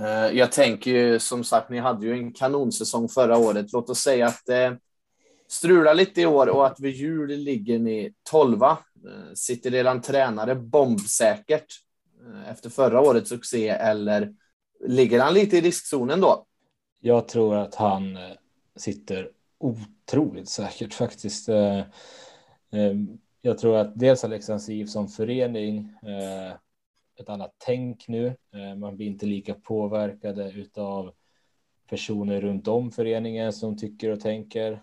Uh, 0.00 0.36
jag 0.38 0.52
tänker 0.52 0.90
ju 0.90 1.18
som 1.18 1.44
sagt, 1.44 1.70
ni 1.70 1.78
hade 1.78 2.06
ju 2.06 2.12
en 2.12 2.32
kanonsäsong 2.32 3.08
förra 3.08 3.38
året. 3.38 3.72
Låt 3.72 3.90
oss 3.90 3.98
säga 3.98 4.26
att 4.26 4.42
det 4.46 4.68
uh, 4.68 4.76
strular 5.48 5.94
lite 5.94 6.20
i 6.20 6.26
år 6.26 6.48
och 6.48 6.66
att 6.66 6.80
vid 6.80 6.94
jul 6.94 7.30
ligger 7.30 7.78
ni 7.78 8.14
tolva. 8.30 8.78
Sitter 9.34 9.70
redan 9.70 10.02
tränare 10.02 10.54
bombsäkert 10.54 11.66
efter 12.48 12.70
förra 12.70 13.00
årets 13.00 13.28
succé 13.28 13.68
eller 13.68 14.34
ligger 14.86 15.20
han 15.20 15.34
lite 15.34 15.56
i 15.56 15.60
riskzonen 15.60 16.20
då? 16.20 16.46
Jag 17.00 17.28
tror 17.28 17.56
att 17.56 17.74
han 17.74 18.16
eh, 18.16 18.22
sitter 18.76 19.30
otroligt 19.58 20.48
säkert 20.48 20.94
faktiskt. 20.94 21.48
Eh, 21.48 21.78
eh, 22.70 22.94
jag 23.42 23.58
tror 23.58 23.76
att 23.76 23.98
dels 23.98 24.22
har 24.22 24.28
Leksands 24.28 24.68
IF 24.68 24.90
som 24.90 25.08
förening 25.08 25.92
ett 27.18 27.28
annat 27.28 27.54
tänk 27.58 28.08
nu. 28.08 28.36
Man 28.76 28.96
blir 28.96 29.06
inte 29.06 29.26
lika 29.26 29.54
påverkade 29.54 30.50
utav 30.50 31.12
personer 31.88 32.40
runt 32.40 32.68
om 32.68 32.90
föreningen 32.90 33.52
som 33.52 33.76
tycker 33.76 34.10
och 34.10 34.20
tänker. 34.20 34.82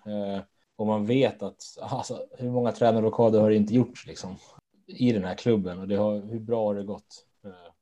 Och 0.76 0.88
man 0.88 1.06
vet 1.06 1.44
att 1.44 1.64
alltså, 1.80 2.26
hur 2.38 2.52
många 2.52 2.72
tränarrockader 2.72 3.40
har 3.40 3.50
det 3.50 3.56
inte 3.56 3.74
gjorts 3.74 4.08
liksom, 4.08 4.36
i 4.88 5.12
den 5.12 5.24
här 5.24 5.36
klubben 5.36 5.80
och 5.80 5.88
det 5.88 5.96
har, 5.96 6.22
hur 6.22 6.40
bra 6.40 6.66
har 6.66 6.76
det 6.76 6.84
gått? 6.84 7.26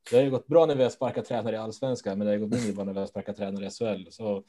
Det 0.09 0.15
har 0.15 0.23
ju 0.23 0.31
gått 0.31 0.47
bra 0.47 0.65
när 0.65 0.75
vi 0.75 0.83
har 0.83 0.89
sparkat 0.89 1.25
tränare 1.25 1.55
i 1.55 1.59
allsvenskan, 1.59 2.17
men 2.17 2.27
det 2.27 2.33
har 2.33 2.39
gått 2.39 2.49
mindre 2.49 2.73
bra 2.73 2.83
när 2.83 2.93
vi 2.93 2.99
har 2.99 3.07
sparkat 3.07 3.37
tränare 3.37 3.65
i 3.65 3.69
SHL. 3.69 4.07
Så 4.09 4.43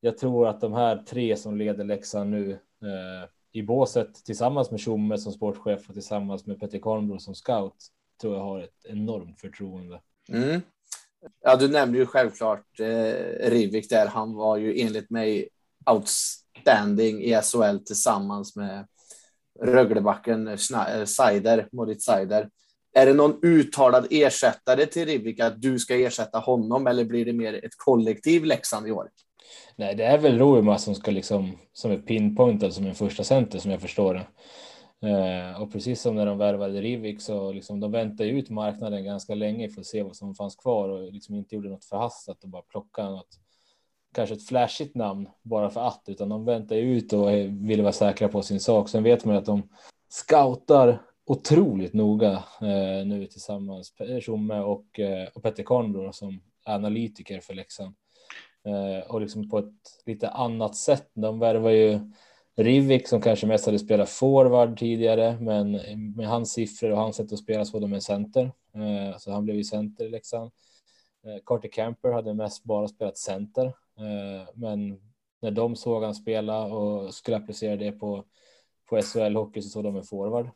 jag 0.00 0.18
tror 0.18 0.48
att 0.48 0.60
de 0.60 0.72
här 0.72 0.96
tre 0.96 1.36
som 1.36 1.56
leder 1.56 1.84
Leksand 1.84 2.30
nu 2.30 2.52
eh, 2.52 3.28
i 3.52 3.62
båset 3.62 4.24
tillsammans 4.24 4.70
med 4.70 4.80
Tjomme 4.80 5.18
som 5.18 5.32
sportchef 5.32 5.88
och 5.88 5.94
tillsammans 5.94 6.46
med 6.46 6.60
Petter 6.60 6.78
Karnbro 6.78 7.18
som 7.18 7.34
scout 7.34 7.76
tror 8.20 8.34
jag 8.34 8.42
har 8.42 8.60
ett 8.60 8.84
enormt 8.84 9.40
förtroende. 9.40 10.00
Mm. 10.28 10.60
Ja, 11.40 11.56
du 11.56 11.68
nämnde 11.68 11.98
ju 11.98 12.06
självklart 12.06 12.80
eh, 12.80 13.50
Rivik 13.50 13.90
där. 13.90 14.06
Han 14.06 14.34
var 14.34 14.56
ju 14.56 14.80
enligt 14.80 15.10
mig 15.10 15.48
outstanding 15.90 17.22
i 17.22 17.40
SHL 17.42 17.78
tillsammans 17.86 18.56
med 18.56 18.86
Röglebacken 19.60 20.48
eh, 20.48 21.04
Seider, 21.04 21.68
Moritz 21.72 22.04
Seider. 22.04 22.50
Är 22.92 23.06
det 23.06 23.14
någon 23.14 23.38
uttalad 23.42 24.06
ersättare 24.10 24.86
till 24.86 25.06
Rivik 25.06 25.40
att 25.40 25.62
du 25.62 25.78
ska 25.78 25.94
ersätta 25.94 26.38
honom 26.38 26.86
eller 26.86 27.04
blir 27.04 27.24
det 27.24 27.32
mer 27.32 27.64
ett 27.64 27.76
kollektiv 27.76 28.44
Leksand 28.44 28.88
i 28.88 28.90
år? 28.90 29.08
Nej, 29.76 29.94
det 29.94 30.04
är 30.04 30.18
väl 30.18 30.38
Roima 30.38 30.78
som 30.78 30.94
ska 30.94 31.10
liksom 31.10 31.58
som 31.72 31.90
är 31.90 31.98
pinpointad 31.98 32.66
alltså 32.66 32.78
som 32.78 32.86
en 32.86 32.94
första 32.94 33.24
center 33.24 33.58
som 33.58 33.70
jag 33.70 33.80
förstår 33.80 34.14
det. 34.14 34.26
Eh, 35.08 35.62
och 35.62 35.72
precis 35.72 36.00
som 36.00 36.16
när 36.16 36.26
de 36.26 36.38
värvade 36.38 36.80
Rivik 36.80 37.20
så 37.20 37.52
liksom 37.52 37.80
de 37.80 37.92
väntade 37.92 38.28
ut 38.28 38.50
marknaden 38.50 39.04
ganska 39.04 39.34
länge 39.34 39.68
för 39.68 39.80
att 39.80 39.86
se 39.86 40.02
vad 40.02 40.16
som 40.16 40.34
fanns 40.34 40.56
kvar 40.56 40.88
och 40.88 41.12
liksom 41.12 41.34
inte 41.34 41.54
gjorde 41.54 41.68
något 41.68 41.84
förhastat 41.84 42.42
och 42.42 42.48
bara 42.48 42.62
plocka 42.62 43.10
något 43.10 43.38
kanske 44.14 44.34
ett 44.34 44.46
flashigt 44.46 44.94
namn 44.94 45.28
bara 45.42 45.70
för 45.70 45.80
att 45.80 46.02
utan 46.06 46.28
de 46.28 46.44
väntade 46.44 46.80
ut 46.80 47.12
och 47.12 47.30
ville 47.48 47.82
vara 47.82 47.92
säkra 47.92 48.28
på 48.28 48.42
sin 48.42 48.60
sak. 48.60 48.88
Sen 48.88 49.02
vet 49.02 49.24
man 49.24 49.34
ju 49.34 49.38
att 49.38 49.46
de 49.46 49.62
scoutar 50.08 51.02
otroligt 51.28 51.92
noga 51.92 52.32
eh, 52.60 53.06
nu 53.06 53.26
tillsammans, 53.30 54.00
eh, 54.00 54.20
Tjomme 54.20 54.60
och, 54.60 55.00
eh, 55.00 55.28
och 55.34 55.42
Petter 55.42 55.62
Karnbro 55.62 56.12
som 56.12 56.40
analytiker 56.64 57.40
för 57.40 57.54
Leksand. 57.54 57.94
Eh, 58.64 59.10
och 59.10 59.20
liksom 59.20 59.50
på 59.50 59.58
ett 59.58 59.74
lite 60.06 60.28
annat 60.28 60.76
sätt. 60.76 61.10
De 61.14 61.38
värvar 61.38 61.70
ju 61.70 62.00
Rivik 62.56 63.08
som 63.08 63.20
kanske 63.20 63.46
mest 63.46 63.66
hade 63.66 63.78
spelat 63.78 64.08
forward 64.08 64.78
tidigare, 64.78 65.38
men 65.40 65.70
med 66.16 66.28
hans 66.28 66.52
siffror 66.52 66.90
och 66.90 66.98
hans 66.98 67.16
sätt 67.16 67.32
att 67.32 67.38
spela 67.38 67.64
så 67.64 67.72
var 67.72 67.80
de 67.80 67.92
en 67.92 68.02
center. 68.02 68.44
Eh, 68.74 69.18
så 69.18 69.32
han 69.32 69.44
blev 69.44 69.56
ju 69.56 69.64
center 69.64 70.04
i 70.04 70.08
Leksand. 70.08 70.50
Eh, 71.24 71.42
Carter 71.46 71.68
Camper 71.68 72.12
hade 72.12 72.34
mest 72.34 72.64
bara 72.64 72.88
spelat 72.88 73.18
center, 73.18 73.66
eh, 73.96 74.48
men 74.54 75.00
när 75.40 75.50
de 75.50 75.76
såg 75.76 76.04
han 76.04 76.14
spela 76.14 76.64
och 76.64 77.14
skulle 77.14 77.36
applicera 77.36 77.76
det 77.76 77.92
på, 77.92 78.24
på 78.88 79.02
SHL 79.02 79.36
hockey 79.36 79.62
så 79.62 79.68
såg 79.68 79.84
de 79.84 79.96
en 79.96 80.04
forward. 80.04 80.50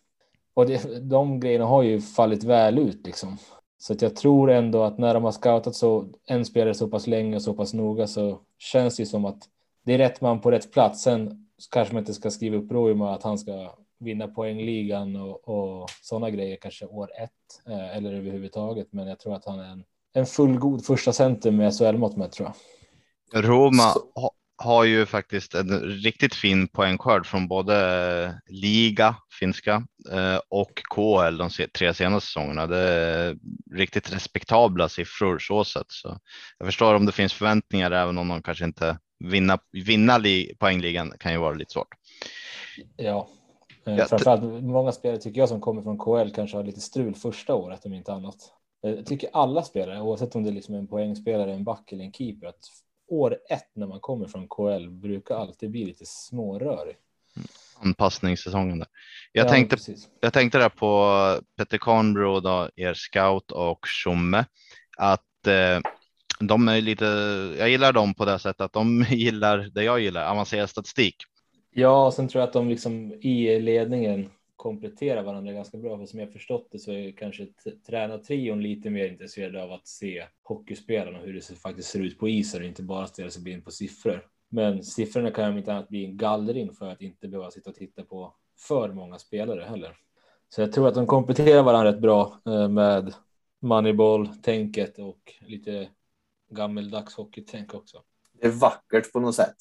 Och 0.54 0.66
det, 0.66 1.08
de 1.08 1.40
grejerna 1.40 1.64
har 1.64 1.82
ju 1.82 2.00
fallit 2.00 2.44
väl 2.44 2.78
ut 2.78 3.06
liksom. 3.06 3.38
Så 3.78 3.92
att 3.92 4.02
jag 4.02 4.16
tror 4.16 4.50
ändå 4.50 4.82
att 4.82 4.98
när 4.98 5.14
de 5.14 5.24
har 5.24 5.32
scoutat 5.32 5.74
så 5.74 6.06
en 6.26 6.44
spelare 6.44 6.74
så 6.74 6.88
pass 6.88 7.06
länge 7.06 7.36
och 7.36 7.42
så 7.42 7.54
pass 7.54 7.74
noga 7.74 8.06
så 8.06 8.38
känns 8.58 8.96
det 8.96 9.06
som 9.06 9.24
att 9.24 9.38
det 9.84 9.94
är 9.94 9.98
rätt 9.98 10.20
man 10.20 10.40
på 10.40 10.50
rätt 10.50 10.72
plats. 10.72 11.02
Sen 11.02 11.48
kanske 11.70 11.94
man 11.94 12.00
inte 12.02 12.14
ska 12.14 12.30
skriva 12.30 12.56
upp 12.56 12.72
Roima 12.72 13.14
att 13.14 13.22
han 13.22 13.38
ska 13.38 13.74
vinna 13.98 14.28
poängligan 14.28 15.16
och, 15.16 15.48
och 15.48 15.88
sådana 16.02 16.30
grejer 16.30 16.56
kanske 16.56 16.86
år 16.86 17.10
ett 17.22 17.70
eh, 17.72 17.96
eller 17.96 18.14
överhuvudtaget. 18.14 18.88
Men 18.90 19.06
jag 19.06 19.18
tror 19.18 19.34
att 19.34 19.44
han 19.44 19.60
är 19.60 19.72
en, 19.72 19.84
en 20.12 20.26
fullgod 20.26 20.84
första 20.84 21.12
center 21.12 21.50
med 21.50 21.74
SHL-mått 21.74 22.16
med 22.16 22.32
tror 22.32 22.48
jag. 22.48 22.54
Roma 23.44 23.92
har 24.62 24.84
ju 24.84 25.06
faktiskt 25.06 25.54
en 25.54 25.80
riktigt 25.80 26.34
fin 26.34 26.68
poängskörd 26.68 27.26
från 27.26 27.48
både 27.48 28.40
liga, 28.46 29.16
finska 29.40 29.86
eh, 30.12 30.40
och 30.48 30.82
KL 30.94 31.36
de 31.36 31.50
tre 31.78 31.94
senaste 31.94 32.26
säsongerna. 32.26 32.66
Det 32.66 32.78
är 32.78 33.36
riktigt 33.74 34.12
respektabla 34.12 34.88
siffror 34.88 35.38
så 35.38 35.64
sett. 35.64 35.86
Så 35.88 36.18
jag 36.58 36.68
förstår 36.68 36.94
om 36.94 37.06
det 37.06 37.12
finns 37.12 37.32
förväntningar 37.32 37.90
även 37.90 38.18
om 38.18 38.28
de 38.28 38.42
kanske 38.42 38.64
inte 38.64 38.98
vinna, 39.24 39.58
vinna 39.72 40.20
poängligan 40.58 41.12
kan 41.18 41.32
ju 41.32 41.38
vara 41.38 41.54
lite 41.54 41.72
svårt. 41.72 41.94
Ja, 42.96 43.28
eh, 43.86 44.06
framförallt 44.06 44.42
många 44.62 44.92
spelare 44.92 45.20
tycker 45.20 45.40
jag 45.40 45.48
som 45.48 45.60
kommer 45.60 45.82
från 45.82 45.98
KL 45.98 46.34
kanske 46.34 46.56
har 46.56 46.64
lite 46.64 46.80
strul 46.80 47.14
första 47.14 47.54
året 47.54 47.86
om 47.86 47.94
inte 47.94 48.12
annat. 48.12 48.36
Jag 48.80 49.06
tycker 49.06 49.30
alla 49.32 49.62
spelare, 49.62 50.00
oavsett 50.00 50.34
om 50.34 50.42
det 50.42 50.50
är 50.50 50.54
liksom 50.54 50.74
en 50.74 50.86
poängspelare, 50.86 51.52
en 51.52 51.64
back 51.64 51.92
eller 51.92 52.04
en 52.04 52.12
keeper, 52.12 52.46
att 52.46 52.60
år 53.12 53.38
ett 53.50 53.70
när 53.74 53.86
man 53.86 54.00
kommer 54.00 54.26
från 54.26 54.48
KL 54.48 54.90
brukar 54.90 55.34
alltid 55.34 55.70
bli 55.70 55.84
lite 55.84 56.04
smårörig. 56.06 56.96
Anpassningssäsongen 57.80 58.78
där. 58.78 58.88
Jag, 59.32 59.46
ja, 59.46 59.50
tänkte, 59.50 59.76
jag 60.20 60.32
tänkte 60.32 60.58
där 60.58 60.68
på 60.68 61.40
Petter 61.56 61.78
Karnbro, 61.78 62.40
då, 62.40 62.68
er 62.76 62.94
scout 62.94 63.50
och 63.50 63.86
Tjomme, 63.86 64.44
att 64.98 65.46
eh, 65.46 65.80
De 66.40 66.68
är 66.68 66.80
lite, 66.80 67.04
jag 67.58 67.70
gillar 67.70 67.92
dem 67.92 68.14
på 68.14 68.24
det 68.24 68.38
sättet 68.38 68.60
att 68.60 68.72
de 68.72 69.02
gillar 69.10 69.58
det 69.58 69.84
jag 69.84 70.00
gillar, 70.00 70.30
avancerad 70.30 70.70
statistik. 70.70 71.16
Ja, 71.74 72.10
sen 72.10 72.28
tror 72.28 72.40
jag 72.40 72.46
att 72.46 72.52
de 72.52 72.68
liksom 72.68 73.12
i 73.12 73.60
ledningen 73.60 74.30
kompletterar 74.62 75.22
varandra 75.22 75.52
ganska 75.52 75.78
bra. 75.78 75.98
För 75.98 76.06
som 76.06 76.20
jag 76.20 76.32
förstått 76.32 76.68
det 76.70 76.78
så 76.78 76.92
är 76.92 77.12
kanske 77.12 77.46
tränartrion 77.86 78.62
lite 78.62 78.90
mer 78.90 79.08
intresserade 79.08 79.62
av 79.62 79.72
att 79.72 79.86
se 79.86 80.24
hockeyspelarna 80.42 81.18
och 81.18 81.24
hur 81.24 81.34
det 81.34 81.58
faktiskt 81.58 81.88
ser 81.88 82.00
ut 82.00 82.18
på 82.18 82.28
isen 82.28 82.60
och 82.60 82.66
inte 82.66 82.82
bara 82.82 83.06
ställa 83.06 83.30
sig 83.30 83.52
in 83.52 83.62
på 83.62 83.70
siffror. 83.70 84.26
Men 84.48 84.82
siffrorna 84.82 85.30
kan 85.30 85.52
ju 85.52 85.58
inte 85.58 85.72
annat 85.72 85.88
bli 85.88 86.04
en 86.04 86.16
gallring 86.16 86.72
för 86.72 86.88
att 86.88 87.02
inte 87.02 87.28
behöva 87.28 87.50
sitta 87.50 87.70
och 87.70 87.76
titta 87.76 88.02
på 88.02 88.34
för 88.58 88.92
många 88.92 89.18
spelare 89.18 89.64
heller. 89.64 89.96
Så 90.48 90.60
jag 90.60 90.72
tror 90.72 90.88
att 90.88 90.94
de 90.94 91.06
kompletterar 91.06 91.62
varandra 91.62 91.92
rätt 91.92 92.00
bra 92.00 92.40
eh, 92.46 92.68
med 92.68 93.14
Moneyball-tänket 93.60 94.98
och 94.98 95.32
lite 95.46 95.88
gammeldags 96.50 97.14
hockeytänk 97.14 97.74
också. 97.74 98.02
Det 98.40 98.46
är 98.46 98.50
vackert 98.50 99.12
på 99.12 99.20
något 99.20 99.34
sätt. 99.34 99.56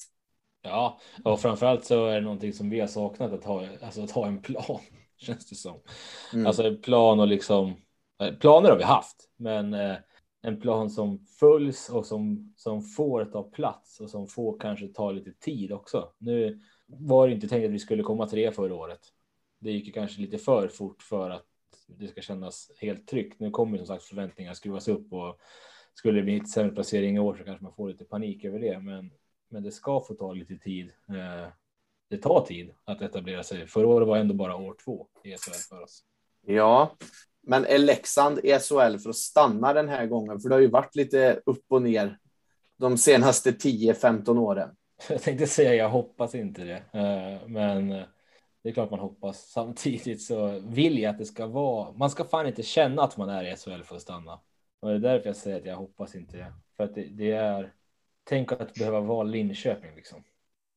Ja, 0.62 1.00
och 1.24 1.40
framförallt 1.40 1.84
så 1.84 2.06
är 2.06 2.14
det 2.14 2.20
någonting 2.20 2.52
som 2.52 2.70
vi 2.70 2.80
har 2.80 2.86
saknat 2.86 3.32
att 3.32 3.44
ha, 3.44 3.66
alltså 3.82 4.02
att 4.02 4.10
ha 4.10 4.26
en 4.26 4.42
plan 4.42 4.80
känns 5.16 5.46
det 5.46 5.54
som. 5.54 5.80
Mm. 6.32 6.46
Alltså 6.46 6.62
en 6.62 6.80
plan 6.80 7.20
och 7.20 7.28
liksom 7.28 7.76
eh, 8.22 8.34
planer 8.34 8.70
har 8.70 8.76
vi 8.76 8.84
haft, 8.84 9.28
men 9.36 9.74
eh, 9.74 9.96
en 10.42 10.60
plan 10.60 10.90
som 10.90 11.18
följs 11.18 11.88
och 11.88 12.06
som 12.06 12.54
som 12.56 12.82
får 12.82 13.24
ta 13.24 13.42
plats 13.42 14.00
och 14.00 14.10
som 14.10 14.26
får 14.26 14.58
kanske 14.58 14.88
ta 14.88 15.10
lite 15.10 15.32
tid 15.32 15.72
också. 15.72 16.12
Nu 16.18 16.60
var 16.86 17.28
det 17.28 17.34
inte 17.34 17.48
tänkt 17.48 17.64
att 17.64 17.70
vi 17.70 17.78
skulle 17.78 18.02
komma 18.02 18.26
tre 18.26 18.52
förra 18.52 18.74
året. 18.74 19.00
Det 19.60 19.72
gick 19.72 19.86
ju 19.86 19.92
kanske 19.92 20.20
lite 20.20 20.38
för 20.38 20.68
fort 20.68 21.02
för 21.02 21.30
att 21.30 21.46
det 21.86 22.08
ska 22.08 22.20
kännas 22.20 22.70
helt 22.80 23.08
tryggt. 23.08 23.40
Nu 23.40 23.50
kommer 23.50 23.78
som 23.78 23.86
sagt 23.86 24.04
förväntningar 24.04 24.54
skruvas 24.54 24.88
upp 24.88 25.12
och 25.12 25.38
skulle 25.94 26.18
det 26.18 26.24
bli 26.24 26.36
ett 26.36 26.50
sämre 26.50 26.74
placering 26.74 27.16
i 27.16 27.18
år 27.18 27.34
så 27.34 27.44
kanske 27.44 27.64
man 27.64 27.74
får 27.74 27.88
lite 27.88 28.04
panik 28.04 28.44
över 28.44 28.58
det. 28.58 28.78
Men, 28.78 29.10
men 29.52 29.62
det 29.62 29.72
ska 29.72 30.00
få 30.00 30.14
ta 30.14 30.32
lite 30.32 30.56
tid. 30.56 30.92
Eh, 31.08 31.48
det 32.10 32.16
tar 32.16 32.40
tid 32.40 32.74
att 32.84 33.02
etablera 33.02 33.42
sig. 33.42 33.66
Förra 33.66 33.86
året 33.86 34.08
var 34.08 34.16
ändå 34.16 34.34
bara 34.34 34.56
år 34.56 34.76
två 34.84 35.06
i 35.24 35.30
SHL 35.30 35.52
för 35.68 35.82
oss. 35.82 36.04
Ja, 36.46 36.96
men 37.42 37.64
är 37.64 37.78
Leksand 37.78 38.38
i 38.38 38.58
SHL 38.58 38.98
för 38.98 39.10
att 39.10 39.16
stanna 39.16 39.72
den 39.72 39.88
här 39.88 40.06
gången? 40.06 40.40
För 40.40 40.48
det 40.48 40.54
har 40.54 40.60
ju 40.60 40.70
varit 40.70 40.96
lite 40.96 41.40
upp 41.46 41.64
och 41.68 41.82
ner 41.82 42.18
de 42.76 42.98
senaste 42.98 43.50
10-15 43.50 44.38
åren. 44.38 44.76
Jag 45.08 45.22
tänkte 45.22 45.46
säga 45.46 45.74
jag 45.74 45.88
hoppas 45.88 46.34
inte 46.34 46.64
det, 46.64 46.98
eh, 46.98 47.48
men 47.48 47.88
det 48.62 48.68
är 48.68 48.72
klart 48.72 48.90
man 48.90 49.00
hoppas. 49.00 49.50
Samtidigt 49.50 50.22
så 50.22 50.60
vill 50.64 50.98
jag 50.98 51.10
att 51.10 51.18
det 51.18 51.24
ska 51.24 51.46
vara. 51.46 51.92
Man 51.92 52.10
ska 52.10 52.24
fan 52.24 52.46
inte 52.46 52.62
känna 52.62 53.02
att 53.02 53.16
man 53.16 53.28
är 53.28 53.44
i 53.44 53.56
SHL 53.56 53.82
för 53.82 53.96
att 53.96 54.02
stanna. 54.02 54.40
Och 54.80 54.88
det 54.88 54.94
är 54.94 54.98
därför 54.98 55.26
jag 55.26 55.36
säger 55.36 55.56
att 55.56 55.66
jag 55.66 55.76
hoppas 55.76 56.14
inte 56.14 56.36
det. 56.36 56.52
För 56.76 56.84
att 56.84 56.94
det, 56.94 57.02
det 57.02 57.32
är. 57.32 57.72
Tänk 58.24 58.52
att 58.52 58.74
behöva 58.74 59.00
vara 59.00 59.22
Linköping 59.22 59.94
liksom. 59.96 60.24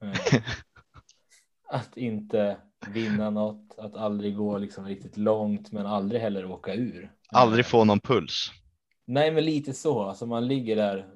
Eh, 0.02 0.42
att 1.70 1.98
inte 1.98 2.58
vinna 2.88 3.30
något, 3.30 3.76
att 3.78 3.96
aldrig 3.96 4.36
gå 4.36 4.58
liksom 4.58 4.86
riktigt 4.86 5.18
långt, 5.18 5.72
men 5.72 5.86
aldrig 5.86 6.22
heller 6.22 6.52
åka 6.52 6.74
ur. 6.74 7.12
Aldrig 7.30 7.66
få 7.66 7.84
någon 7.84 8.00
puls. 8.00 8.52
Nej, 9.06 9.32
men 9.32 9.46
lite 9.46 9.74
så. 9.74 10.02
Alltså 10.02 10.26
man 10.26 10.48
ligger 10.48 10.76
där. 10.76 11.10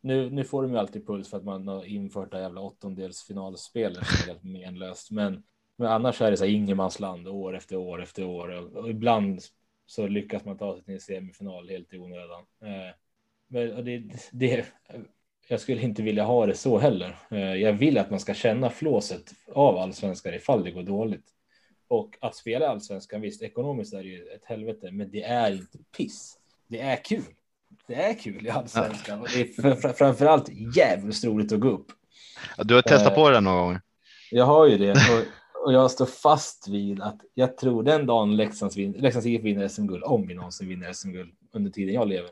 Nu, 0.00 0.30
nu 0.30 0.44
får 0.44 0.62
de 0.62 0.72
ju 0.72 0.78
alltid 0.78 1.06
puls 1.06 1.30
för 1.30 1.36
att 1.36 1.44
man 1.44 1.68
har 1.68 1.84
infört 1.84 2.30
det 2.30 2.40
jävla 2.40 2.60
åttondelsfinalspelet 2.60 4.06
som 4.06 4.22
är 4.22 4.26
helt 4.26 4.44
menlöst. 4.44 5.10
Men, 5.10 5.42
men 5.76 5.88
annars 5.88 6.20
är 6.20 6.30
det 6.30 6.36
så 6.36 6.44
här 6.44 6.52
ingenmansland 6.52 7.28
år 7.28 7.56
efter 7.56 7.76
år 7.76 8.02
efter 8.02 8.24
år 8.24 8.48
och, 8.48 8.76
och 8.76 8.90
ibland 8.90 9.40
så 9.86 10.06
lyckas 10.06 10.44
man 10.44 10.58
ta 10.58 10.74
sig 10.74 10.84
till 10.84 10.94
en 10.94 11.00
semifinal 11.00 11.68
helt 11.68 11.94
i 11.94 11.98
onödan. 11.98 12.44
Eh, 12.62 12.94
men 13.48 13.84
det, 13.84 14.02
det, 14.32 14.66
jag 15.52 15.60
skulle 15.60 15.82
inte 15.82 16.02
vilja 16.02 16.24
ha 16.24 16.46
det 16.46 16.54
så 16.54 16.78
heller. 16.78 17.16
Eh, 17.30 17.38
jag 17.38 17.72
vill 17.72 17.98
att 17.98 18.10
man 18.10 18.20
ska 18.20 18.34
känna 18.34 18.70
flåset 18.70 19.32
av 19.52 19.78
allsvenskan 19.78 20.34
ifall 20.34 20.64
det 20.64 20.70
går 20.70 20.82
dåligt. 20.82 21.24
Och 21.88 22.18
att 22.20 22.36
spela 22.36 22.68
allsvenskan, 22.68 23.20
visst 23.20 23.42
ekonomiskt 23.42 23.94
är 23.94 24.02
det 24.02 24.08
ju 24.08 24.26
ett 24.26 24.44
helvete, 24.44 24.90
men 24.92 25.10
det 25.10 25.22
är 25.22 25.52
inte 25.52 25.78
piss. 25.96 26.38
Det 26.68 26.80
är 26.80 27.04
kul. 27.04 27.22
Det 27.86 27.94
är 27.94 28.14
kul 28.14 28.46
i 28.46 28.50
allsvenskan 28.50 29.20
och 29.20 29.28
det 29.34 29.40
är 29.40 29.92
framförallt 29.92 30.48
jävligt 30.76 31.24
roligt 31.24 31.52
att 31.52 31.60
gå 31.60 31.68
upp. 31.68 31.86
Du 32.58 32.74
har 32.74 32.82
testat 32.82 33.14
på 33.14 33.30
det 33.30 33.40
någon 33.40 33.56
gång. 33.56 33.78
Jag 34.30 34.44
har 34.44 34.66
ju 34.66 34.78
det 34.78 34.90
och, 34.90 35.64
och 35.64 35.72
jag 35.72 35.90
står 35.90 36.06
fast 36.06 36.68
vid 36.68 37.00
att 37.00 37.20
jag 37.34 37.56
tror 37.56 37.82
den 37.82 38.06
dagen 38.06 38.36
Leksands, 38.36 38.76
vin, 38.76 38.92
Leksands 38.92 39.26
IF 39.26 39.42
vinner 39.42 39.68
SM-guld, 39.68 40.04
om 40.04 40.26
vi 40.26 40.34
någonsin 40.34 40.68
vinner 40.68 40.92
SM-guld 40.92 41.32
under 41.52 41.70
tiden 41.70 41.94
jag 41.94 42.08
lever, 42.08 42.30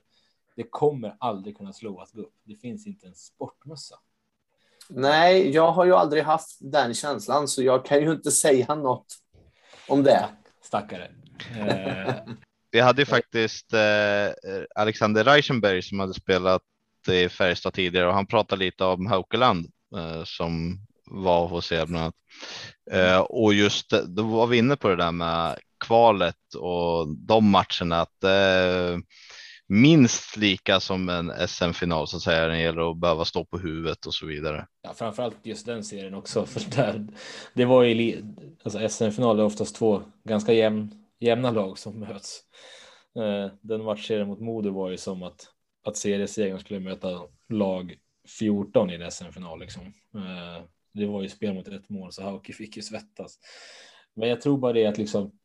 det 0.61 0.71
kommer 0.71 1.17
aldrig 1.21 1.57
kunna 1.57 1.73
slå 1.73 2.01
att 2.01 2.13
gå 2.13 2.21
upp. 2.21 2.35
Det 2.45 2.55
finns 2.55 2.87
inte 2.87 3.07
en 3.07 3.15
sportmössa. 3.15 3.97
Nej, 4.89 5.51
jag 5.51 5.73
har 5.73 5.85
ju 5.85 5.95
aldrig 5.95 6.23
haft 6.23 6.59
den 6.61 6.95
känslan, 6.95 7.49
så 7.49 7.63
jag 7.63 7.85
kan 7.85 8.01
ju 8.01 8.13
inte 8.13 8.31
säga 8.31 8.75
något 8.75 9.07
om 9.89 10.03
det. 10.03 10.29
Stackare. 10.63 11.11
Eh. 11.59 12.15
Vi 12.71 12.81
hade 12.81 13.03
ju 13.03 13.07
faktiskt 13.07 13.73
eh, 13.73 14.29
Alexander 14.75 15.25
Reichenberg 15.25 15.83
som 15.83 16.01
hade 16.01 16.15
spelat 16.15 16.63
i 17.09 17.29
Färjestad 17.29 17.73
tidigare 17.73 18.07
och 18.07 18.15
han 18.15 18.27
pratade 18.27 18.65
lite 18.65 18.85
om 18.85 19.07
Haukeland 19.07 19.67
eh, 19.97 20.25
som 20.25 20.79
var 21.05 21.49
hos 21.49 21.73
er 21.73 21.87
bland 21.87 22.03
annat. 22.03 23.27
Och 23.29 23.55
just 23.55 23.91
då 23.91 24.23
var 24.23 24.47
vi 24.47 24.59
inne 24.59 24.77
på 24.77 24.89
det 24.89 24.97
där 24.97 25.13
med 25.13 25.59
kvalet 25.87 26.55
och 26.55 27.09
de 27.09 27.51
matcherna 27.51 28.01
att 28.01 28.25
minst 29.71 30.37
lika 30.37 30.81
som 30.81 31.09
en 31.09 31.49
SM-final 31.49 32.09
så 32.09 32.16
att 32.16 32.23
säga. 32.23 32.47
Det 32.47 32.61
gäller 32.61 32.91
att 32.91 32.97
behöva 32.97 33.25
stå 33.25 33.45
på 33.45 33.59
huvudet 33.59 34.07
och 34.07 34.14
så 34.14 34.27
vidare. 34.27 34.66
Ja, 34.83 34.95
framförallt 34.95 35.47
just 35.47 35.66
den 35.66 35.85
serien 35.85 36.14
också. 36.14 36.47
För 36.47 36.77
där, 36.77 37.07
det 37.55 37.64
var 37.64 37.83
ju 37.83 38.23
alltså 38.62 38.89
SM-final 38.89 39.39
är 39.39 39.45
oftast 39.45 39.77
två 39.77 40.03
ganska 40.25 40.53
jämn, 40.53 41.05
jämna 41.21 41.51
lag 41.51 41.79
som 41.79 42.01
möts. 42.01 42.41
Eh, 43.16 43.53
den 43.61 43.85
matchserien 43.85 44.29
mot 44.29 44.41
Modo 44.41 44.71
var 44.71 44.91
ju 44.91 44.97
som 44.97 45.23
att 45.23 45.49
att 45.85 45.97
seriesegern 45.97 46.59
skulle 46.59 46.81
möta 46.81 47.23
lag 47.49 47.99
14 48.39 48.91
i 48.91 48.95
en 48.95 49.11
SM-final 49.11 49.61
liksom. 49.61 49.83
Eh, 50.14 50.64
det 50.93 51.07
var 51.07 51.23
ju 51.23 51.29
spel 51.29 51.55
mot 51.55 51.68
ett 51.68 51.89
mål 51.89 52.12
så 52.12 52.23
Hauke 52.23 52.53
fick 52.53 52.77
ju 52.77 52.83
svettas. 52.83 53.39
Men 54.14 54.29
jag 54.29 54.41
tror 54.41 54.59
bara 54.59 54.73
det 54.73 54.87
att 54.87 54.99
liksom 54.99 55.39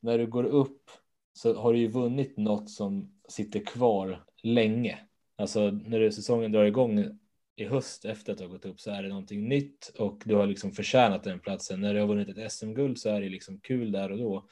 när 0.00 0.18
du 0.18 0.26
går 0.26 0.44
upp 0.44 0.90
så 1.32 1.54
har 1.54 1.72
du 1.72 1.78
ju 1.78 1.88
vunnit 1.88 2.36
något 2.36 2.70
som 2.70 3.19
sitter 3.30 3.60
kvar 3.60 4.24
länge. 4.42 4.98
Alltså 5.36 5.70
när 5.70 6.10
säsongen 6.10 6.52
drar 6.52 6.64
igång 6.64 7.18
i 7.56 7.64
höst 7.64 8.04
efter 8.04 8.32
att 8.32 8.38
du 8.38 8.44
har 8.44 8.50
gått 8.50 8.64
upp 8.64 8.80
så 8.80 8.90
är 8.90 9.02
det 9.02 9.08
någonting 9.08 9.48
nytt 9.48 9.92
och 9.98 10.22
du 10.24 10.34
har 10.34 10.46
liksom 10.46 10.72
förtjänat 10.72 11.24
den 11.24 11.40
platsen. 11.40 11.80
När 11.80 11.94
du 11.94 12.00
har 12.00 12.06
vunnit 12.06 12.38
ett 12.38 12.52
SM-guld 12.52 12.98
så 12.98 13.08
är 13.08 13.20
det 13.20 13.28
liksom 13.28 13.60
kul 13.60 13.92
där 13.92 14.12
och 14.12 14.18
då. 14.18 14.48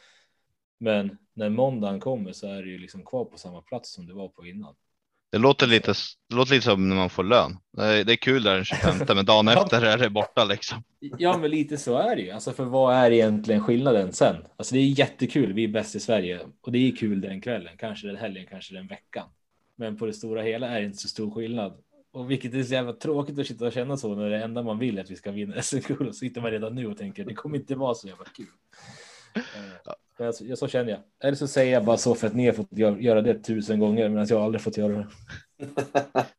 Men 0.79 1.19
när 1.35 1.49
måndagen 1.49 2.01
kommer 2.01 2.33
så 2.33 2.47
är 2.47 2.63
det 2.63 2.69
ju 2.69 2.79
liksom 2.79 3.05
kvar 3.05 3.25
på 3.25 3.39
samma 3.39 3.63
plats 3.63 3.93
som 3.93 4.07
det 4.07 4.15
var 4.15 4.29
på 4.29 4.47
innan. 4.47 4.75
Det 5.33 5.39
låter 5.39 5.67
lite, 5.67 5.95
det 6.29 6.37
låter 6.37 6.55
lite 6.55 6.65
som 6.65 6.89
när 6.89 6.97
man 6.97 7.11
får 7.11 7.25
lön. 7.25 7.59
Det 7.77 8.13
är, 8.13 8.17
kul 8.17 8.43
där 8.43 8.55
den 8.55 8.65
25, 8.65 9.17
men 9.17 9.25
dagen 9.25 9.49
efter 9.49 9.83
är 9.83 9.99
det 9.99 10.11
borta 10.11 10.45
liksom. 10.45 10.83
Ja, 11.01 11.39
men 11.39 11.51
lite 11.51 11.77
så 11.77 11.99
är 11.99 12.17
det 12.17 12.23
ju. 12.23 12.31
Alltså, 12.31 12.53
för 12.53 12.65
vad 12.65 12.95
är 12.95 13.11
egentligen 13.11 13.65
skillnaden 13.65 14.13
sen? 14.13 14.37
Alltså, 14.57 14.75
det 14.75 14.81
är 14.81 14.85
jättekul. 14.85 15.53
Vi 15.53 15.65
är 15.65 15.69
bäst 15.69 15.95
i 15.95 16.01
Sverige 16.01 16.41
och 16.61 16.73
det 16.73 16.79
är 16.79 16.97
kul 16.97 17.21
den 17.21 17.41
kvällen, 17.41 17.77
kanske 17.79 18.07
den 18.07 18.17
helgen, 18.17 18.47
kanske 18.51 18.75
den 18.75 18.87
veckan. 18.87 19.29
Men 19.77 19.97
på 19.97 20.07
det 20.07 20.13
stora 20.13 20.43
hela 20.43 20.69
är 20.69 20.81
det 20.81 20.87
inte 20.87 20.99
så 20.99 21.09
stor 21.09 21.31
skillnad. 21.31 21.73
Och 22.13 22.31
vilket 22.31 22.55
är 22.55 22.63
så 22.63 22.75
jävla 22.75 22.93
tråkigt 22.93 23.39
att 23.39 23.47
sitta 23.47 23.67
och 23.67 23.73
känna 23.73 23.97
så 23.97 24.15
när 24.15 24.31
det 24.31 24.45
enda 24.45 24.63
man 24.63 24.79
vill 24.79 24.99
är 24.99 25.03
att 25.03 25.11
vi 25.11 25.17
ska 25.17 25.31
vinna 25.31 25.63
SM-guld 25.63 26.09
och 26.09 26.15
så 26.15 26.19
sitter 26.19 26.41
man 26.41 26.51
redan 26.51 26.75
nu 26.75 26.87
och 26.87 26.99
tänker 26.99 27.25
det 27.25 27.35
kommer 27.35 27.59
inte 27.59 27.75
vara 27.75 27.95
så 27.95 28.09
jävla 28.09 28.25
kul. 28.25 28.47
Ja. 29.85 29.97
Men 30.19 30.27
alltså, 30.27 30.57
så 30.57 30.69
känner 30.69 30.91
jag. 30.91 31.01
Eller 31.25 31.37
så 31.37 31.49
säger 31.49 31.73
jag 31.73 31.85
bara 31.85 31.97
så 31.97 32.15
för 32.15 32.27
att 32.27 32.35
ni 32.35 32.47
har 32.47 32.53
fått 32.53 32.73
göra 33.01 33.23
det 33.23 33.35
tusen 33.35 33.81
gånger 33.81 34.09
medan 34.09 34.27
jag 34.27 34.43
aldrig 34.43 34.63
fått 34.63 34.77
göra 34.77 34.93
det. 34.93 35.07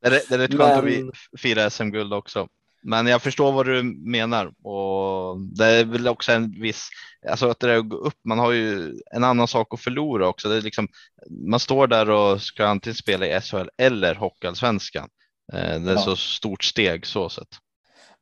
det, 0.02 0.08
är, 0.08 0.30
det 0.30 0.32
är 0.32 0.38
rätt 0.38 0.58
skönt 0.58 0.84
Men... 0.84 1.10
att 1.10 1.41
fira 1.41 1.70
SM-guld 1.70 2.14
också. 2.14 2.47
Men 2.82 3.08
jag 3.08 3.22
förstår 3.22 3.52
vad 3.52 3.66
du 3.66 3.84
menar 3.84 4.45
och 4.64 5.39
det 5.39 5.66
är 5.66 5.86
väl 5.86 6.08
också 6.08 6.32
en 6.32 6.62
viss, 6.62 6.89
alltså 7.30 7.50
att 7.50 7.60
det 7.60 7.72
är 7.72 7.93
upp, 7.93 8.14
man 8.24 8.39
har 8.39 8.52
ju 8.52 9.00
en 9.12 9.24
annan 9.24 9.47
sak 9.47 9.74
att 9.74 9.82
förlora 9.82 10.28
också. 10.28 10.50
Det 10.50 10.58
är 10.58 10.62
liksom, 10.62 10.88
man 11.30 11.60
står 11.60 11.88
där 11.88 12.10
och 12.10 12.41
ska 12.41 12.66
antingen 12.66 12.95
spela 12.95 13.26
i 13.28 13.41
SHL 13.41 13.70
eller 13.78 14.16
Hockeyallsvenskan. 14.16 15.10
Eh, 15.54 15.82
det 15.82 15.91
är 15.91 15.95
ja. 15.95 15.97
så 15.97 16.16
stort 16.16 16.64
steg 16.64 17.06
så 17.06 17.30
sett. 17.30 17.47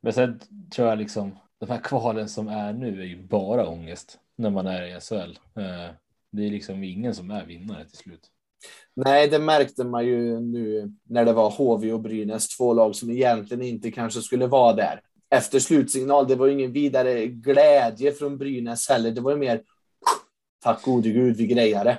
Men 0.00 0.12
sen 0.12 0.40
tror 0.74 0.88
jag 0.88 0.98
liksom 0.98 1.38
de 1.60 1.70
här 1.70 1.80
kvalen 1.80 2.28
som 2.28 2.48
är 2.48 2.72
nu 2.72 3.00
är 3.00 3.06
ju 3.06 3.26
bara 3.26 3.66
ångest 3.66 4.18
när 4.38 4.50
man 4.50 4.66
är 4.66 4.96
i 4.96 5.00
SHL. 5.00 5.38
Eh, 5.60 5.94
det 6.32 6.46
är 6.46 6.50
liksom 6.50 6.84
ingen 6.84 7.14
som 7.14 7.30
är 7.30 7.44
vinnare 7.44 7.84
till 7.84 7.98
slut. 7.98 8.30
Nej, 8.94 9.28
det 9.28 9.38
märkte 9.38 9.84
man 9.84 10.06
ju 10.06 10.40
nu 10.40 10.92
när 11.04 11.24
det 11.24 11.32
var 11.32 11.50
HV 11.50 11.92
och 11.92 12.00
Brynäs, 12.00 12.48
två 12.48 12.72
lag 12.72 12.96
som 12.96 13.10
egentligen 13.10 13.62
inte 13.62 13.90
kanske 13.90 14.20
skulle 14.20 14.46
vara 14.46 14.72
där. 14.72 15.00
Efter 15.30 15.58
slutsignal, 15.58 16.28
det 16.28 16.34
var 16.34 16.48
ingen 16.48 16.72
vidare 16.72 17.26
glädje 17.26 18.12
från 18.12 18.38
Brynäs 18.38 18.88
heller. 18.88 19.10
Det 19.10 19.20
var 19.20 19.36
mer 19.36 19.62
tack 20.62 20.82
gode 20.82 21.08
gud, 21.10 21.36
vi 21.36 21.46
grejade. 21.46 21.98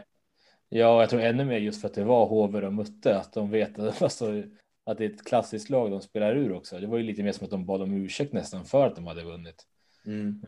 Ja, 0.70 1.02
jag 1.02 1.10
tror 1.10 1.22
ännu 1.22 1.46
mer 1.46 1.58
just 1.58 1.82
för 1.82 1.88
att 1.88 1.94
det 1.94 2.04
var 2.04 2.26
HV 2.26 2.66
och 2.66 2.74
mötte, 2.74 3.18
att 3.18 3.34
de 3.34 3.52
vet 3.52 3.80
att 3.80 4.02
alltså, 4.02 4.44
att 4.86 4.98
det 4.98 5.06
är 5.06 5.10
ett 5.10 5.26
klassiskt 5.26 5.70
lag 5.70 5.92
de 5.92 6.02
spelar 6.02 6.36
ur 6.36 6.54
också. 6.54 6.80
Det 6.80 6.88
var 6.88 6.98
ju 6.98 7.04
lite 7.04 7.24
mer 7.24 7.32
som 7.32 7.46
att 7.46 7.52
de 7.52 7.66
bad 7.66 7.82
om 7.82 7.94
ursäkt 7.94 8.34
nästan 8.34 8.66
för 8.66 8.88
att 8.88 8.96
de 8.96 9.08
hade 9.08 9.24
vunnit. 9.24 9.66
Mm. 10.06 10.42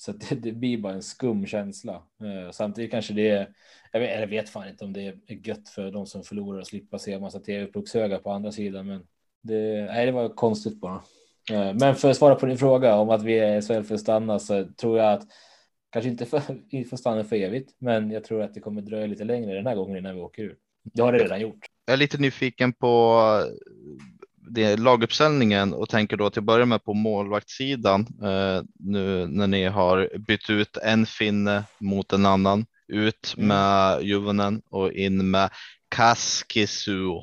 Så 0.00 0.10
att 0.10 0.20
det, 0.20 0.34
det 0.42 0.52
blir 0.52 0.78
bara 0.78 0.92
en 0.92 1.02
skum 1.02 1.46
känsla. 1.46 1.94
Eh, 1.94 2.50
Samtidigt 2.50 2.90
kanske 2.90 3.14
det 3.14 3.28
är, 3.28 3.48
jag 3.92 4.00
vet, 4.00 4.20
jag 4.20 4.26
vet 4.26 4.48
fan 4.48 4.68
inte 4.68 4.84
om 4.84 4.92
det 4.92 5.00
är 5.02 5.48
gött 5.48 5.68
för 5.68 5.90
de 5.90 6.06
som 6.06 6.22
förlorar 6.22 6.60
att 6.60 6.66
slippa 6.66 6.98
se 6.98 7.12
en 7.12 7.20
massa 7.20 7.40
tv-puckshögar 7.40 8.18
på 8.18 8.30
andra 8.30 8.52
sidan, 8.52 8.86
men 8.86 9.06
det, 9.42 9.84
nej, 9.84 10.06
det 10.06 10.12
var 10.12 10.28
konstigt 10.28 10.80
bara. 10.80 11.02
Eh, 11.50 11.74
Men 11.74 11.94
för 11.94 12.10
att 12.10 12.16
svara 12.16 12.34
på 12.34 12.46
din 12.46 12.58
fråga 12.58 12.94
om 12.94 13.10
att 13.10 13.22
vi 13.22 13.38
är 13.38 13.60
SHL 13.60 13.82
för 13.82 13.94
att 13.94 14.00
stanna 14.00 14.38
så 14.38 14.64
tror 14.64 14.98
jag 14.98 15.12
att 15.12 15.26
kanske 15.90 16.10
inte 16.10 16.26
för, 16.26 16.42
vi 16.70 16.84
stanna 16.84 17.24
för 17.24 17.36
evigt, 17.36 17.74
men 17.78 18.10
jag 18.10 18.24
tror 18.24 18.42
att 18.42 18.54
det 18.54 18.60
kommer 18.60 18.82
dröja 18.82 19.06
lite 19.06 19.24
längre 19.24 19.54
den 19.54 19.66
här 19.66 19.76
gången 19.76 19.96
innan 19.96 20.14
vi 20.14 20.20
åker 20.20 20.42
ur. 20.42 20.56
Det 20.82 21.02
har 21.02 21.12
det 21.12 21.18
redan 21.18 21.40
gjort. 21.40 21.66
Jag 21.86 21.92
är 21.92 21.98
lite 21.98 22.18
nyfiken 22.18 22.72
på 22.72 23.20
det 24.50 24.76
laguppställningen 24.76 25.74
och 25.74 25.88
tänker 25.88 26.16
då 26.16 26.30
till 26.30 26.40
att 26.40 26.44
börja 26.44 26.66
med 26.66 26.84
på 26.84 26.94
målvaktssidan. 26.94 28.00
Eh, 28.22 28.62
nu 28.78 29.26
när 29.26 29.46
ni 29.46 29.64
har 29.64 30.18
bytt 30.18 30.50
ut 30.50 30.76
en 30.76 31.06
finne 31.06 31.64
mot 31.78 32.12
en 32.12 32.26
annan, 32.26 32.66
ut 32.88 33.34
Mm. 33.36 33.48
med 33.48 34.02
Juvonen 34.02 34.62
och 34.70 34.92
in 34.92 35.30
med 35.30 35.50
Kaskisuo. 35.88 37.22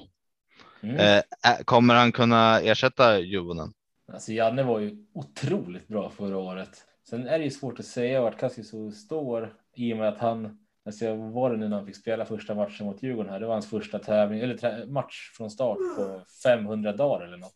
Mm. 0.83 0.95
Eh, 0.99 1.23
kommer 1.65 1.95
han 1.95 2.11
kunna 2.11 2.59
ersätta 2.61 3.19
Juvonen? 3.19 3.73
Alltså 4.13 4.31
Janne 4.31 4.63
var 4.63 4.79
ju 4.79 5.05
otroligt 5.13 5.87
bra 5.87 6.09
förra 6.09 6.37
året. 6.37 6.69
Sen 7.09 7.27
är 7.27 7.39
det 7.39 7.43
ju 7.45 7.51
svårt 7.51 7.79
att 7.79 7.85
säga 7.85 8.21
vart 8.21 8.39
Kaskiso 8.39 8.91
står 8.91 9.53
i 9.75 9.93
och 9.93 9.97
med 9.97 10.07
att 10.07 10.17
han, 10.19 10.57
alltså 10.85 11.15
vad 11.15 11.31
var 11.31 11.51
det 11.51 11.57
nu 11.57 11.67
när 11.67 11.77
han 11.77 11.85
fick 11.85 11.95
spela 11.95 12.25
första 12.25 12.55
matchen 12.55 12.85
mot 12.85 13.03
Djurgården 13.03 13.31
här? 13.31 13.39
Det 13.39 13.45
var 13.45 13.53
hans 13.53 13.69
första 13.69 13.99
tävling 13.99 14.39
eller 14.39 14.85
match 14.87 15.31
från 15.37 15.51
start 15.51 15.77
på 15.97 16.21
500 16.43 16.93
dagar 16.93 17.25
eller 17.25 17.37
något. 17.37 17.55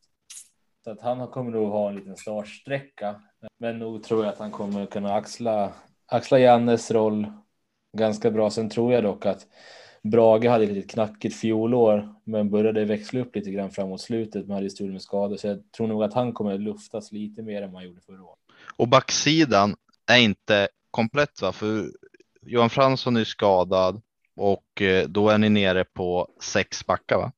Så 0.84 0.92
att 0.92 1.02
han 1.02 1.28
kommer 1.28 1.52
nog 1.52 1.70
ha 1.70 1.90
en 1.90 1.96
liten 1.96 2.18
startsträcka. 2.18 3.22
Men 3.58 3.80
nog 3.80 4.04
tror 4.04 4.24
jag 4.24 4.34
att 4.34 4.40
han 4.40 4.52
kommer 4.52 4.86
kunna 4.86 5.14
axla, 5.14 5.74
axla 6.06 6.40
Jannes 6.40 6.92
roll 6.92 7.32
ganska 7.98 8.32
bra. 8.32 8.50
Sen 8.50 8.70
tror 8.70 8.94
jag 8.94 9.04
dock 9.04 9.26
att 9.26 9.48
Brage 10.04 10.46
hade 10.46 10.64
ett 10.64 10.72
lite 10.72 10.88
knackigt 10.88 11.36
fjolår, 11.36 12.16
men 12.24 12.50
började 12.50 12.86
växla 12.86 13.20
upp 13.20 13.36
lite 13.36 13.52
grann 13.52 13.72
framåt 13.72 14.02
slutet. 14.02 14.48
Man 14.48 14.56
hade 14.56 14.66
ju 14.66 14.70
strul 14.70 14.92
med 14.92 15.02
skador, 15.02 15.38
så 15.38 15.48
jag 15.48 15.72
tror 15.72 15.88
nog 15.88 16.04
att 16.04 16.14
han 16.14 16.34
kommer 16.34 16.58
luftas 16.58 17.12
lite 17.12 17.42
mer 17.42 17.62
än 17.62 17.72
man 17.72 17.84
gjorde 17.84 18.02
förra 18.02 18.24
året. 18.24 18.40
Och 18.78 18.88
backsidan 18.88 19.76
är 20.12 20.18
inte 20.18 20.68
komplett 20.92 21.42
va? 21.42 21.52
För 21.52 21.92
Johan 22.50 22.70
Fransson 22.70 23.18
är 23.18 23.24
skadad 23.24 24.02
och 24.36 24.82
eh, 24.82 25.08
då 25.08 25.30
är 25.30 25.38
ni 25.38 25.50
nere 25.50 25.84
på 25.84 26.28
sex 26.41 26.86
backar 26.86 27.18
va? 27.18 27.32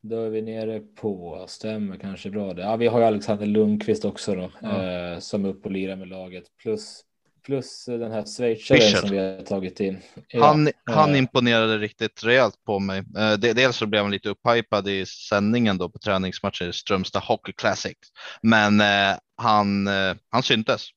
Då 0.00 0.20
är 0.22 0.30
vi 0.30 0.42
nere 0.42 0.80
på, 0.80 1.44
stämmer 1.48 1.96
kanske 1.96 2.30
bra 2.30 2.54
det. 2.54 2.62
Ja, 2.62 2.76
vi 2.76 2.86
har 2.86 2.98
ju 3.00 3.04
Alexander 3.04 3.46
Lundqvist 3.46 4.04
också 4.04 4.34
då, 4.34 4.50
Ja. 4.62 4.82
eh, 4.82 5.18
som 5.18 5.44
är 5.44 5.48
uppe 5.48 5.68
och 5.68 5.72
lirar 5.72 5.96
med 5.96 6.08
laget. 6.08 6.44
Plus, 6.62 7.00
plus 7.46 7.84
den 7.84 8.12
här 8.12 8.24
schweizaren 8.24 9.00
som 9.00 9.10
vi 9.10 9.18
har 9.18 9.42
tagit 9.42 9.80
in. 9.80 9.98
Ja, 10.28 10.46
Han, 10.46 10.68
han 10.84 11.10
eh, 11.12 11.18
imponerade 11.18 11.78
riktigt 11.78 12.24
rejält 12.24 12.64
på 12.66 12.78
mig. 12.78 12.98
Eh, 13.18 13.32
Dels 13.32 13.76
så 13.76 13.86
blev 13.86 14.02
han 14.02 14.10
lite 14.12 14.28
upphypad 14.28 14.88
i 14.88 15.06
sändningen 15.06 15.78
då 15.78 15.88
på 15.88 15.98
träningsmatchen 15.98 16.68
i 16.68 16.72
Strömstad 16.72 17.22
Hockey 17.22 17.52
Classic. 17.52 17.96
Men 18.42 18.80
eh, 18.80 19.18
han, 19.36 19.86
eh, 19.86 20.14
han 20.30 20.42
syntes. 20.42 20.88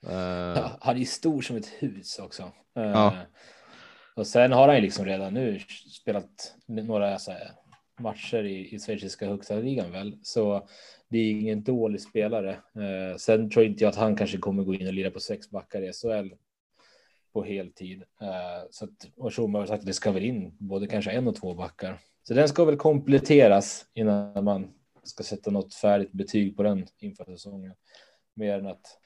Ja, 0.00 0.70
han 0.80 0.94
är 0.94 1.00
ju 1.00 1.04
stor 1.04 1.42
som 1.42 1.56
ett 1.56 1.66
hus 1.78 2.18
också. 2.18 2.42
Eh, 2.76 2.82
Ja. 2.82 3.14
Och 4.16 4.26
sen 4.26 4.52
har 4.52 4.66
han 4.66 4.76
ju 4.76 4.82
liksom 4.82 5.04
redan 5.04 5.34
nu 5.34 5.60
spelat 6.00 6.54
några 6.66 7.06
här, 7.06 7.50
matcher 8.00 8.44
i, 8.44 8.74
i 8.74 8.78
schweiziska 8.78 9.26
högsta 9.26 9.54
ligan 9.54 9.92
väl. 9.92 10.18
Så 10.22 10.68
det 11.08 11.18
är 11.18 11.30
ingen 11.30 11.62
dålig 11.62 12.00
spelare. 12.00 12.50
Eh, 12.50 13.16
sen 13.16 13.50
tror 13.50 13.64
inte 13.66 13.84
jag 13.84 13.90
att 13.90 13.96
han 13.96 14.16
kanske 14.16 14.38
kommer 14.38 14.62
gå 14.62 14.74
in 14.74 14.86
och 14.86 14.92
lira 14.92 15.10
på 15.10 15.20
sex 15.20 15.50
backar 15.50 15.82
i 15.82 15.92
SHL 15.92 16.34
på 17.32 17.44
heltid. 17.44 18.02
Så 18.70 18.84
att, 18.84 18.90
och 19.16 19.34
Schulman 19.34 19.60
har 19.60 19.66
sagt 19.66 19.80
att 19.80 19.86
det 19.86 19.92
ska 19.92 20.12
väl 20.12 20.24
in 20.24 20.56
både 20.58 20.86
kanske 20.86 21.10
en 21.10 21.28
och 21.28 21.36
två 21.36 21.54
backar. 21.54 21.98
Så 22.22 22.34
den 22.34 22.48
ska 22.48 22.64
väl 22.64 22.76
kompletteras 22.76 23.86
innan 23.94 24.44
man 24.44 24.70
ska 25.02 25.24
sätta 25.24 25.50
något 25.50 25.74
färdigt 25.74 26.12
betyg 26.12 26.56
på 26.56 26.62
den 26.62 26.86
inför 26.98 27.24
säsongen. 27.24 27.74
Mer 28.34 28.58
än 28.58 28.66
att 28.66 28.98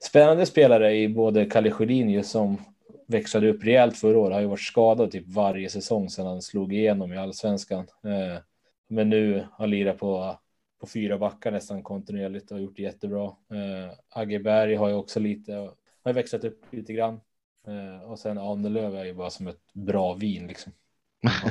spännande 0.00 0.46
spelare 0.46 0.96
i 0.96 1.08
både 1.08 1.44
Kalle 1.44 1.70
Sjödin 1.70 2.24
som 2.24 2.58
växlade 3.06 3.48
upp 3.48 3.64
rejält 3.64 3.96
förra 3.96 4.18
året 4.18 4.34
har 4.34 4.40
ju 4.40 4.46
varit 4.46 4.60
skadad 4.60 5.10
typ 5.10 5.28
varje 5.28 5.68
säsong 5.68 6.10
sedan 6.10 6.26
han 6.26 6.42
slog 6.42 6.72
igenom 6.72 7.12
i 7.12 7.16
allsvenskan. 7.16 7.86
Eh, 8.04 8.42
men 8.88 9.10
nu 9.10 9.46
har 9.52 9.66
lirat 9.66 9.98
på, 9.98 10.38
på 10.80 10.86
fyra 10.86 11.18
backar 11.18 11.50
nästan 11.50 11.82
kontinuerligt 11.82 12.50
och 12.50 12.60
gjort 12.60 12.76
det 12.76 12.82
jättebra. 12.82 13.26
Eh, 13.26 13.96
Agge 14.10 14.38
Berg 14.38 14.74
har 14.74 14.88
ju 14.88 14.94
också 14.94 15.20
lite, 15.20 15.52
har 15.52 15.74
ju 16.06 16.12
växlat 16.12 16.44
upp 16.44 16.64
lite 16.70 16.92
grann. 16.92 17.20
Eh, 17.66 18.10
och 18.10 18.18
sen 18.18 18.38
Ahnelöv 18.38 18.96
är 18.96 19.04
ju 19.04 19.14
bara 19.14 19.30
som 19.30 19.46
ett 19.46 19.72
bra 19.72 20.14
vin 20.14 20.46
liksom. 20.46 20.72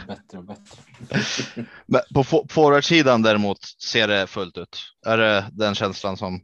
Bättre 0.07 0.38
och 0.38 0.43
bättre. 0.43 0.77
men 1.86 2.01
på 2.13 2.23
forwardsidan 2.49 3.21
däremot 3.21 3.57
ser 3.91 4.07
det 4.07 4.27
fullt 4.27 4.57
ut. 4.57 4.77
Är 5.05 5.17
det 5.17 5.45
den 5.51 5.75
känslan 5.75 6.17
som 6.17 6.41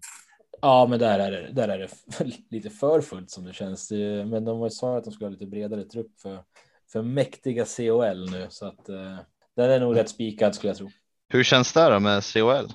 Ja, 0.61 0.87
men 0.89 0.99
där 0.99 1.19
är 1.19 1.31
det, 1.31 1.51
där 1.51 1.67
är 1.69 1.77
det 1.79 1.89
lite 2.49 2.69
för 2.69 3.01
fullt 3.01 3.29
som 3.29 3.45
det 3.45 3.53
känns. 3.53 3.91
Men 4.25 4.45
de 4.45 4.69
sagt 4.69 4.83
att 4.83 5.03
de 5.03 5.11
ska 5.11 5.25
ha 5.25 5.29
lite 5.29 5.45
bredare 5.45 5.83
trupp 5.83 6.19
för, 6.21 6.43
för 6.91 7.01
mäktiga 7.01 7.65
COL 7.77 8.31
nu, 8.31 8.47
så 8.49 8.65
att 8.65 8.89
eh, 8.89 9.17
den 9.55 9.71
är 9.71 9.79
nog 9.79 9.95
rätt 9.95 10.09
spikad 10.09 10.55
skulle 10.55 10.69
jag 10.69 10.77
tro. 10.77 10.89
hur 11.29 11.43
känns 11.43 11.73
det 11.73 11.89
då 11.89 11.99
med 11.99 12.23
COL? 12.33 12.67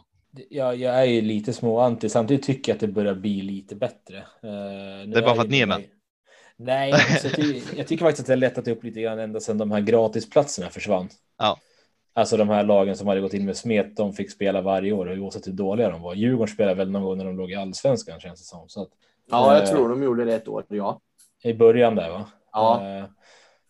Jag, 0.50 0.76
jag 0.76 0.94
är 1.00 1.04
ju 1.04 1.20
lite 1.20 1.52
små 1.52 1.80
anti, 1.80 2.08
samtidigt 2.08 2.46
tycker 2.46 2.72
jag 2.72 2.74
att 2.76 2.80
det 2.80 2.88
börjar 2.88 3.14
bli 3.14 3.42
lite 3.42 3.76
bättre. 3.76 4.18
Eh, 4.18 4.22
Det 4.42 5.18
är 5.18 5.22
bara 5.22 5.34
för 5.34 5.42
att 5.42 5.50
ni 5.50 5.60
är 5.60 5.66
med. 5.66 5.82
Nej, 6.56 6.92
alltså, 6.92 7.28
jag 7.76 7.86
tycker 7.86 8.04
faktiskt 8.04 8.20
att 8.20 8.26
det 8.26 8.32
har 8.32 8.36
lättat 8.36 8.68
upp 8.68 8.84
lite 8.84 9.00
grann 9.00 9.18
ända 9.18 9.40
sedan 9.40 9.58
de 9.58 9.70
här 9.70 9.80
gratisplatserna 9.80 10.70
försvann. 10.70 11.08
Ja. 11.38 11.58
Alltså 12.16 12.36
de 12.36 12.48
här 12.48 12.64
lagen 12.64 12.96
som 12.96 13.08
hade 13.08 13.20
gått 13.20 13.34
in 13.34 13.44
med 13.46 13.56
smet, 13.56 13.96
de 13.96 14.12
fick 14.12 14.30
spela 14.30 14.60
varje 14.62 14.92
år, 14.92 15.18
oavsett 15.18 15.46
hur 15.46 15.52
dåliga 15.52 15.90
de 15.90 16.02
var. 16.02 16.14
Djurgården 16.14 16.54
spelade 16.54 16.74
väl 16.74 16.90
någon 16.90 17.02
gång 17.02 17.18
när 17.18 17.24
de 17.24 17.36
låg 17.36 17.50
i 17.50 17.54
allsvenskan 17.54 18.20
känns 18.20 18.40
det 18.40 18.46
som. 18.46 18.68
Så 18.68 18.82
att, 18.82 18.88
Ja, 19.30 19.54
jag 19.54 19.62
Eh. 19.62 19.68
tror 19.70 19.88
de 19.88 20.02
gjorde 20.02 20.24
det 20.24 20.34
ett 20.34 20.48
år, 20.48 20.64
ja. 20.68 21.00
I 21.42 21.54
början 21.54 21.94
där 21.94 22.10
va? 22.10 22.26
Ja. 22.52 22.88
Eh, 22.98 23.04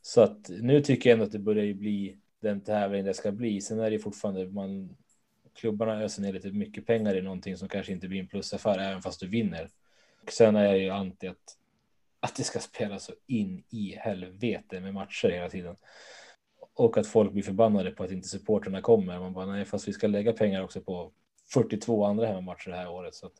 Så 0.02 0.20
att 0.20 0.48
nu 0.60 0.80
tycker 0.80 1.10
jag 1.10 1.14
ändå 1.14 1.24
att 1.24 1.32
det 1.32 1.38
börjar 1.38 1.64
ju 1.64 1.74
bli 1.74 2.16
den 2.42 2.60
tävling 2.60 3.04
det 3.04 3.14
ska 3.14 3.32
bli. 3.32 3.60
Sen 3.60 3.78
är 3.80 3.84
det 3.84 3.90
ju 3.90 3.98
fortfarande 3.98 4.46
man 4.46 4.96
klubbarna 5.54 6.02
öser 6.02 6.22
ner 6.22 6.32
lite 6.32 6.50
mycket 6.50 6.86
pengar 6.86 7.16
i 7.16 7.22
någonting 7.22 7.56
som 7.56 7.68
kanske 7.68 7.92
inte 7.92 8.08
blir 8.08 8.20
en 8.20 8.26
plusaffär 8.26 8.78
även 8.78 9.02
fast 9.02 9.20
du 9.20 9.28
vinner. 9.28 9.70
Och 10.22 10.32
sen 10.32 10.56
är 10.56 10.64
jag 10.64 10.78
ju 10.78 10.90
anti 10.90 11.26
att, 11.26 11.56
att 12.20 12.36
det 12.36 12.42
ska 12.44 12.58
spelas 12.58 13.04
så 13.04 13.12
in 13.26 13.64
i 13.70 13.94
helvete 13.98 14.80
med 14.80 14.94
matcher 14.94 15.28
hela 15.28 15.48
tiden. 15.48 15.76
Och 16.74 16.98
att 16.98 17.06
folk 17.06 17.32
blir 17.32 17.42
förbannade 17.42 17.90
på 17.90 18.04
att 18.04 18.10
inte 18.10 18.28
supporterna 18.28 18.80
kommer. 18.80 19.18
Man 19.20 19.32
bara 19.32 19.46
nej, 19.46 19.64
fast 19.64 19.88
vi 19.88 19.92
ska 19.92 20.06
lägga 20.06 20.32
pengar 20.32 20.62
också 20.62 20.80
på 20.80 21.12
42 21.52 22.04
andra 22.04 22.26
hemmamatcher 22.26 22.70
det 22.70 22.76
här 22.76 22.90
året. 22.90 23.14
Så 23.14 23.26
att, 23.26 23.32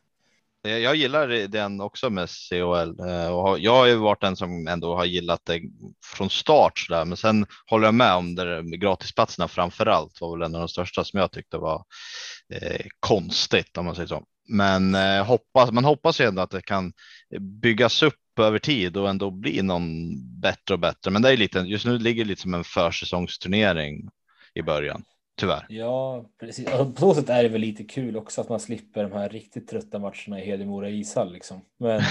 Jag 0.61 0.95
gillar 0.95 1.47
den 1.47 1.81
också 1.81 2.09
med 2.09 2.29
COL 2.49 2.99
eh, 3.09 3.27
och 3.27 3.59
jag 3.59 3.75
har 3.75 3.85
ju 3.85 3.95
varit 3.95 4.21
den 4.21 4.35
som 4.35 4.67
ändå 4.67 4.95
har 4.95 5.05
gillat 5.05 5.41
det 5.45 5.61
från 6.05 6.29
start 6.29 6.79
så 6.79 6.93
där. 6.93 7.05
Men 7.05 7.17
sen 7.17 7.45
håller 7.69 7.87
jag 7.87 7.93
med 7.93 8.13
om 8.13 8.35
det 8.35 8.63
med 8.63 8.81
gratisplatserna 8.81 9.47
framför 9.47 9.85
allt 9.85 10.21
var 10.21 10.37
väl 10.37 10.45
en 10.45 10.55
av 10.55 10.61
de 10.61 10.67
största 10.67 11.03
som 11.03 11.19
jag 11.19 11.31
tyckte 11.31 11.57
var 11.57 11.85
eh, 12.53 12.85
konstigt 12.99 13.77
om 13.77 13.85
man 13.85 13.95
säger 13.95 14.07
så. 14.07 14.23
Men 14.47 14.95
eh, 14.95 15.25
hoppas, 15.25 15.71
man 15.71 15.85
hoppas 15.85 16.21
ju 16.21 16.25
ändå 16.25 16.41
att 16.41 16.51
det 16.51 16.61
kan 16.61 16.93
byggas 17.39 18.03
upp 18.03 18.39
över 18.39 18.59
tid 18.59 18.97
och 18.97 19.09
ändå 19.09 19.31
bli 19.31 19.61
någon 19.61 20.15
bättre 20.41 20.73
och 20.73 20.79
bättre. 20.79 21.11
Men 21.11 21.21
det 21.21 21.29
är 21.29 21.37
lite, 21.37 21.59
just 21.59 21.85
nu 21.85 21.97
ligger 21.97 22.23
det 22.23 22.27
lite 22.29 22.41
som 22.41 22.53
en 22.53 22.63
försäsongsturnering 22.63 24.09
i 24.53 24.61
början, 24.61 25.03
tyvärr. 25.37 25.65
Ja, 25.69 26.25
precis. 26.39 26.73
Och 26.79 26.95
på 26.95 27.01
så 27.01 27.13
sätt 27.13 27.29
är 27.29 27.43
det 27.43 27.49
väl 27.49 27.61
lite 27.61 27.83
kul 27.83 28.17
också 28.17 28.41
att 28.41 28.49
man 28.49 28.59
slipper 28.59 29.03
de 29.03 29.11
här 29.11 29.29
riktigt 29.29 29.67
trötta 29.67 29.99
matcherna 29.99 30.41
i 30.41 30.45
Hedemora 30.45 30.89
ishall 30.89 31.33
liksom. 31.33 31.61
Men, 31.77 32.01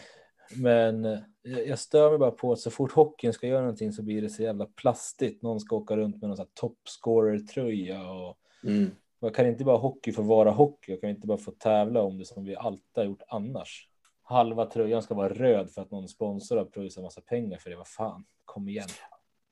men 0.56 1.04
eh, 1.04 1.18
jag 1.66 1.78
stör 1.78 2.10
mig 2.10 2.18
bara 2.18 2.30
på 2.30 2.52
att 2.52 2.58
så 2.58 2.70
fort 2.70 2.92
hockeyn 2.92 3.32
ska 3.32 3.46
göra 3.46 3.60
någonting 3.60 3.92
så 3.92 4.02
blir 4.02 4.22
det 4.22 4.30
så 4.30 4.42
jävla 4.42 4.66
plastigt. 4.66 5.42
Någon 5.42 5.60
ska 5.60 5.76
åka 5.76 5.96
runt 5.96 6.20
med 6.20 6.28
någon 6.28 6.36
sån 6.36 6.46
här 6.46 6.52
topscorer-tröja 6.54 8.10
och 8.10 8.36
Mm 8.64 8.90
man 9.22 9.32
kan 9.32 9.46
inte 9.46 9.64
bara 9.64 9.76
hockey 9.76 10.12
få 10.12 10.22
vara 10.22 10.50
hockey 10.50 10.94
och 10.94 11.00
kan 11.00 11.10
inte 11.10 11.26
bara 11.26 11.38
få 11.38 11.50
tävla 11.50 12.02
om 12.02 12.18
det 12.18 12.24
som 12.24 12.44
vi 12.44 12.56
alltid 12.56 12.82
har 12.96 13.04
gjort 13.04 13.22
annars. 13.28 13.88
Halva 14.22 14.66
tröjan 14.66 15.02
ska 15.02 15.14
vara 15.14 15.28
röd 15.28 15.70
för 15.70 15.82
att 15.82 15.90
någon 15.90 16.08
sponsor 16.08 16.56
har 16.56 16.64
pröjsat 16.64 17.04
massa 17.04 17.20
pengar 17.20 17.58
för 17.58 17.70
det. 17.70 17.76
Vad 17.76 17.88
fan, 17.88 18.24
kom 18.44 18.68
igen. 18.68 18.88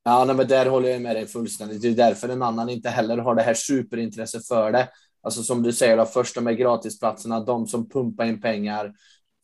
Ja, 0.05 0.25
nej, 0.25 0.37
men 0.37 0.49
där 0.49 0.67
håller 0.67 0.89
jag 0.89 1.03
med 1.03 1.17
dig 1.17 1.27
fullständigt. 1.27 1.83
Det 1.83 1.89
är 1.89 1.93
därför 1.93 2.29
en 2.29 2.43
annan 2.43 2.69
inte 2.69 2.89
heller 2.89 3.19
har 3.19 3.35
det 3.35 3.43
här 3.43 3.55
superintresse 3.55 4.41
för 4.41 4.73
det. 4.73 4.89
Alltså 5.23 5.43
som 5.43 5.63
du 5.63 5.73
säger, 5.73 5.97
då, 5.97 6.05
först 6.05 6.35
de 6.35 6.47
här 6.47 6.55
gratisplatserna, 6.55 7.41
de 7.41 7.67
som 7.67 7.89
pumpar 7.89 8.25
in 8.25 8.41
pengar 8.41 8.93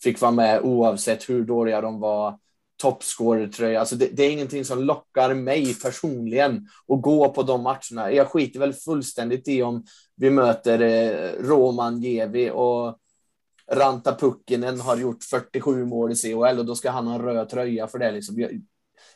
fick 0.03 0.21
vara 0.21 0.33
med 0.33 0.61
oavsett 0.61 1.29
hur 1.29 1.45
dåliga 1.45 1.81
de 1.81 2.01
var. 2.01 2.39
toppscorer-tröja. 2.83 3.81
Alltså 3.81 3.97
det, 3.97 4.09
det, 4.13 4.23
är 4.23 4.31
ingenting 4.31 4.65
som 4.65 4.83
lockar 4.83 5.35
mig 5.35 5.75
personligen 5.75 6.69
att 6.89 7.03
gå 7.03 7.29
på 7.29 7.43
de 7.43 7.63
matcherna. 7.63 8.13
Jag 8.13 8.29
skiter 8.29 8.61
väl 8.61 8.73
fullständigt 8.73 9.49
i 9.49 9.63
om 9.63 9.85
vi 10.17 10.31
möter 10.31 10.81
eh, 10.81 11.43
Roman 11.43 12.03
Jevi 12.03 12.51
och 12.51 12.99
Ranta 13.73 14.15
Pukkinen 14.15 14.81
har 14.81 14.97
gjort 14.97 15.25
47 15.25 15.85
mål 15.85 16.13
i 16.13 16.15
CHL 16.15 16.59
och 16.59 16.67
då 16.67 16.75
ska 16.75 16.91
han 16.91 17.07
ha 17.07 17.15
en 17.15 17.23
röd 17.23 17.49
tröja 17.49 17.87
för 17.87 17.99
det. 17.99 18.11
Liksom. 18.11 18.41
Jag, 18.41 18.61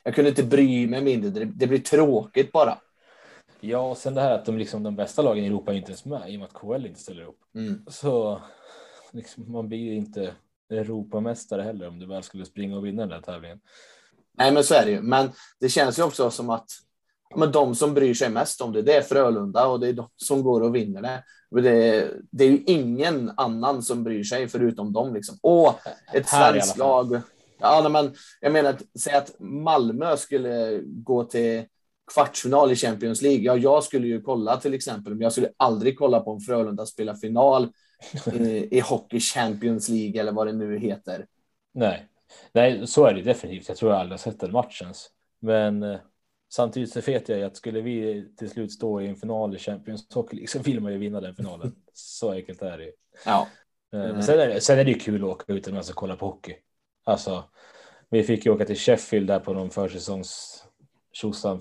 jag 0.03 0.15
kunde 0.15 0.29
inte 0.29 0.43
bry 0.43 0.87
mig 0.87 1.03
mindre. 1.03 1.31
Det, 1.31 1.45
det 1.45 1.67
blir 1.67 1.79
tråkigt 1.79 2.53
bara. 2.53 2.79
Ja, 3.61 3.91
och 3.91 3.97
sen 3.97 4.15
det 4.15 4.21
här 4.21 4.33
att 4.33 4.45
de, 4.45 4.59
liksom, 4.59 4.83
de 4.83 4.97
bästa 4.97 5.23
lagen 5.23 5.45
i 5.45 5.47
Europa 5.47 5.73
är 5.73 5.77
inte 5.77 5.91
ens 5.91 6.05
med 6.05 6.33
i 6.33 6.37
och 6.37 6.41
med 6.41 6.49
att 6.49 6.55
KL 6.55 6.87
inte 6.87 7.01
ställer 7.01 7.23
upp. 7.23 7.39
Mm. 7.55 7.85
Så 7.87 8.43
liksom, 9.13 9.53
man 9.53 9.69
blir 9.69 9.79
ju 9.79 9.95
inte 9.95 10.35
Europamästare 10.71 11.63
heller 11.63 11.89
om 11.89 11.99
du 11.99 12.07
väl 12.07 12.23
skulle 12.23 12.45
springa 12.45 12.77
och 12.77 12.87
vinna 12.87 13.03
den 13.03 13.09
där 13.09 13.21
tävlingen. 13.21 13.61
Nej, 14.33 14.53
men 14.53 14.65
så 14.65 14.75
är 14.75 14.85
det 14.85 14.91
ju. 14.91 15.01
Men 15.01 15.31
det 15.61 15.69
känns 15.69 15.99
ju 15.99 16.03
också 16.03 16.31
som 16.31 16.51
att 16.51 16.71
men 17.37 17.53
de 17.53 17.75
som 17.75 17.95
bryr 17.95 18.15
sig 18.15 18.31
mest 18.31 18.61
om 18.61 18.73
det, 18.73 18.83
det 18.83 18.95
är 18.95 19.03
Frölunda 19.03 19.67
och 19.67 19.81
det 19.81 19.89
är 19.89 19.93
de 19.93 20.09
som 20.17 20.43
går 20.43 20.61
och 20.61 20.75
vinner 20.75 21.03
det. 21.03 21.23
Det, 21.63 22.11
det 22.31 22.45
är 22.45 22.51
ju 22.51 22.63
ingen 22.67 23.33
annan 23.37 23.83
som 23.83 24.05
bryr 24.05 24.25
sig 24.25 24.49
förutom 24.49 24.93
dem. 24.93 25.15
Liksom. 25.15 25.39
Och 25.43 25.75
ett 26.13 26.29
svenskt 26.29 26.79
lag. 26.79 27.21
Ja, 27.59 27.89
men 27.89 28.15
jag 28.41 28.53
menar, 28.53 28.71
att, 28.71 28.83
säg 29.01 29.15
att 29.15 29.35
Malmö 29.39 30.17
skulle 30.17 30.81
gå 30.85 31.25
till 31.25 31.65
kvartsfinal 32.15 32.73
i 32.73 32.77
Champions 32.77 33.23
League. 33.23 33.43
Ja, 33.43 33.57
jag 33.57 33.85
skulle 33.85 34.07
ju 34.07 34.21
kolla 34.21 34.57
till 34.57 34.75
exempel, 34.75 35.15
men 35.15 35.23
jag 35.23 35.33
skulle 35.33 35.51
aldrig 35.57 35.99
kolla 35.99 36.21
på 36.21 36.33
en 36.33 36.41
Frölunda 36.41 36.87
spela 36.87 37.15
final 37.15 37.69
i, 38.33 38.77
i 38.79 38.81
Hockey 38.81 39.21
Champions 39.21 39.89
League 39.89 40.21
eller 40.21 40.33
vad 40.33 40.47
det 40.47 40.53
nu 40.53 40.79
heter. 40.79 41.27
Nej, 41.75 42.07
nej, 42.53 42.87
så 42.87 43.05
är 43.05 43.15
det 43.15 43.23
definitivt. 43.23 43.69
Jag 43.69 43.77
tror 43.77 43.93
jag 43.93 44.01
aldrig 44.01 44.13
har 44.13 44.31
sett 44.31 44.41
den 44.41 44.53
matchen. 44.53 44.93
Men 45.41 45.83
eh, 45.83 45.99
samtidigt 46.49 46.93
så 46.93 47.01
vet 47.01 47.29
jag 47.29 47.43
att 47.43 47.57
skulle 47.57 47.81
vi 47.81 48.27
till 48.37 48.51
slut 48.51 48.73
stå 48.73 49.01
i 49.01 49.09
en 49.09 49.17
final 49.17 49.57
i 49.57 49.59
Champions 49.59 50.15
Hockey 50.15 50.37
League 50.37 50.49
så 50.49 50.59
vill 50.59 50.81
man 50.81 50.93
ju 50.93 50.99
vinna 50.99 51.21
den 51.21 51.37
finalen. 51.37 51.75
så 51.93 52.33
enkelt 52.33 52.63
är 52.63 52.79
det. 52.79 52.93
Ja. 53.25 53.49
Eh, 53.93 53.99
men 53.99 54.23
sen 54.23 54.41
är, 54.41 54.49
det, 54.49 54.61
sen 54.61 54.79
är 54.79 54.85
det 54.85 54.91
ju 54.91 54.99
kul 54.99 55.25
att 55.25 55.31
åka 55.31 55.53
utan 55.53 55.77
att 55.77 55.93
kolla 55.95 56.17
på 56.17 56.27
hockey. 56.27 56.55
Alltså, 57.05 57.45
vi 58.11 58.23
fick 58.23 58.47
ju 58.47 58.53
åka 58.53 58.65
till 58.65 58.77
Sheffield 58.77 59.27
där 59.27 59.41
på 59.41 59.53
någon 59.53 59.71
försäsongs 59.71 60.65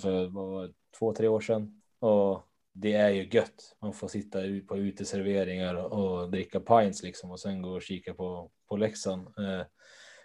för 0.02 0.28
vad, 0.28 0.74
två, 1.00 1.14
tre 1.14 1.28
år 1.28 1.40
sedan. 1.40 1.82
Och 2.00 2.44
det 2.74 2.94
är 2.94 3.10
ju 3.10 3.30
gött. 3.32 3.76
Man 3.82 3.94
får 3.94 4.08
sitta 4.08 4.40
på 4.68 4.78
uteserveringar 4.78 5.76
och 5.76 6.32
dricka 6.32 6.60
pints 6.60 7.04
liksom 7.04 7.32
och 7.32 7.40
sen 7.40 7.62
gå 7.62 7.70
och 7.70 7.82
kika 7.82 8.14
på, 8.14 8.52
på 8.70 8.78
Leksand. 8.78 9.28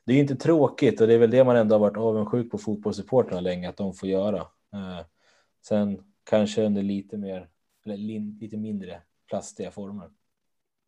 Det 0.04 0.12
är 0.12 0.18
inte 0.18 0.36
tråkigt 0.36 1.00
och 1.00 1.06
det 1.06 1.14
är 1.14 1.18
väl 1.18 1.30
det 1.30 1.44
man 1.44 1.56
ändå 1.56 1.74
har 1.74 1.80
varit 1.80 1.96
avundsjuk 1.96 2.50
på 2.50 2.58
fotbollssupportrarna 2.58 3.40
länge 3.40 3.68
att 3.68 3.76
de 3.76 3.94
får 3.94 4.08
göra. 4.08 4.38
Eh, 4.72 5.06
sen 5.68 6.02
kanske 6.24 6.62
under 6.62 6.82
lite 6.82 7.16
mer 7.16 7.48
eller 7.84 7.96
lite 8.40 8.56
mindre 8.56 9.00
plastiga 9.28 9.70
former. 9.70 10.10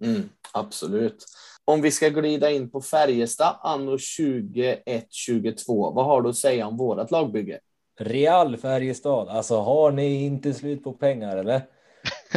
Mm, 0.04 0.28
absolut. 0.52 1.24
Om 1.64 1.82
vi 1.82 1.90
ska 1.90 2.08
glida 2.08 2.50
in 2.50 2.70
på 2.70 2.80
Färjestad 2.80 3.56
anno 3.62 3.96
21-22, 3.96 5.94
vad 5.94 6.04
har 6.04 6.22
du 6.22 6.28
att 6.28 6.36
säga 6.36 6.66
om 6.66 6.76
vårat 6.76 7.10
lagbygge? 7.10 7.60
Real 8.00 8.56
Färjestad, 8.56 9.28
alltså 9.28 9.56
har 9.56 9.92
ni 9.92 10.24
inte 10.24 10.54
slut 10.54 10.84
på 10.84 10.92
pengar 10.92 11.36
eller? 11.36 11.62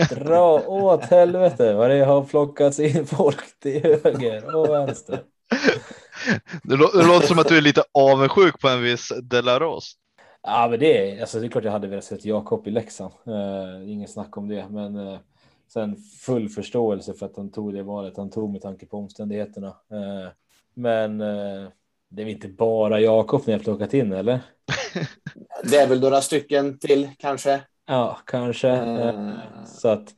Dra 0.09 0.67
åt 0.67 1.03
helvete 1.03 1.73
vad 1.73 1.89
det 1.89 2.05
har 2.05 2.23
plockats 2.23 2.79
in 2.79 3.05
folk 3.05 3.59
till 3.59 3.83
höger 3.83 4.55
och 4.55 4.69
vänster. 4.69 5.23
Det, 6.63 6.75
låter 6.75 7.27
som 7.27 7.39
att 7.39 7.47
du 7.47 7.57
är 7.57 7.61
lite 7.61 7.83
avundsjuk 7.93 8.59
på 8.59 8.67
en 8.67 8.81
viss 8.81 9.11
Delaros. 9.23 9.93
Ja, 10.41 10.67
men 10.69 10.79
det 10.79 11.11
är, 11.11 11.21
alltså, 11.21 11.39
det 11.39 11.45
är 11.45 11.49
klart 11.49 11.63
jag 11.63 11.71
hade 11.71 11.87
velat 11.87 12.03
se 12.03 12.17
Jakob 12.21 12.67
i 12.67 12.71
Leksand. 12.71 13.13
Uh, 13.27 13.91
ingen 13.91 14.07
snack 14.07 14.37
om 14.37 14.47
det, 14.47 14.69
men 14.69 14.95
uh, 14.95 15.19
sen 15.73 15.95
full 15.95 16.49
förståelse 16.49 17.13
för 17.13 17.25
att 17.25 17.37
han 17.37 17.51
tog 17.51 17.73
det 17.73 17.83
valet 17.83 18.17
han 18.17 18.29
tog 18.29 18.51
med 18.51 18.61
tanke 18.61 18.85
på 18.85 18.97
omständigheterna. 18.97 19.67
Uh, 19.67 20.29
men 20.73 21.17
det 22.09 22.21
är 22.21 22.25
väl 22.25 22.27
inte 22.27 22.47
bara 22.47 22.99
Jakob 22.99 23.41
ni 23.45 23.53
har 23.53 23.59
plockat 23.59 23.93
in 23.93 24.13
eller? 24.13 24.39
Det 25.63 25.77
är 25.77 25.87
väl 25.87 25.99
några 25.99 26.21
stycken 26.21 26.79
till 26.79 27.09
kanske. 27.17 27.61
Ja, 27.85 28.17
kanske. 28.25 28.69
Mm. 28.69 29.35
Så 29.65 29.87
att 29.87 30.13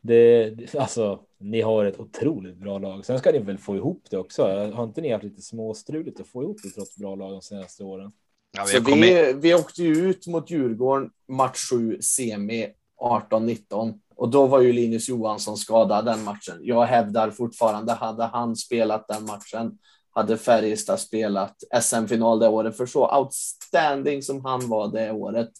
det, 0.00 0.74
alltså, 0.78 1.20
ni 1.40 1.60
har 1.60 1.84
ett 1.84 2.00
otroligt 2.00 2.56
bra 2.56 2.78
lag. 2.78 3.04
Sen 3.04 3.18
ska 3.18 3.32
ni 3.32 3.38
väl 3.38 3.58
få 3.58 3.76
ihop 3.76 4.02
det 4.10 4.16
också. 4.16 4.42
Har 4.74 4.84
inte 4.84 5.00
ni 5.00 5.12
haft 5.12 5.24
lite 5.24 5.42
småstruligt 5.42 6.20
att 6.20 6.26
få 6.26 6.42
ihop 6.42 6.56
det 6.62 6.68
trots 6.70 6.96
bra 6.96 7.14
lag 7.14 7.32
de 7.32 7.42
senaste 7.42 7.84
åren? 7.84 8.12
Ja, 8.56 8.64
vi, 8.66 8.72
Så 8.72 8.94
vi, 8.94 9.32
vi 9.32 9.54
åkte 9.54 9.82
ju 9.82 10.10
ut 10.10 10.26
mot 10.26 10.50
Djurgården 10.50 11.10
match 11.28 11.70
7 11.70 12.00
semi 12.00 12.68
18-19 13.00 13.98
och 14.16 14.28
då 14.28 14.46
var 14.46 14.60
ju 14.60 14.72
Linus 14.72 15.08
Johansson 15.08 15.56
skadad 15.56 16.04
den 16.04 16.24
matchen. 16.24 16.58
Jag 16.60 16.84
hävdar 16.84 17.30
fortfarande, 17.30 17.92
hade 17.92 18.24
han 18.24 18.56
spelat 18.56 19.08
den 19.08 19.24
matchen 19.24 19.78
hade 20.18 20.36
Färjestad 20.36 21.00
spelat 21.00 21.54
SM-final 21.82 22.38
det 22.38 22.48
året, 22.48 22.76
för 22.76 22.86
så 22.86 23.18
outstanding 23.18 24.22
som 24.22 24.44
han 24.44 24.68
var 24.68 24.88
det 24.88 25.12
året 25.12 25.50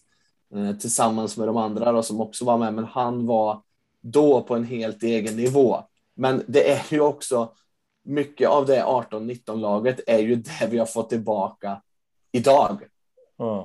eh, 0.55 0.77
tillsammans 0.77 1.37
med 1.37 1.49
de 1.49 1.57
andra 1.57 1.93
då, 1.93 2.03
som 2.03 2.21
också 2.21 2.45
var 2.45 2.59
med, 2.59 2.75
men 2.75 2.85
han 2.85 3.27
var 3.27 3.63
då 4.01 4.43
på 4.43 4.55
en 4.55 4.65
helt 4.65 5.03
egen 5.03 5.37
nivå. 5.37 5.83
Men 6.15 6.45
det 6.47 6.71
är 6.71 6.87
ju 6.89 7.01
också 7.01 7.53
mycket 8.05 8.49
av 8.49 8.67
det 8.67 8.83
18-19 8.83 9.57
laget 9.61 10.01
är 10.07 10.19
ju 10.19 10.37
det 10.37 10.69
vi 10.71 10.79
har 10.79 10.87
fått 10.87 11.09
tillbaka 11.09 11.83
idag. 12.33 12.83
Mm. 13.41 13.65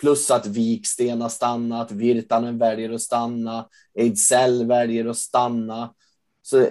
Plus 0.00 0.30
att 0.30 0.46
Viksten 0.46 1.20
har 1.20 1.28
stannat, 1.28 1.92
Virtanen 1.92 2.58
väljer 2.58 2.92
att 2.92 3.02
stanna, 3.02 3.68
Ejdsell 3.94 4.66
väljer 4.66 5.06
att 5.06 5.16
stanna. 5.16 5.94
Så 6.42 6.66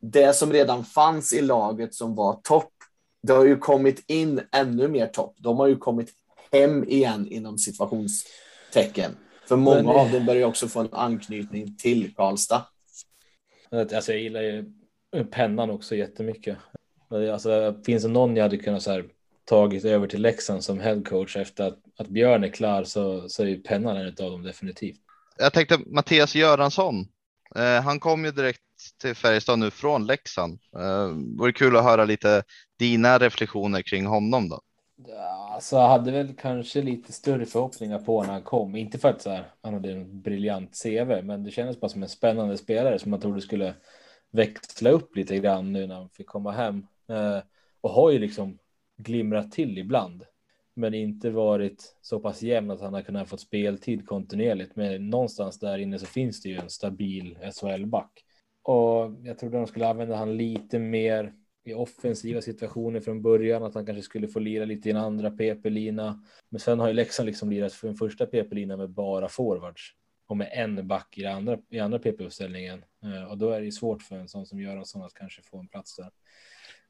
det 0.00 0.36
som 0.36 0.52
redan 0.52 0.84
fanns 0.84 1.32
i 1.32 1.42
laget 1.42 1.94
som 1.94 2.14
var 2.14 2.40
topp 2.42 2.72
det 3.26 3.32
har 3.32 3.44
ju 3.44 3.56
kommit 3.56 4.10
in 4.10 4.40
ännu 4.52 4.88
mer 4.88 5.06
topp. 5.06 5.36
De 5.38 5.58
har 5.58 5.66
ju 5.66 5.76
kommit 5.76 6.12
hem 6.52 6.84
igen 6.84 7.28
inom 7.28 7.58
situationstecken. 7.58 9.16
För 9.48 9.56
många 9.56 9.76
Men, 9.76 9.88
av 9.88 10.10
dem 10.10 10.26
börjar 10.26 10.48
också 10.48 10.68
få 10.68 10.80
en 10.80 10.88
anknytning 10.92 11.76
till 11.76 12.14
Karlstad. 12.14 12.66
Alltså 13.70 14.12
jag 14.12 14.22
gillar 14.22 14.40
ju 14.42 14.64
pennan 15.30 15.70
också 15.70 15.96
jättemycket. 15.96 16.56
Alltså, 17.32 17.76
finns 17.86 18.02
det 18.02 18.08
någon 18.08 18.36
jag 18.36 18.42
hade 18.42 18.56
kunnat 18.56 18.82
så 18.82 18.90
här, 18.90 19.04
tagit 19.44 19.84
över 19.84 20.06
till 20.06 20.22
Leksand 20.22 20.64
som 20.64 20.80
headcoach 20.80 21.36
efter 21.36 21.66
att, 21.66 21.78
att 21.98 22.08
Björn 22.08 22.44
är 22.44 22.48
klar 22.48 22.84
så, 22.84 23.28
så 23.28 23.42
är 23.42 23.46
ju 23.46 23.62
pennan 23.62 23.96
en 23.96 24.06
av 24.06 24.12
dem 24.14 24.42
definitivt. 24.42 25.00
Jag 25.38 25.52
tänkte 25.52 25.78
Mattias 25.86 26.34
Göransson. 26.34 27.06
Eh, 27.56 27.82
han 27.82 28.00
kom 28.00 28.24
ju 28.24 28.30
direkt 28.30 28.60
till 29.00 29.14
Färjestad 29.14 29.58
nu 29.58 29.70
från 29.70 30.06
Leksand. 30.06 30.58
Eh, 30.76 31.08
vore 31.38 31.52
kul 31.52 31.76
att 31.76 31.84
höra 31.84 32.04
lite 32.04 32.42
dina 32.78 33.18
reflektioner 33.18 33.82
kring 33.82 34.06
honom 34.06 34.48
då. 34.48 34.60
Alltså 35.50 35.76
jag 35.76 35.88
hade 35.88 36.10
väl 36.10 36.34
kanske 36.34 36.82
lite 36.82 37.12
större 37.12 37.46
förhoppningar 37.46 37.98
på 37.98 38.22
när 38.22 38.32
han 38.32 38.42
kom. 38.42 38.76
Inte 38.76 38.98
för 38.98 39.08
att 39.08 39.22
så 39.22 39.30
här, 39.30 39.44
han 39.60 39.74
hade 39.74 39.92
en 39.92 40.22
briljant 40.22 40.82
CV, 40.82 41.22
men 41.22 41.44
det 41.44 41.50
kändes 41.50 41.80
bara 41.80 41.88
som 41.88 42.02
en 42.02 42.08
spännande 42.08 42.56
spelare 42.56 42.98
som 42.98 43.10
man 43.10 43.20
trodde 43.20 43.40
skulle 43.40 43.74
växla 44.30 44.90
upp 44.90 45.16
lite 45.16 45.38
grann 45.38 45.72
nu 45.72 45.86
när 45.86 45.94
han 45.94 46.08
fick 46.08 46.26
komma 46.26 46.52
hem. 46.52 46.86
Eh, 47.08 47.38
och 47.80 47.90
har 47.90 48.10
ju 48.10 48.18
liksom 48.18 48.58
glimrat 48.96 49.52
till 49.52 49.78
ibland, 49.78 50.24
men 50.74 50.94
inte 50.94 51.30
varit 51.30 51.96
så 52.02 52.20
pass 52.20 52.42
jämn 52.42 52.70
att 52.70 52.80
han 52.80 52.94
har 52.94 53.02
kunnat 53.02 53.28
få 53.28 53.36
speltid 53.36 54.06
kontinuerligt. 54.06 54.76
Men 54.76 55.10
någonstans 55.10 55.58
där 55.58 55.78
inne 55.78 55.98
så 55.98 56.06
finns 56.06 56.42
det 56.42 56.48
ju 56.48 56.56
en 56.56 56.70
stabil 56.70 57.38
SHL-back. 57.52 58.24
Och 58.62 59.12
jag 59.22 59.38
trodde 59.38 59.56
de 59.56 59.66
skulle 59.66 59.88
använda 59.88 60.16
han 60.16 60.36
lite 60.36 60.78
mer 60.78 61.32
i 61.66 61.74
offensiva 61.74 62.42
situationer 62.42 63.00
från 63.00 63.22
början, 63.22 63.62
att 63.62 63.74
han 63.74 63.86
kanske 63.86 64.02
skulle 64.02 64.28
få 64.28 64.38
lira 64.38 64.64
lite 64.64 64.88
i 64.88 64.92
en 64.92 64.96
andra 64.96 65.30
PP-lina. 65.30 66.24
Men 66.48 66.60
sen 66.60 66.80
har 66.80 66.88
ju 66.88 66.94
Leksand 66.94 67.26
liksom 67.26 67.50
lirat 67.50 67.72
för 67.72 67.88
en 67.88 67.96
första 67.96 68.26
PP-lina 68.26 68.76
med 68.76 68.90
bara 68.90 69.28
forwards 69.28 69.92
och 70.26 70.36
med 70.36 70.50
en 70.52 70.88
back 70.88 71.18
i 71.18 71.26
andra, 71.26 71.58
i 71.70 71.78
andra 71.78 71.98
PP-uppställningen. 71.98 72.84
Eh, 73.04 73.30
och 73.30 73.38
då 73.38 73.50
är 73.50 73.60
det 73.60 73.64
ju 73.64 73.72
svårt 73.72 74.02
för 74.02 74.16
en 74.16 74.28
sån 74.28 74.46
som 74.46 74.60
Göransson 74.60 75.02
att 75.02 75.14
kanske 75.14 75.42
få 75.42 75.58
en 75.58 75.68
plats 75.68 75.96
där. 75.96 76.10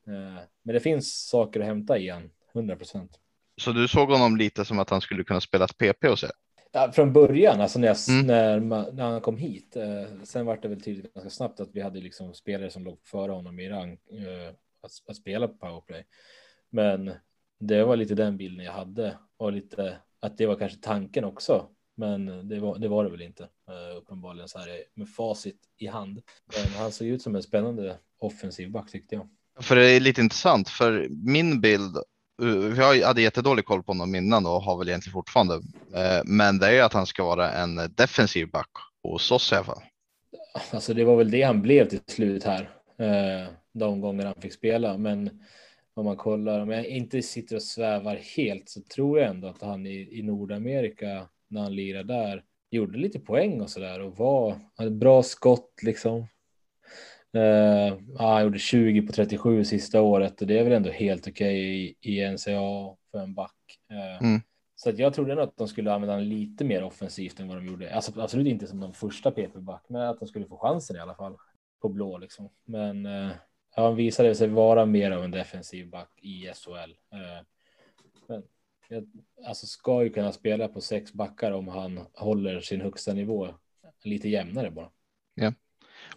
Eh, 0.06 0.42
men 0.62 0.74
det 0.74 0.80
finns 0.80 1.28
saker 1.28 1.60
att 1.60 1.66
hämta 1.66 1.98
i 1.98 2.08
han, 2.08 2.30
100 2.54 2.76
procent. 2.76 3.18
Så 3.60 3.72
du 3.72 3.88
såg 3.88 4.10
honom 4.10 4.36
lite 4.36 4.64
som 4.64 4.78
att 4.78 4.90
han 4.90 5.00
skulle 5.00 5.24
kunna 5.24 5.40
spela 5.40 5.66
PP 5.66 6.08
och 6.08 6.18
så? 6.18 6.26
Ja, 6.72 6.92
från 6.92 7.12
början, 7.12 7.60
alltså 7.60 7.78
när, 7.78 7.88
jag, 7.88 7.96
mm. 8.08 8.26
när, 8.26 8.92
när, 8.92 9.04
han 9.04 9.20
kom 9.20 9.36
hit. 9.36 9.76
Eh, 9.76 10.22
sen 10.22 10.46
var 10.46 10.58
det 10.62 10.68
väl 10.68 10.80
tydligt 10.80 11.14
ganska 11.14 11.30
snabbt 11.30 11.60
att 11.60 11.68
vi 11.72 11.80
hade 11.80 12.00
liksom 12.00 12.34
spelare 12.34 12.70
som 12.70 12.84
låg 12.84 12.98
före 13.04 13.32
honom 13.32 13.60
i 13.60 13.68
rang 13.68 13.92
eh, 13.92 14.54
att, 14.80 14.90
att, 15.08 15.16
spela 15.16 15.48
på 15.48 15.54
powerplay. 15.54 16.06
Men 16.70 17.12
det 17.60 17.84
var 17.84 17.96
lite 17.96 18.14
den 18.14 18.36
bilden 18.36 18.64
jag 18.64 18.72
hade 18.72 19.18
och 19.36 19.52
lite 19.52 19.98
att 20.20 20.38
det 20.38 20.46
var 20.46 20.56
kanske 20.56 20.78
tanken 20.78 21.24
också. 21.24 21.68
Men 21.96 22.48
det 22.48 22.60
var 22.60 22.78
det, 22.78 22.88
var 22.88 23.04
det 23.04 23.10
väl 23.10 23.22
inte 23.22 23.42
uh, 23.42 23.96
uppenbarligen 23.96 24.48
så 24.48 24.58
här 24.58 24.68
med 24.94 25.08
facit 25.08 25.60
i 25.78 25.86
hand. 25.86 26.22
Men 26.56 26.80
han 26.80 26.92
såg 26.92 27.08
ut 27.08 27.22
som 27.22 27.36
en 27.36 27.42
spännande 27.42 27.98
offensiv 28.18 28.70
back 28.70 28.90
tyckte 28.90 29.14
jag. 29.14 29.28
För 29.60 29.76
det 29.76 29.90
är 29.90 30.00
lite 30.00 30.20
intressant 30.20 30.68
för 30.68 31.08
min 31.10 31.60
bild 31.60 31.96
uh, 32.42 32.78
jag 32.78 33.06
hade 33.06 33.22
jättedålig 33.22 33.64
koll 33.64 33.82
på 33.82 33.92
honom 33.92 34.14
innan 34.14 34.46
och 34.46 34.62
har 34.62 34.78
väl 34.78 34.88
egentligen 34.88 35.12
fortfarande. 35.12 35.54
Uh, 35.54 36.22
men 36.24 36.58
det 36.58 36.78
är 36.78 36.82
att 36.82 36.92
han 36.92 37.06
ska 37.06 37.24
vara 37.24 37.52
en 37.52 37.76
defensiv 37.94 38.50
back 38.50 38.70
hos 39.02 39.30
oss 39.30 39.52
i 39.52 39.54
alla 39.54 39.64
fall. 39.64 39.82
Alltså 40.70 40.94
det 40.94 41.04
var 41.04 41.16
väl 41.16 41.30
det 41.30 41.42
han 41.42 41.62
blev 41.62 41.88
till 41.88 42.00
slut 42.06 42.44
här. 42.44 42.70
De 43.78 44.00
gånger 44.00 44.24
han 44.24 44.40
fick 44.40 44.52
spela. 44.52 44.98
Men 44.98 45.42
om 45.94 46.04
man 46.04 46.16
kollar, 46.16 46.60
om 46.60 46.70
jag 46.70 46.86
inte 46.86 47.22
sitter 47.22 47.56
och 47.56 47.62
svävar 47.62 48.16
helt 48.36 48.68
så 48.68 48.80
tror 48.82 49.18
jag 49.18 49.28
ändå 49.28 49.48
att 49.48 49.62
han 49.62 49.86
i, 49.86 50.18
i 50.18 50.22
Nordamerika 50.22 51.28
när 51.48 51.62
han 51.62 51.76
lirade 51.76 52.14
där 52.14 52.44
gjorde 52.70 52.98
lite 52.98 53.20
poäng 53.20 53.60
och 53.60 53.70
så 53.70 53.80
där 53.80 54.00
och 54.00 54.16
var 54.16 54.58
hade 54.76 54.90
bra 54.90 55.22
skott 55.22 55.82
liksom. 55.82 56.26
Uh, 57.36 58.18
han 58.18 58.42
gjorde 58.42 58.58
20 58.58 59.02
på 59.02 59.12
37 59.12 59.64
sista 59.64 60.00
året 60.00 60.40
och 60.40 60.46
det 60.46 60.58
är 60.58 60.64
väl 60.64 60.72
ändå 60.72 60.90
helt 60.90 61.28
okej 61.28 61.32
okay 61.32 61.96
i, 62.00 62.20
i 62.20 62.30
NCA 62.30 62.96
för 63.10 63.18
en 63.18 63.34
back. 63.34 63.78
Uh, 63.92 64.26
mm. 64.26 64.40
Så 64.74 64.90
att 64.90 64.98
jag 64.98 65.14
trodde 65.14 65.34
nog 65.34 65.44
att 65.44 65.56
de 65.56 65.68
skulle 65.68 65.92
använda 65.92 66.14
honom 66.14 66.28
lite 66.28 66.64
mer 66.64 66.84
offensivt 66.84 67.40
än 67.40 67.48
vad 67.48 67.56
de 67.56 67.66
gjorde. 67.66 67.94
Alltså, 67.94 68.20
absolut 68.20 68.46
inte 68.46 68.66
som 68.66 68.80
de 68.80 68.92
första 68.92 69.30
PP-back, 69.30 69.84
men 69.88 70.02
att 70.02 70.18
de 70.18 70.28
skulle 70.28 70.46
få 70.46 70.58
chansen 70.58 70.96
i 70.96 71.00
alla 71.00 71.14
fall 71.14 71.36
på 71.82 71.88
blå 71.88 72.18
liksom. 72.18 72.48
Men 72.64 73.06
uh, 73.06 73.30
han 73.82 73.96
visade 73.96 74.34
sig 74.34 74.48
vara 74.48 74.86
mer 74.86 75.10
av 75.10 75.24
en 75.24 75.30
defensiv 75.30 75.90
back 75.90 76.10
i 76.22 76.50
SHL. 76.54 76.92
Men 78.28 78.42
jag, 78.88 79.06
alltså 79.46 79.66
ska 79.66 80.04
ju 80.04 80.10
kunna 80.10 80.32
spela 80.32 80.68
på 80.68 80.80
sex 80.80 81.12
backar 81.12 81.52
om 81.52 81.68
han 81.68 82.06
håller 82.14 82.60
sin 82.60 82.80
högsta 82.80 83.12
nivå 83.12 83.48
lite 84.04 84.28
jämnare 84.28 84.70
bara. 84.70 84.88
Ja. 85.34 85.52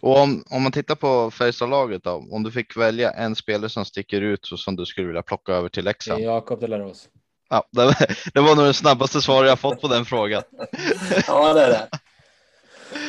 Och 0.00 0.18
om, 0.18 0.44
om 0.50 0.62
man 0.62 0.72
tittar 0.72 0.94
på 0.94 1.30
Färjestadlaget 1.30 2.04
då, 2.04 2.28
om 2.30 2.42
du 2.42 2.52
fick 2.52 2.76
välja 2.76 3.10
en 3.10 3.34
spelare 3.34 3.68
som 3.68 3.84
sticker 3.84 4.20
ut 4.20 4.46
så 4.46 4.56
som 4.56 4.76
du 4.76 4.86
skulle 4.86 5.06
vilja 5.06 5.22
plocka 5.22 5.52
över 5.52 5.68
till 5.68 5.84
Leksand. 5.84 6.22
Jakob 6.22 6.60
Delaros. 6.60 7.08
Ja, 7.50 7.68
det, 7.72 7.94
det, 8.34 8.40
var 8.40 8.56
nog 8.56 8.64
det 8.64 8.74
snabbaste 8.74 9.20
svar 9.20 9.44
jag 9.44 9.58
fått 9.58 9.80
på 9.80 9.88
den 9.88 10.04
frågan. 10.04 10.42
ja, 11.26 11.54
det 11.54 11.62
är 11.62 11.68
det. 11.68 11.88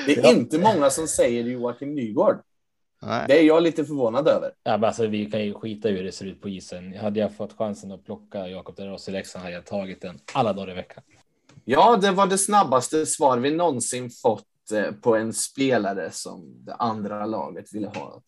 Det 0.05 0.17
är 0.17 0.23
ja. 0.23 0.29
inte 0.29 0.59
många 0.59 0.89
som 0.89 1.07
säger 1.07 1.43
Joakim 1.43 1.95
Nygård. 1.95 2.41
Nej. 3.01 3.25
Det 3.27 3.39
är 3.39 3.43
jag 3.43 3.63
lite 3.63 3.85
förvånad 3.85 4.27
över. 4.27 4.51
Ja, 4.63 4.77
men 4.77 4.83
alltså, 4.83 5.07
vi 5.07 5.25
kan 5.25 5.45
ju 5.45 5.53
skita 5.53 5.89
i 5.89 5.91
hur 5.91 6.03
det 6.03 6.11
ser 6.11 6.25
ut 6.25 6.41
på 6.41 6.49
isen. 6.49 6.97
Hade 6.97 7.19
jag 7.19 7.35
fått 7.35 7.57
chansen 7.57 7.91
att 7.91 8.05
plocka 8.05 8.47
Jakob 8.47 8.75
Delaros 8.75 9.07
i 9.07 9.11
Leksand 9.11 9.43
hade 9.43 9.55
jag 9.55 9.65
tagit 9.65 10.01
den 10.01 10.19
alla 10.33 10.53
dagar 10.53 10.71
i 10.71 10.75
veckan. 10.75 11.03
Ja, 11.65 11.97
det 12.01 12.11
var 12.11 12.27
det 12.27 12.37
snabbaste 12.37 13.05
svar 13.05 13.37
vi 13.37 13.51
någonsin 13.51 14.09
fått 14.09 14.45
Eh, 14.71 14.91
på 14.91 15.15
en 15.15 15.33
spelare 15.33 16.11
som 16.11 16.65
det 16.65 16.73
andra 16.73 17.25
laget 17.25 17.73
ville 17.73 17.87
ha. 17.87 18.21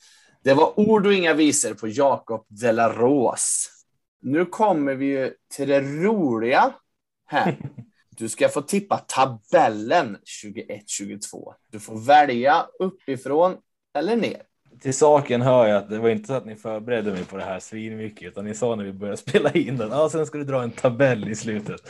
Det 0.43 0.53
var 0.53 0.79
ord 0.79 1.05
och 1.05 1.13
inga 1.13 1.33
visor 1.33 1.73
på 1.73 1.87
Jakob 1.87 2.45
Delaros. 2.47 3.69
Nu 4.21 4.45
kommer 4.45 4.95
vi 4.95 5.05
ju 5.05 5.33
till 5.55 5.69
det 5.69 5.81
roliga 5.81 6.73
här. 7.25 7.57
Du 8.17 8.29
ska 8.29 8.49
få 8.49 8.61
tippa 8.61 8.97
tabellen 8.97 10.17
21-22. 10.43 11.53
Du 11.71 11.79
får 11.79 11.97
välja 11.97 12.65
uppifrån 12.79 13.57
eller 13.93 14.15
ner 14.15 14.41
till 14.83 14.93
saken 14.93 15.41
hör 15.41 15.67
jag 15.67 15.77
att 15.77 15.89
det 15.89 15.99
var 15.99 16.09
inte 16.09 16.27
så 16.27 16.33
att 16.33 16.45
ni 16.45 16.55
förberedde 16.55 17.11
mig 17.11 17.25
på 17.25 17.37
det 17.37 17.43
här 17.43 17.59
svinmycket, 17.59 18.27
utan 18.27 18.45
ni 18.45 18.55
sa 18.55 18.75
när 18.75 18.83
vi 18.83 18.93
började 18.93 19.17
spela 19.17 19.51
in 19.51 19.77
den, 19.77 19.89
ja, 19.91 20.09
sen 20.09 20.25
ska 20.25 20.37
du 20.37 20.43
dra 20.43 20.63
en 20.63 20.71
tabell 20.71 21.29
i 21.29 21.35
slutet. 21.35 21.81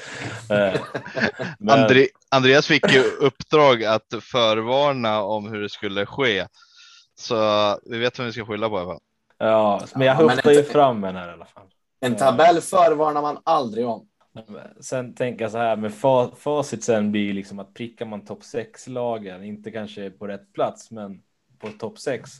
Eh, 0.49 0.81
men... 1.59 1.79
André, 1.79 2.07
Andreas 2.29 2.67
fick 2.67 2.93
ju 2.93 3.03
uppdrag 3.03 3.83
att 3.83 4.13
förvarna 4.21 5.23
om 5.23 5.47
hur 5.47 5.61
det 5.61 5.69
skulle 5.69 6.05
ske, 6.05 6.47
så 7.15 7.35
vi 7.85 7.97
vet 7.97 8.19
vem 8.19 8.25
vi 8.25 8.31
ska 8.31 8.45
skylla 8.45 8.69
på 8.69 8.75
i 8.75 8.79
alla 8.79 8.91
fall. 8.91 9.01
Ja, 9.37 9.81
men 9.95 10.07
jag 10.07 10.15
höftar 10.15 10.51
ju 10.51 10.63
fram 10.63 11.01
den 11.01 11.15
här 11.15 11.29
i 11.29 11.31
alla 11.31 11.45
fall. 11.45 11.67
En 11.99 12.15
tabell 12.15 12.61
förvarnar 12.61 13.21
man 13.21 13.37
aldrig 13.43 13.87
om. 13.87 14.07
Sen 14.79 15.15
tänker 15.15 15.45
jag 15.45 15.51
så 15.51 15.57
här 15.57 15.75
med 15.75 15.93
facit 16.37 16.83
sen 16.83 17.11
blir 17.11 17.33
liksom 17.33 17.59
att 17.59 17.73
prickar 17.73 18.05
man 18.05 18.25
topp 18.25 18.43
6 18.43 18.87
lagen, 18.87 19.43
inte 19.43 19.71
kanske 19.71 20.09
på 20.09 20.27
rätt 20.27 20.53
plats, 20.53 20.91
men 20.91 21.21
på 21.63 21.77
topp 21.77 21.99
6 21.99 22.31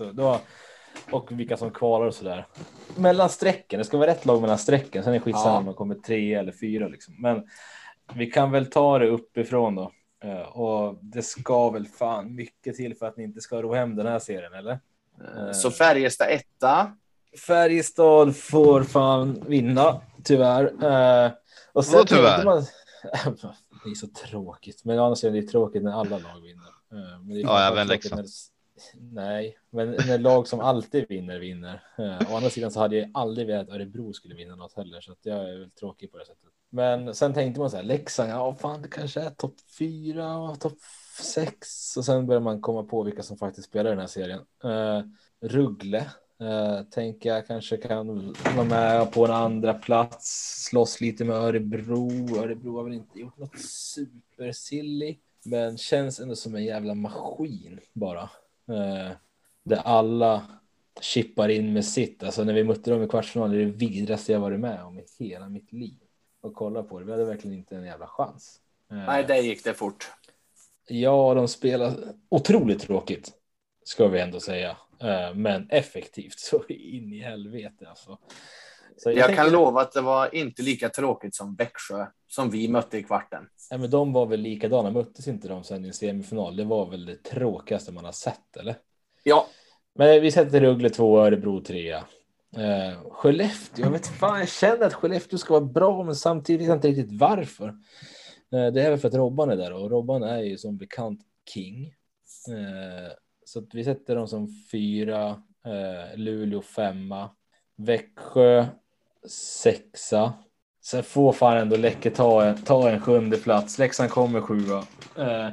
och 1.12 1.32
vilka 1.32 1.58
som 1.58 1.72
kvalar 1.72 2.06
och 2.06 2.14
så 2.14 2.24
där. 2.24 2.48
Mellan 2.96 3.30
strecken, 3.30 3.78
det 3.78 3.86
ska 3.86 3.98
vara 3.98 4.12
rätt 4.12 4.26
lag 4.26 4.42
mellan 4.42 4.58
strecken. 4.58 5.04
Sen 5.04 5.14
är 5.14 5.20
det 5.20 5.24
skitsamma 5.24 5.50
ja. 5.50 5.58
om 5.58 5.66
man 5.66 5.74
kommer 5.74 5.96
tre 5.96 6.34
eller 6.34 6.52
fyra 6.52 6.88
liksom. 6.88 7.16
Men 7.22 7.44
vi 8.14 8.26
kan 8.26 8.52
väl 8.52 8.66
ta 8.66 9.00
det 9.00 9.08
uppifrån 9.08 9.76
då. 9.76 9.92
Eh, 10.24 10.42
och 10.42 11.00
det 11.02 11.22
ska 11.22 11.70
väl 11.70 11.88
fan 11.88 12.36
mycket 12.36 12.76
till 12.76 12.98
för 12.98 13.06
att 13.06 13.18
ni 13.18 13.24
inte 13.24 13.42
ska 13.42 13.62
ro 13.62 13.74
hem 13.74 13.96
den 13.96 14.08
här 14.08 14.20
serien, 14.20 14.54
eller? 14.54 14.72
Eh, 14.72 15.52
så 15.52 15.72
Färjestad 15.72 16.28
etta? 16.30 16.92
Färjestad 17.48 18.36
får 18.36 18.84
fan 18.84 19.44
vinna, 19.48 20.02
tyvärr. 20.24 20.64
Eh, 21.26 21.32
och 21.74 21.86
sen 21.86 22.06
tyvärr? 22.08 22.46
Man... 22.46 22.58
det 23.84 23.90
är 23.90 23.96
så 23.96 24.08
tråkigt, 24.08 24.86
men 24.86 25.00
annars 25.00 25.24
är 25.24 25.32
det 25.32 25.42
tråkigt 25.42 25.84
när 25.84 25.92
alla 25.92 26.18
lag 26.18 26.42
vinner. 26.42 26.64
Men 27.20 27.30
det 27.30 27.40
är 27.40 27.44
ja, 27.44 27.72
även 27.72 27.88
Leksand. 27.88 28.28
Nej, 28.94 29.58
men 29.70 29.92
när 29.92 30.18
lag 30.18 30.48
som 30.48 30.60
alltid 30.60 31.06
vinner 31.10 31.40
vinner. 31.40 31.84
Eh, 31.98 32.32
å 32.34 32.36
andra 32.36 32.50
sidan 32.50 32.72
så 32.72 32.80
hade 32.80 32.96
jag 32.96 33.12
aldrig 33.14 33.48
velat 33.48 33.68
att 33.68 33.76
Örebro 33.76 34.14
skulle 34.14 34.36
vinna 34.36 34.56
något 34.56 34.74
heller, 34.74 35.02
så 35.02 35.12
att 35.12 35.26
jag 35.26 35.50
är 35.50 35.60
väl 35.60 35.72
tråkig 35.72 36.12
på 36.12 36.18
det 36.18 36.26
sättet. 36.26 36.50
Men 36.70 37.16
sen 37.16 37.34
tänkte 37.34 37.60
man 37.60 37.70
så 37.70 37.78
här, 37.78 37.84
Leksand, 37.84 38.30
ja 38.30 38.56
fan 38.56 38.82
det 38.82 38.88
kanske 38.88 39.22
är 39.22 39.30
topp 39.30 39.56
fyra 39.80 40.38
och 40.38 40.60
topp 40.60 40.78
sex 41.22 41.58
och 41.98 42.06
sen 42.06 42.28
börjar 42.28 42.42
man 42.42 42.62
komma 42.62 42.84
på 42.84 43.04
vilka 43.04 43.24
som 43.24 43.38
faktiskt 43.38 43.68
spelar 43.68 43.90
den 43.90 44.00
här 44.00 44.08
serien. 44.08 44.40
Uh, 44.66 45.02
Ruggle 45.42 46.06
uh, 46.42 46.84
tänker 46.92 47.30
jag 47.30 47.48
kanske 47.48 47.78
kan 47.78 48.34
vara 48.56 48.66
med 48.66 49.12
på 49.12 49.26
en 49.26 49.32
andra 49.32 49.74
plats, 49.74 50.66
slåss 50.70 51.02
lite 51.02 51.26
med 51.26 51.36
Örebro. 51.36 52.38
Örebro 52.38 52.78
har 52.78 52.84
väl 52.84 52.94
inte 52.94 53.20
gjort 53.20 53.38
något 53.38 53.60
supersilly, 53.60 55.18
men 55.46 55.78
känns 55.78 56.20
ändå 56.20 56.36
som 56.36 56.56
en 56.56 56.66
jävla 56.66 56.94
maskin 56.94 57.80
bara. 57.94 58.30
Eh, 58.68 59.12
där 59.64 59.78
alla 59.78 60.48
chippar 61.02 61.50
in 61.50 61.74
med 61.74 61.86
sitt. 61.86 62.24
Alltså 62.24 62.44
när 62.44 62.54
vi 62.54 62.64
mötte 62.64 62.92
dem 62.92 63.04
i 63.04 63.08
kvartsfinalen, 63.08 63.56
det 63.58 63.64
är 63.64 63.66
det 63.66 63.72
vidraste 63.72 64.32
jag 64.32 64.40
varit 64.40 64.60
med 64.60 64.84
om 64.84 65.00
i 65.00 65.06
hela 65.20 65.50
mitt 65.50 65.74
liv. 65.74 65.98
Och 66.42 66.54
kolla 66.54 66.84
på 66.84 67.00
det, 67.00 67.06
vi 67.06 67.12
hade 67.12 67.26
verkligen 67.26 67.58
inte 67.58 67.76
en 67.76 67.86
jävla 67.86 68.08
chans. 68.08 68.60
Eh, 68.92 68.98
Nej, 68.98 69.24
där 69.24 69.36
gick 69.36 69.64
det 69.64 69.74
fort. 69.74 70.12
Ja, 70.88 71.34
de 71.34 71.48
spelar 71.48 71.94
otroligt 72.30 72.82
tråkigt, 72.82 73.32
ska 73.84 74.08
vi 74.08 74.20
ändå 74.20 74.40
säga. 74.40 74.78
Eh, 75.00 75.34
men 75.36 75.70
effektivt 75.70 76.34
så 76.40 76.64
in 76.68 77.14
i 77.14 77.20
helvete 77.20 77.90
alltså. 77.90 78.18
Så 78.98 79.10
jag, 79.10 79.18
jag 79.18 79.26
tänker... 79.26 79.44
kan 79.44 79.52
lova 79.52 79.82
att 79.82 79.92
det 79.92 80.02
var 80.02 80.36
inte 80.36 80.62
lika 80.62 80.90
tråkigt 80.90 81.36
som 81.36 81.56
Växjö 81.56 82.06
som 82.28 82.50
vi 82.50 82.68
mötte 82.68 82.98
i 82.98 83.04
kvarten. 83.04 83.48
Ja, 83.70 83.78
men 83.78 83.90
de 83.90 84.14
var 84.14 84.26
väl 84.26 84.40
likadana, 84.40 84.92
möttes 84.92 85.28
inte 85.28 85.48
de 85.48 85.64
sen 85.64 85.86
i 85.86 85.94
semifinal? 85.94 86.56
Det 86.56 86.64
var 86.64 86.90
väl 86.90 87.06
det 87.06 87.24
tråkigaste 87.24 87.92
man 87.92 88.06
har 88.06 88.12
sett, 88.12 88.58
eller? 88.60 88.76
Ja. 89.24 89.48
Men 89.96 90.22
vi 90.22 90.32
sätter 90.32 90.62
Rögle 90.62 90.90
två, 90.90 91.20
Örebro 91.20 91.62
trea. 91.62 92.04
Uh, 92.58 93.10
Skellefteå, 93.10 93.86
jag 93.86 93.92
vet 93.92 94.08
fan, 94.08 94.40
jag 94.40 94.50
känner 94.50 94.86
att 94.86 94.94
Skellefteå 94.94 95.38
ska 95.38 95.54
vara 95.54 95.66
bra, 95.66 96.04
men 96.04 96.16
samtidigt 96.16 96.62
vet 96.62 96.68
jag 96.68 96.78
inte 96.78 96.88
riktigt 96.88 97.20
varför. 97.20 97.68
Uh, 97.68 98.68
det 98.74 98.82
är 98.82 98.90
väl 98.90 98.98
för 98.98 99.08
att 99.08 99.14
Robban 99.14 99.50
är 99.50 99.56
där 99.56 99.74
och 99.74 99.92
Robban 99.92 100.24
är 100.24 100.40
ju 100.40 100.58
som 100.58 100.78
bekant 100.78 101.20
king. 101.54 101.86
Uh, 102.50 103.12
så 103.46 103.60
att 103.60 103.74
vi 103.74 103.84
sätter 103.84 104.16
dem 104.16 104.28
som 104.28 104.48
fyra, 104.72 105.44
Luleå 106.16 106.62
femma, 106.62 107.30
Växjö 107.76 108.66
sexa. 109.30 110.34
Sen 110.86 111.04
får 111.04 111.34
fan 111.34 111.58
ändå 111.58 111.76
Läcke 111.76 112.10
ta 112.10 112.44
en, 112.44 112.58
ta 112.58 112.90
en 112.90 113.02
sjunde 113.02 113.38
plats. 113.38 113.80
Leksand 113.80 114.10
kommer 114.10 114.42
sjua. 114.42 114.84
Eh, 115.18 115.50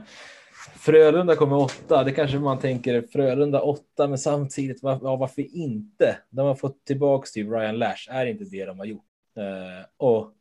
Frölunda 0.76 1.36
kommer 1.36 1.56
åtta. 1.56 2.04
Det 2.04 2.12
kanske 2.12 2.38
man 2.38 2.58
tänker 2.58 3.02
Frölunda 3.12 3.60
åtta, 3.60 4.08
men 4.08 4.18
samtidigt 4.18 4.82
var, 4.82 4.98
ja, 5.02 5.16
varför 5.16 5.56
inte? 5.56 6.18
De 6.30 6.46
har 6.46 6.54
fått 6.54 6.84
tillbaka 6.84 7.26
till 7.26 7.50
Ryan 7.50 7.78
Lash. 7.78 8.10
Är 8.10 8.26
inte 8.26 8.44
det 8.44 8.64
de 8.64 8.78
har 8.78 8.86
gjort? 8.86 9.04
Eh, 9.36 9.86
och 9.96 10.32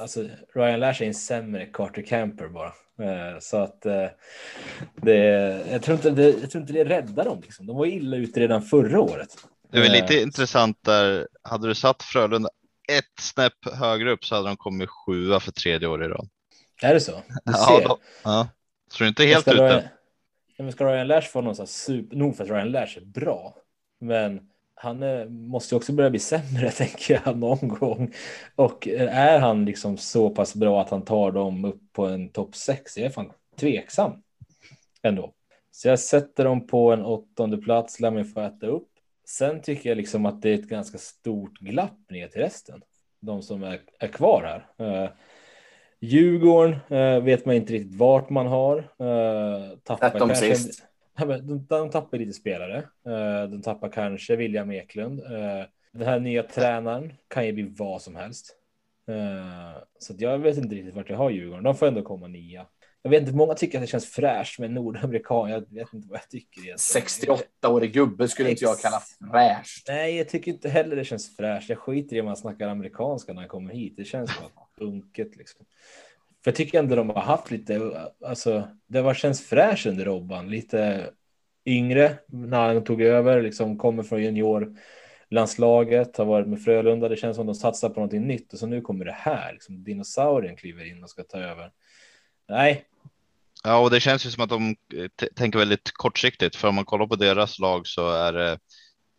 alltså 0.00 0.24
Ryan 0.54 0.80
Lash 0.80 1.02
är 1.02 1.06
en 1.06 1.14
sämre 1.14 1.66
Carter 1.66 2.02
Camper 2.02 2.48
bara. 2.48 2.72
Eh, 2.98 3.38
så 3.40 3.56
att 3.56 3.86
eh, 3.86 4.06
det, 4.96 5.16
jag 5.70 5.82
tror 5.82 5.94
inte 5.96 6.10
det, 6.10 6.40
jag 6.40 6.50
tror 6.50 6.60
inte 6.60 6.72
det 6.72 6.84
räddar 6.84 7.24
dem. 7.24 7.40
Liksom. 7.42 7.66
De 7.66 7.76
var 7.76 7.86
illa 7.86 8.16
ute 8.16 8.40
redan 8.40 8.62
förra 8.62 9.00
året. 9.00 9.36
Det 9.70 9.78
är 9.78 9.82
väl 9.82 9.92
lite 9.92 10.16
eh. 10.16 10.22
intressant 10.22 10.78
där. 10.82 11.28
Hade 11.42 11.68
du 11.68 11.74
satt 11.74 12.02
Frölunda 12.02 12.48
ett 12.92 13.20
snäpp 13.20 13.74
högre 13.74 14.10
upp 14.10 14.24
så 14.24 14.34
hade 14.34 14.48
de 14.48 14.56
kommit 14.56 14.88
sjua 14.88 15.40
för 15.40 15.52
tredje 15.52 15.88
år 15.88 16.04
i 16.04 16.08
rad. 16.08 16.28
Är 16.82 16.94
det 16.94 17.00
så? 17.00 17.12
Du 17.28 17.52
ja, 17.52 17.80
då, 17.84 17.98
ja. 18.22 18.48
Så 18.90 18.98
du 18.98 19.04
är 19.04 19.08
inte 19.08 19.24
helt 19.24 19.48
ute. 19.48 19.56
Ryan, 19.56 19.82
men 20.58 20.72
ska 20.72 20.84
Ryan 20.84 21.06
Lash 21.06 21.28
få 21.28 21.40
någon 21.40 21.66
super, 21.66 22.16
nog 22.16 22.36
för 22.36 22.44
att 22.44 22.50
Ryan 22.50 22.70
Lash 22.70 22.98
är 22.98 23.04
bra, 23.04 23.56
men 24.00 24.40
han 24.74 25.02
är, 25.02 25.26
måste 25.28 25.74
ju 25.74 25.76
också 25.76 25.92
börja 25.92 26.10
bli 26.10 26.18
sämre 26.18 26.70
tänker 26.76 27.22
jag 27.24 27.38
någon 27.38 27.68
gång. 27.68 28.14
Och 28.56 28.88
är 28.88 29.38
han 29.38 29.64
liksom 29.64 29.96
så 29.96 30.30
pass 30.30 30.54
bra 30.54 30.80
att 30.80 30.90
han 30.90 31.02
tar 31.02 31.32
dem 31.32 31.64
upp 31.64 31.92
på 31.92 32.06
en 32.06 32.28
topp 32.28 32.56
sex? 32.56 32.96
Jag 32.96 33.06
är 33.06 33.10
fan 33.10 33.32
tveksam 33.60 34.22
ändå. 35.02 35.32
Så 35.70 35.88
jag 35.88 35.98
sätter 35.98 36.44
dem 36.44 36.66
på 36.66 36.92
en 36.92 37.04
åttonde 37.04 37.56
plats, 37.56 38.00
lär 38.00 38.10
mig 38.10 38.24
få 38.24 38.40
äta 38.40 38.66
upp. 38.66 38.88
Sen 39.28 39.62
tycker 39.62 39.90
jag 39.90 39.96
liksom 39.96 40.26
att 40.26 40.42
det 40.42 40.50
är 40.50 40.54
ett 40.54 40.68
ganska 40.68 40.98
stort 40.98 41.58
glapp 41.58 42.10
ner 42.10 42.28
till 42.28 42.40
resten. 42.40 42.82
de 43.20 43.42
som 43.42 43.62
är, 43.62 43.80
är 43.98 44.08
kvar 44.08 44.42
här. 44.78 44.86
Uh, 45.04 45.10
Djurgården 46.00 46.76
uh, 46.90 47.24
vet 47.24 47.46
man 47.46 47.54
inte 47.54 47.72
riktigt 47.72 47.98
vart 47.98 48.30
man 48.30 48.46
har. 48.46 48.78
Uh, 48.78 49.76
tappar 49.82 50.18
de 50.18 50.28
kanske, 50.28 50.54
sist. 50.56 50.82
de, 51.18 51.66
de 51.68 51.90
tappar 51.90 52.18
lite 52.18 52.32
spelare. 52.32 52.78
Uh, 53.06 53.50
de 53.50 53.62
tappar 53.62 53.88
kanske 53.88 54.36
William 54.36 54.70
Eklund. 54.70 55.20
Uh, 55.20 55.64
den 55.92 56.08
här 56.08 56.20
nya 56.20 56.42
tränaren 56.42 57.12
kan 57.28 57.46
ju 57.46 57.52
bli 57.52 57.74
vad 57.78 58.02
som 58.02 58.16
helst. 58.16 58.56
Uh, 59.08 59.82
så 59.98 60.14
jag 60.18 60.38
vet 60.38 60.56
inte 60.56 60.74
riktigt 60.74 60.94
vart 60.94 61.10
jag 61.10 61.16
har 61.16 61.30
Djurgården. 61.30 61.64
De 61.64 61.74
får 61.76 61.86
ändå 61.86 62.02
komma 62.02 62.26
nia. 62.26 62.66
Jag 63.06 63.10
vet 63.10 63.22
inte, 63.22 63.34
många 63.34 63.54
tycker 63.54 63.78
att 63.78 63.82
det 63.82 63.88
känns 63.88 64.06
fräscht 64.06 64.58
med 64.58 64.70
nordamerikan. 64.70 65.50
Jag 65.50 65.60
vet 65.70 65.92
inte 65.92 66.08
vad 66.08 66.18
jag 66.18 66.28
tycker. 66.28 66.60
egentligen. 66.60 67.06
68-årig 67.06 67.92
gubbe 67.92 68.28
skulle 68.28 68.50
inte 68.50 68.64
jag 68.64 68.78
kalla 68.78 69.02
fräscht. 69.32 69.88
Nej, 69.88 70.16
jag 70.16 70.28
tycker 70.28 70.52
inte 70.52 70.68
heller 70.68 70.96
det 70.96 71.04
känns 71.04 71.36
fräscht. 71.36 71.68
Jag 71.68 71.78
skiter 71.78 72.16
i 72.16 72.20
om 72.20 72.26
man 72.26 72.36
snackar 72.36 72.68
amerikanska 72.68 73.32
när 73.32 73.40
han 73.40 73.48
kommer 73.48 73.74
hit. 73.74 73.94
Det 73.96 74.04
känns 74.04 74.30
bara 74.40 74.86
unket 74.86 75.36
liksom. 75.36 75.66
För 76.44 76.50
jag 76.50 76.56
tycker 76.56 76.78
ändå 76.78 76.96
de 76.96 77.10
har 77.10 77.20
haft 77.20 77.50
lite, 77.50 78.02
alltså 78.24 78.68
det 78.86 79.02
var 79.02 79.14
känns 79.14 79.46
fräscht 79.46 79.86
under 79.86 80.04
Robban. 80.04 80.50
Lite 80.50 81.10
yngre 81.64 82.14
när 82.26 82.74
han 82.74 82.84
tog 82.84 83.02
över, 83.02 83.42
liksom 83.42 83.78
kommer 83.78 84.02
från 84.02 84.22
juniorlandslaget, 84.22 86.16
har 86.16 86.24
varit 86.24 86.48
med 86.48 86.62
Frölunda. 86.62 87.08
Det 87.08 87.16
känns 87.16 87.36
som 87.36 87.46
de 87.46 87.54
satsar 87.54 87.88
på 87.88 87.94
någonting 87.94 88.26
nytt 88.26 88.52
och 88.52 88.58
så 88.58 88.66
nu 88.66 88.80
kommer 88.80 89.04
det 89.04 89.16
här, 89.18 89.52
liksom 89.52 89.84
dinosaurien 89.84 90.56
kliver 90.56 90.90
in 90.90 91.02
och 91.02 91.10
ska 91.10 91.22
ta 91.22 91.38
över. 91.38 91.70
Nej, 92.48 92.84
Ja, 93.66 93.78
och 93.78 93.90
det 93.90 94.00
känns 94.00 94.26
ju 94.26 94.30
som 94.30 94.44
att 94.44 94.50
de 94.50 94.76
eh, 94.94 95.26
tänker 95.36 95.58
väldigt 95.58 95.92
kortsiktigt, 95.92 96.56
för 96.56 96.68
om 96.68 96.74
man 96.74 96.84
kollar 96.84 97.06
på 97.06 97.16
deras 97.16 97.58
lag 97.58 97.86
så 97.86 98.10
är 98.10 98.32
det 98.32 98.58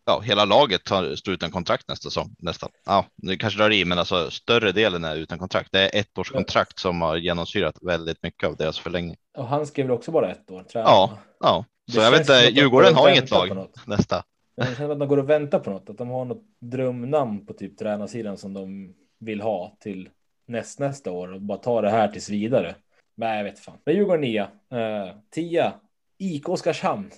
ja, 0.05 0.19
hela 0.19 0.45
laget 0.45 0.83
tar, 0.83 1.15
står 1.15 1.33
utan 1.33 1.51
kontrakt 1.51 1.87
nästa 1.87 2.09
säsong 2.09 2.35
nästan. 2.39 2.69
Ja, 2.85 3.05
det 3.15 3.37
kanske 3.37 3.59
drar 3.59 3.73
i, 3.73 3.85
men 3.85 3.99
alltså 3.99 4.31
större 4.31 4.71
delen 4.71 5.03
är 5.03 5.15
utan 5.15 5.39
kontrakt. 5.39 5.69
Det 5.71 5.79
är 5.79 5.99
ett 5.99 6.17
års 6.17 6.31
kontrakt 6.31 6.79
som 6.79 7.01
har 7.01 7.17
genomsyrat 7.17 7.75
väldigt 7.81 8.23
mycket 8.23 8.49
av 8.49 8.55
deras 8.55 8.79
förlängning. 8.79 9.15
och 9.37 9.47
han 9.47 9.67
skrev 9.67 9.85
väl 9.85 9.95
också 9.95 10.11
bara 10.11 10.31
ett 10.31 10.51
år. 10.51 10.65
Jag. 10.73 10.83
Ja, 10.83 11.17
ja, 11.39 11.65
så 11.91 11.97
Det 11.97 12.03
jag 12.03 12.11
vet 12.11 12.25
som 12.25 12.35
inte. 12.35 12.59
Djurgården 12.59 12.95
har 12.95 13.09
inget 13.09 13.31
lag 13.31 13.67
nästa. 13.85 14.23
Det 14.57 14.63
känns 14.63 14.77
som 14.77 14.91
att 14.91 14.99
de 14.99 15.07
går 15.07 15.17
och 15.17 15.29
väntar 15.29 15.59
på 15.59 15.69
något, 15.69 15.89
att 15.89 15.97
de 15.97 16.09
har 16.09 16.25
något 16.25 16.43
drömnamn 16.59 17.45
på 17.45 17.53
typ 17.53 17.77
tränarsidan 17.77 18.37
som 18.37 18.53
de 18.53 18.93
vill 19.19 19.41
ha 19.41 19.77
till 19.79 20.09
näst, 20.47 20.79
nästa 20.79 21.11
år 21.11 21.33
och 21.33 21.41
bara 21.41 21.57
ta 21.57 21.81
det 21.81 21.89
här 21.89 22.07
tills 22.07 22.29
vidare. 22.29 22.75
Nej, 23.17 23.37
jag 23.37 23.43
vet 23.43 23.59
fan. 23.59 23.77
Men 23.85 23.95
Djurgården 23.95 24.21
nia, 24.21 24.43
uh, 24.73 25.15
tia, 25.29 25.73
IK 26.17 26.49
Oskarshamn. 26.49 27.11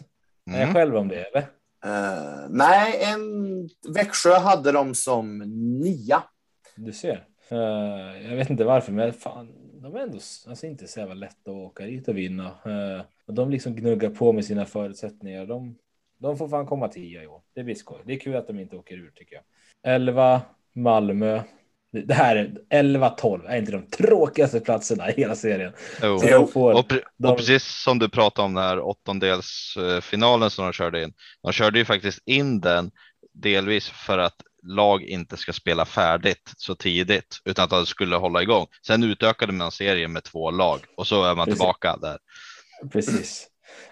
Är 0.46 0.52
jag 0.54 0.62
Mm. 0.62 0.74
själv 0.74 0.96
om 0.98 1.08
det, 1.08 1.24
eller? 1.24 1.40
Eh, 1.86 2.50
nej, 2.50 3.04
en, 3.04 3.70
Växjö 3.94 4.38
hade 4.40 4.72
de 4.72 4.96
som 4.96 5.38
nia. 5.82 6.24
Du 6.76 6.92
ser. 6.94 7.26
Eh, 7.50 8.28
jag 8.30 8.36
vet 8.36 8.50
inte 8.50 8.64
varför, 8.64 8.92
men 8.92 9.14
fan, 9.14 9.54
de 9.82 9.96
är 9.96 10.00
ändå 10.00 10.20
alltså, 10.48 10.66
inte 10.68 10.88
så 10.88 11.00
jävla 11.00 11.14
lätta 11.16 11.52
att 11.52 11.58
åka 11.58 11.86
dit 11.86 12.08
och 12.08 12.18
vinna. 12.18 12.46
Eh, 12.46 13.02
och 13.26 13.34
de 13.34 13.50
liksom 13.50 13.76
gnuggar 13.76 14.10
på 14.10 14.34
med 14.34 14.46
sina 14.46 14.66
förutsättningar. 14.66 15.46
De, 15.46 15.78
de 16.18 16.38
får 16.38 16.50
fan 16.50 16.66
komma 16.66 16.88
tia 16.88 17.24
i 17.24 17.28
år. 17.28 17.42
Det 17.54 17.64
blir 17.64 17.76
skoj. 17.76 18.02
Det 18.06 18.14
är 18.14 18.20
kul 18.20 18.36
att 18.36 18.48
de 18.48 18.60
inte 18.60 18.76
åker 18.78 18.96
ur 18.96 19.12
tycker 19.16 19.36
jag. 19.36 19.44
11, 19.94 20.42
Malmö. 20.74 21.42
Det 21.92 22.14
här 22.14 22.36
är 22.36 22.84
11-12, 22.84 23.46
är 23.48 23.58
inte 23.58 23.72
de 23.72 23.82
tråkigaste 23.88 24.60
platserna 24.60 25.10
i 25.10 25.14
hela 25.18 25.36
serien. 25.36 25.74
Så 26.00 26.18
de 26.28 26.48
får, 26.48 26.74
Och, 26.74 26.92
pre- 26.92 27.04
de- 27.18 27.28
och 27.28 27.38
precis 27.38 27.64
som 27.84 28.00
du 28.00 28.10
pratade 28.10 28.46
om 28.46 28.54
den 28.54 28.64
här 28.64 28.80
åttondelsfinalen 28.80 30.50
som 30.50 30.66
de 30.66 30.74
körde 30.74 31.04
in. 31.04 31.14
De 31.44 31.52
körde 31.52 31.80
ju 31.80 31.86
faktiskt 31.86 32.20
in 32.26 32.60
den 32.60 32.92
delvis 33.34 33.90
för 33.90 34.18
att 34.18 34.36
lag 34.64 35.04
inte 35.04 35.38
ska 35.38 35.54
spela 35.54 35.86
färdigt 35.86 36.54
så 36.58 36.76
tidigt 36.76 37.38
utan 37.46 37.64
att 37.64 37.70
de 37.70 37.86
skulle 37.86 38.16
hålla 38.16 38.42
igång. 38.42 38.66
Sen 38.88 39.04
utökade 39.04 39.54
man 39.54 39.72
serien 39.72 40.14
med 40.14 40.24
två 40.24 40.52
lag 40.52 40.80
och 40.98 41.08
så 41.08 41.24
är 41.24 41.36
man 41.36 41.46
Precis. 41.46 41.60
tillbaka 41.60 41.98
där. 41.98 42.18
Precis. 42.92 43.48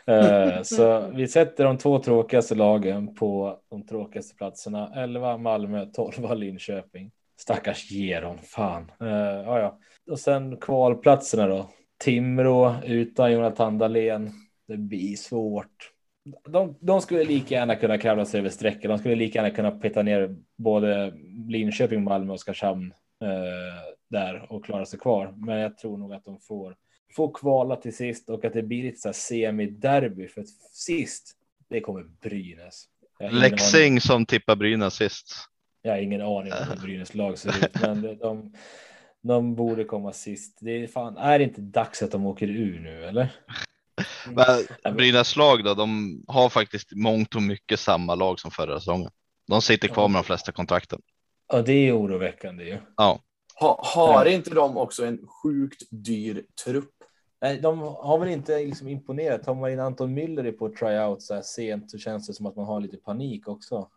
Eh, 0.08 0.62
så 0.64 1.12
vi 1.16 1.28
sätter 1.28 1.64
de 1.64 1.78
två 1.78 2.00
tråkigaste 2.00 2.56
lagen 2.56 3.16
på 3.16 3.60
de 3.70 3.88
tråkigaste 3.88 4.36
platserna. 4.36 4.92
11 4.96 5.38
Malmö, 5.38 5.86
12 5.86 6.36
Linköping. 6.38 7.12
Stackars 7.38 7.92
Geron, 7.92 8.38
fan. 8.44 8.92
Uh, 9.02 9.10
ja, 9.10 9.60
ja. 9.60 9.80
Och 10.12 10.20
sen 10.20 10.58
kvalplatserna 10.58 11.48
då. 11.48 11.70
Timrå 12.00 12.76
utan 12.86 13.32
Jonathan 13.32 13.78
Dahlén. 13.78 14.32
Det 14.68 14.78
blir 14.78 15.16
svårt. 15.16 15.92
De, 16.50 16.78
de 16.82 17.02
skulle 17.02 17.24
lika 17.24 17.56
gärna 17.56 17.76
kunna 17.76 17.98
kravla 17.98 18.26
sig 18.26 18.40
över 18.40 18.50
strecket. 18.50 18.84
De 18.84 18.98
skulle 18.98 19.16
lika 19.16 19.40
gärna 19.40 19.56
kunna 19.56 19.72
peta 19.72 20.04
ner 20.04 20.36
både 20.58 21.14
Linköping, 21.48 22.04
Malmö 22.04 22.32
och 22.32 22.36
Oskarshamn 22.36 22.94
eh, 23.24 23.94
där 24.10 24.48
och 24.50 24.66
klara 24.66 24.86
sig 24.86 25.00
kvar. 25.00 25.34
Men 25.38 25.58
jag 25.58 25.78
tror 25.78 25.98
nog 25.98 26.14
att 26.14 26.26
de 26.26 26.40
får 26.40 26.76
får 27.16 27.34
kvala 27.34 27.76
till 27.76 27.96
sist 27.96 28.30
och 28.30 28.46
att 28.46 28.54
det 28.54 28.64
blir 28.64 28.84
lite 28.84 29.00
så 29.00 29.08
här 29.08 29.14
semi-derby 29.14 30.28
för 30.28 30.42
att 30.42 30.48
sist, 30.72 31.34
det 31.70 31.80
kommer 31.80 32.04
Brynäs. 32.04 32.86
Leksing 33.32 34.02
som 34.02 34.26
tippar 34.26 34.56
Brynäs 34.56 34.94
sist. 34.94 35.36
Jag 35.88 35.94
har 35.94 36.02
ingen 36.02 36.22
aning 36.22 36.54
om 36.54 36.68
hur 36.70 36.76
Brynäs 36.82 37.16
lag 37.16 37.38
ser 37.38 37.66
ut, 37.66 37.82
men 37.82 38.02
de, 38.02 38.16
de, 38.16 38.54
de 39.22 39.56
borde 39.56 39.84
komma 39.84 40.14
sist. 40.14 40.58
Det 40.62 40.84
är 40.84 40.88
fan, 40.88 41.18
är 41.18 41.40
det 41.40 41.44
inte 41.44 41.62
dags 41.62 42.04
att 42.04 42.12
de 42.12 42.26
åker 42.26 42.48
ur 42.48 42.80
nu 42.80 43.06
eller? 43.06 43.36
Men 44.84 44.96
Brynäs 44.96 45.36
lag 45.36 45.64
då, 45.64 45.74
de 45.74 46.18
har 46.28 46.50
faktiskt 46.50 46.92
mångt 46.96 47.36
och 47.36 47.42
mycket 47.42 47.80
samma 47.80 48.16
lag 48.16 48.40
som 48.40 48.52
förra 48.52 48.80
säsongen. 48.80 49.12
De 49.48 49.62
sitter 49.62 49.88
kvar 49.88 50.08
med 50.08 50.20
de 50.20 50.24
flesta 50.24 50.52
kontrakten. 50.52 51.02
Ja, 51.48 51.62
det 51.62 51.74
är 51.74 51.98
oroväckande 51.98 52.64
ju. 52.64 52.78
Ja, 52.98 53.20
Ha, 53.60 53.82
har 53.84 54.26
inte 54.26 54.50
de 54.50 54.78
också 54.78 55.06
en 55.06 55.20
sjukt 55.28 55.84
dyr 55.92 56.44
trupp? 56.66 56.94
Nej, 57.42 57.60
de 57.62 57.80
har 57.80 58.20
väl 58.20 58.30
inte 58.30 58.60
liksom 58.60 58.88
imponerat. 58.88 59.44
Tar 59.44 59.56
man 59.56 59.72
in 59.72 59.80
Anton 59.80 60.18
Müller 60.18 60.52
på 60.52 60.76
tryout 60.76 61.22
så 61.22 61.34
här 61.34 61.42
sent 61.42 61.92
så 61.92 61.98
känns 61.98 62.28
det 62.28 62.34
som 62.34 62.46
att 62.46 62.56
man 62.56 62.66
har 62.66 62.82
lite 62.82 62.98
panik 62.98 63.48
också. 63.48 63.90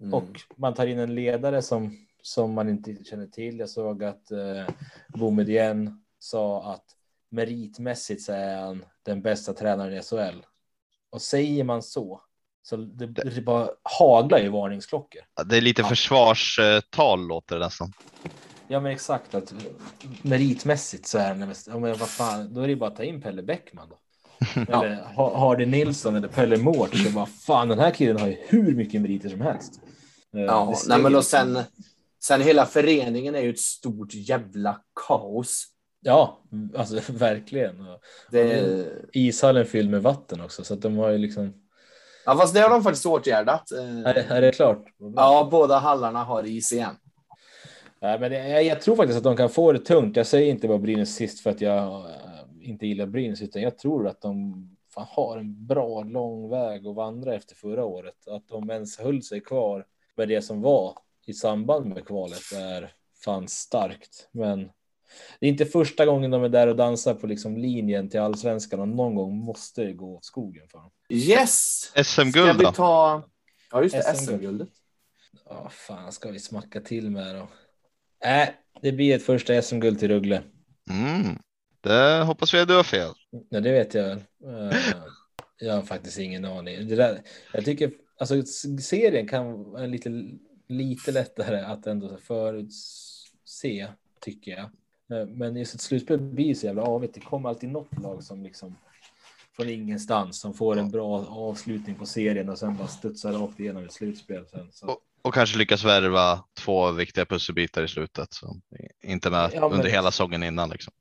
Mm. 0.00 0.14
Och 0.14 0.40
man 0.56 0.74
tar 0.74 0.86
in 0.86 0.98
en 0.98 1.14
ledare 1.14 1.62
som, 1.62 2.06
som 2.22 2.52
man 2.54 2.68
inte 2.68 3.04
känner 3.04 3.26
till. 3.26 3.58
Jag 3.58 3.68
såg 3.68 4.04
att 4.04 4.30
eh, 4.30 4.74
Boumedienne 5.08 5.96
sa 6.18 6.72
att 6.72 6.84
meritmässigt 7.30 8.22
så 8.22 8.32
är 8.32 8.56
han 8.56 8.84
den 9.02 9.22
bästa 9.22 9.52
tränaren 9.52 9.92
i 9.92 10.02
SHL. 10.02 10.42
Och 11.10 11.22
säger 11.22 11.64
man 11.64 11.82
så, 11.82 12.20
så 12.62 12.76
det, 12.76 13.06
det 13.06 13.40
bara 13.40 13.68
haglar 13.82 14.38
ju 14.38 14.48
varningsklockor. 14.48 15.22
det 15.44 15.56
är 15.56 15.60
lite 15.60 15.84
försvarstal 15.84 17.26
låter 17.26 17.58
det 17.58 17.64
nästan. 17.64 17.92
Ja 18.68 18.80
men 18.80 18.92
exakt 18.92 19.34
att 19.34 19.54
meritmässigt 20.22 21.06
så 21.06 21.18
är 21.18 21.28
han, 21.28 21.54
ja, 21.66 21.78
men 21.78 21.98
vad 21.98 22.08
fan, 22.08 22.54
då 22.54 22.60
är 22.60 22.68
det 22.68 22.76
bara 22.76 22.90
att 22.90 22.96
ta 22.96 23.04
in 23.04 23.22
Pelle 23.22 23.42
Bäckman 23.42 23.88
då. 23.88 23.98
Ja. 24.68 24.84
Eller 24.84 25.02
Ha- 25.02 25.38
Hardy 25.38 25.66
Nilsson 25.66 26.16
eller 26.16 26.28
Pelle 26.28 26.56
Mårts. 26.56 27.14
Bara, 27.14 27.26
fan 27.26 27.68
den 27.68 27.78
här 27.78 27.90
killen 27.90 28.20
har 28.20 28.26
ju 28.26 28.36
hur 28.48 28.74
mycket 28.74 29.00
meriter 29.00 29.28
som 29.28 29.40
helst. 29.40 29.80
Eh, 30.36 30.42
Ja, 30.42 30.74
det 30.82 30.88
nej, 30.88 31.02
men 31.02 31.12
då 31.12 31.18
liksom- 31.18 31.54
sen, 31.54 31.62
sen 32.24 32.40
hela 32.40 32.66
föreningen 32.66 33.34
är 33.34 33.40
ju 33.40 33.50
ett 33.50 33.58
stort 33.60 34.14
jävla 34.14 34.80
kaos. 35.06 35.66
Ja, 36.00 36.40
alltså 36.76 37.12
verkligen. 37.12 37.80
Och 37.80 38.00
Det, 38.30 38.86
Ishallen 39.12 39.66
fylld 39.66 39.90
med 39.90 40.02
vatten 40.02 40.40
också, 40.40 40.64
så 40.64 40.74
att 40.74 40.82
de 40.82 40.96
har 40.96 41.10
ju 41.10 41.18
liksom. 41.18 41.52
ja, 42.26 42.36
fast 42.36 42.54
det 42.54 42.60
har 42.60 42.70
de 42.70 42.82
faktiskt 42.82 43.06
åtgärdat. 43.06 43.72
Eh, 43.72 43.98
Är, 44.10 44.14
det- 44.14 44.26
är 44.28 44.40
det 44.40 44.52
klart? 44.52 44.84
Ja, 45.16 45.48
båda 45.50 45.78
hallarna 45.78 46.24
har 46.24 46.46
is 46.46 46.72
igen. 46.72 46.94
Nej, 48.00 48.20
men 48.20 48.32
jag, 48.32 48.64
jag 48.64 48.80
tror 48.80 48.96
faktiskt 48.96 49.16
att 49.18 49.24
de 49.24 49.36
kan 49.36 49.48
få 49.50 49.72
det 49.72 49.78
tungt. 49.78 50.16
Jag 50.16 50.26
säger 50.26 50.50
inte 50.50 50.68
bara 50.68 50.78
Brynäs 50.78 51.14
sist 51.14 51.40
för 51.40 51.50
att 51.50 51.60
jag 51.60 51.94
eh, 52.10 52.10
inte 52.60 52.86
gillar 52.86 53.06
Brynäs, 53.06 53.42
utan 53.42 53.62
jag 53.62 53.78
tror 53.78 54.08
att 54.08 54.20
de 54.20 54.54
fan 54.94 55.06
har 55.08 55.38
en 55.38 55.66
bra 55.66 56.02
lång 56.02 56.50
väg 56.50 56.86
att 56.86 56.94
vandra 56.94 57.34
efter 57.34 57.54
förra 57.54 57.84
året. 57.84 58.28
Att 58.28 58.48
de 58.48 58.70
ens 58.70 58.98
höll 58.98 59.22
sig 59.22 59.40
kvar 59.40 59.84
med 60.16 60.28
det 60.28 60.42
som 60.42 60.62
var 60.62 60.98
i 61.26 61.32
samband 61.34 61.86
med 61.86 62.06
kvalet 62.06 62.52
är 62.52 62.92
fan 63.24 63.48
starkt. 63.48 64.28
Men 64.32 64.70
det 65.40 65.46
är 65.46 65.50
inte 65.50 65.66
första 65.66 66.06
gången 66.06 66.30
de 66.30 66.44
är 66.44 66.48
där 66.48 66.66
och 66.66 66.76
dansar 66.76 67.14
på 67.14 67.26
liksom 67.26 67.56
linjen 67.56 68.10
till 68.10 68.20
allsvenskan 68.20 68.80
och 68.80 68.88
någon 68.88 69.14
gång 69.14 69.36
måste 69.36 69.84
det 69.84 69.92
gå 69.92 70.16
åt 70.16 70.24
skogen 70.24 70.68
för 70.68 70.78
dem. 70.78 70.90
Yes! 71.08 71.80
Ska 71.80 72.04
SM-guld 72.04 72.58
vi 72.58 72.64
då? 72.64 72.72
ta... 72.72 73.22
Ja, 73.70 73.82
just 73.82 73.94
det. 73.94 74.02
SM-guld. 74.02 74.28
SM-guldet. 74.28 74.68
Ja, 75.48 75.68
fan 75.70 76.12
ska 76.12 76.30
vi 76.30 76.38
smacka 76.38 76.80
till 76.80 77.10
med 77.10 77.34
då? 77.34 77.48
Äh, 78.28 78.48
det 78.82 78.92
blir 78.92 79.16
ett 79.16 79.22
första 79.22 79.62
SM-guld 79.62 79.98
till 79.98 80.08
Rögle. 80.08 80.42
Mm. 80.90 81.38
Det 81.80 82.22
hoppas 82.24 82.54
vi 82.54 82.60
att 82.60 82.68
du 82.68 82.74
har 82.74 82.82
fel. 82.82 83.10
Ja, 83.48 83.60
det 83.60 83.72
vet 83.72 83.94
jag 83.94 84.04
väl. 84.04 84.18
Eh, 84.44 84.78
jag 85.58 85.74
har 85.74 85.82
faktiskt 85.82 86.18
ingen 86.18 86.44
aning. 86.44 86.88
Det 86.88 86.96
där, 86.96 87.20
jag 87.52 87.64
tycker 87.64 87.90
alltså 88.18 88.42
serien 88.80 89.28
kan 89.28 89.70
vara 89.70 89.86
lite, 89.86 90.24
lite 90.68 91.12
lättare 91.12 91.60
att 91.60 91.86
ändå 91.86 92.16
förutse, 92.16 93.86
tycker 94.20 94.50
jag. 94.50 94.64
Eh, 95.20 95.26
Men 95.28 95.56
just 95.56 95.74
ett 95.74 95.80
slutspel 95.80 96.18
blir 96.20 96.54
så 96.54 96.66
jävla 96.66 96.82
avigt. 96.82 97.14
Det 97.14 97.20
kommer 97.20 97.48
alltid 97.48 97.68
något 97.70 98.02
lag 98.02 98.22
som 98.22 98.42
liksom 98.42 98.76
från 99.56 99.68
ingenstans 99.68 100.40
som 100.40 100.54
får 100.54 100.76
en 100.78 100.90
bra 100.90 101.26
avslutning 101.26 101.96
på 101.96 102.06
serien 102.06 102.48
och 102.48 102.58
sen 102.58 102.76
bara 102.76 102.88
studsar 102.88 103.32
rakt 103.32 103.60
igenom 103.60 103.84
ett 103.84 103.92
slutspel. 103.92 104.46
Sen, 104.46 104.68
så. 104.72 104.98
Och 105.22 105.34
kanske 105.34 105.58
lyckas 105.58 105.84
värva 105.84 106.44
två 106.54 106.90
viktiga 106.92 107.24
pusselbitar 107.26 107.82
i 107.84 107.88
slutet 107.88 108.32
som 108.32 108.62
inte 109.02 109.30
med 109.30 109.50
Ja, 109.54 109.68
men- 109.68 109.78
under 109.78 109.90
hela 109.90 110.10
säsongen 110.10 110.42
innan. 110.42 110.70
Liksom. 110.70 110.92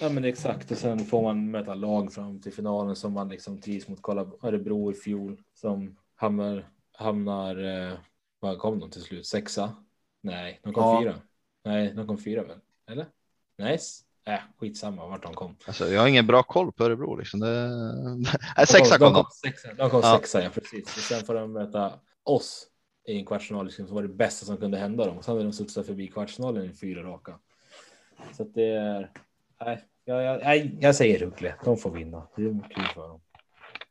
Ja 0.00 0.08
men 0.08 0.24
exakt 0.24 0.70
och 0.70 0.76
sen 0.78 0.98
får 0.98 1.22
man 1.22 1.50
möta 1.50 1.74
lag 1.74 2.12
fram 2.12 2.40
till 2.40 2.52
finalen 2.52 2.96
som 2.96 3.12
man 3.12 3.28
liksom 3.28 3.60
trivs 3.60 3.88
mot. 3.88 3.98
Kolla 4.02 4.26
Örebro 4.42 4.92
i 4.92 4.94
fjol 4.94 5.36
som 5.54 5.96
hamnar, 6.16 6.68
hamnar 6.92 7.64
eh, 7.64 7.92
vad 8.40 8.58
kom 8.58 8.80
de 8.80 8.90
till 8.90 9.02
slut? 9.02 9.26
Sexa? 9.26 9.74
Nej, 10.20 10.60
de 10.62 10.72
kom 10.72 10.82
Ja. 10.84 11.00
fyra. 11.02 11.14
Nej, 11.64 11.92
de 11.94 12.06
kom 12.06 12.18
fyra 12.18 12.42
väl? 12.42 12.58
Eller? 12.90 13.06
Nej, 13.58 13.74
s- 13.74 14.00
äh, 14.24 14.38
skitsamma 14.58 15.06
vart 15.06 15.22
de 15.22 15.34
kom. 15.34 15.56
Alltså, 15.66 15.88
jag 15.88 16.00
har 16.00 16.08
ingen 16.08 16.26
bra 16.26 16.42
koll 16.42 16.72
på 16.72 16.84
Örebro. 16.84 17.16
Liksom. 17.16 17.40
Det... 17.40 17.68
Nej, 18.16 18.24
De 18.56 18.66
sexa 18.66 18.98
de 18.98 19.04
kom 19.04 19.12
de. 19.14 19.24
sexa, 19.30 19.74
de 19.74 19.90
kom 19.90 20.00
Ja. 20.02 20.16
sexa, 20.18 20.42
ja 20.42 20.50
precis. 20.50 20.84
Och 20.84 21.02
sen 21.02 21.24
får 21.24 21.34
de 21.34 21.52
möta 21.52 22.00
oss 22.22 22.66
i 23.06 23.18
en 23.18 23.26
kvartsfinal 23.26 23.64
liksom, 23.66 23.86
som 23.86 23.94
var 23.94 24.02
det 24.02 24.08
bästa 24.08 24.46
som 24.46 24.56
kunde 24.56 24.78
hända 24.78 25.04
dem. 25.06 25.18
Och 25.18 25.24
sen 25.24 25.36
har 25.36 25.42
de 25.44 25.52
studsat 25.52 25.86
förbi 25.86 26.08
kvartsfinalen 26.08 26.64
i 26.70 26.72
fyra 26.72 27.02
raka. 27.02 27.38
Så 28.36 28.42
att 28.42 28.54
det 28.54 28.66
är, 28.70 29.10
nej, 29.60 29.84
jag, 30.04 30.22
jag, 30.22 30.40
nej, 30.44 30.78
jag 30.80 30.94
säger 30.94 31.18
Rögle. 31.18 31.54
De 31.64 31.76
får 31.76 31.90
vinna. 31.90 32.28
Det 32.36 32.42
är 32.42 32.68
kul 32.74 32.84
för 32.94 33.08
dem. 33.08 33.20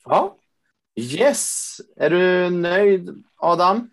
Ja. 0.05 0.37
Yes. 0.95 1.77
Är 1.97 2.09
du 2.09 2.49
nöjd 2.49 3.23
Adam? 3.37 3.89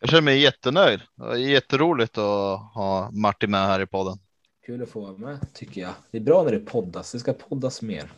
Jag 0.00 0.10
känner 0.10 0.22
mig 0.22 0.40
jättenöjd. 0.40 1.00
Det 1.16 1.24
är 1.24 1.34
jätteroligt 1.36 2.18
att 2.18 2.60
ha 2.74 3.10
Martin 3.12 3.50
med 3.50 3.66
här 3.66 3.80
i 3.80 3.86
podden. 3.86 4.18
Kul 4.66 4.82
att 4.82 4.88
få 4.88 5.00
vara 5.00 5.12
med 5.18 5.52
tycker 5.54 5.80
jag. 5.80 5.90
Det 6.10 6.18
är 6.18 6.22
bra 6.22 6.42
när 6.42 6.50
det 6.52 6.58
poddas. 6.58 7.12
Det 7.12 7.18
ska 7.20 7.32
poddas 7.32 7.82
mer. 7.82 8.12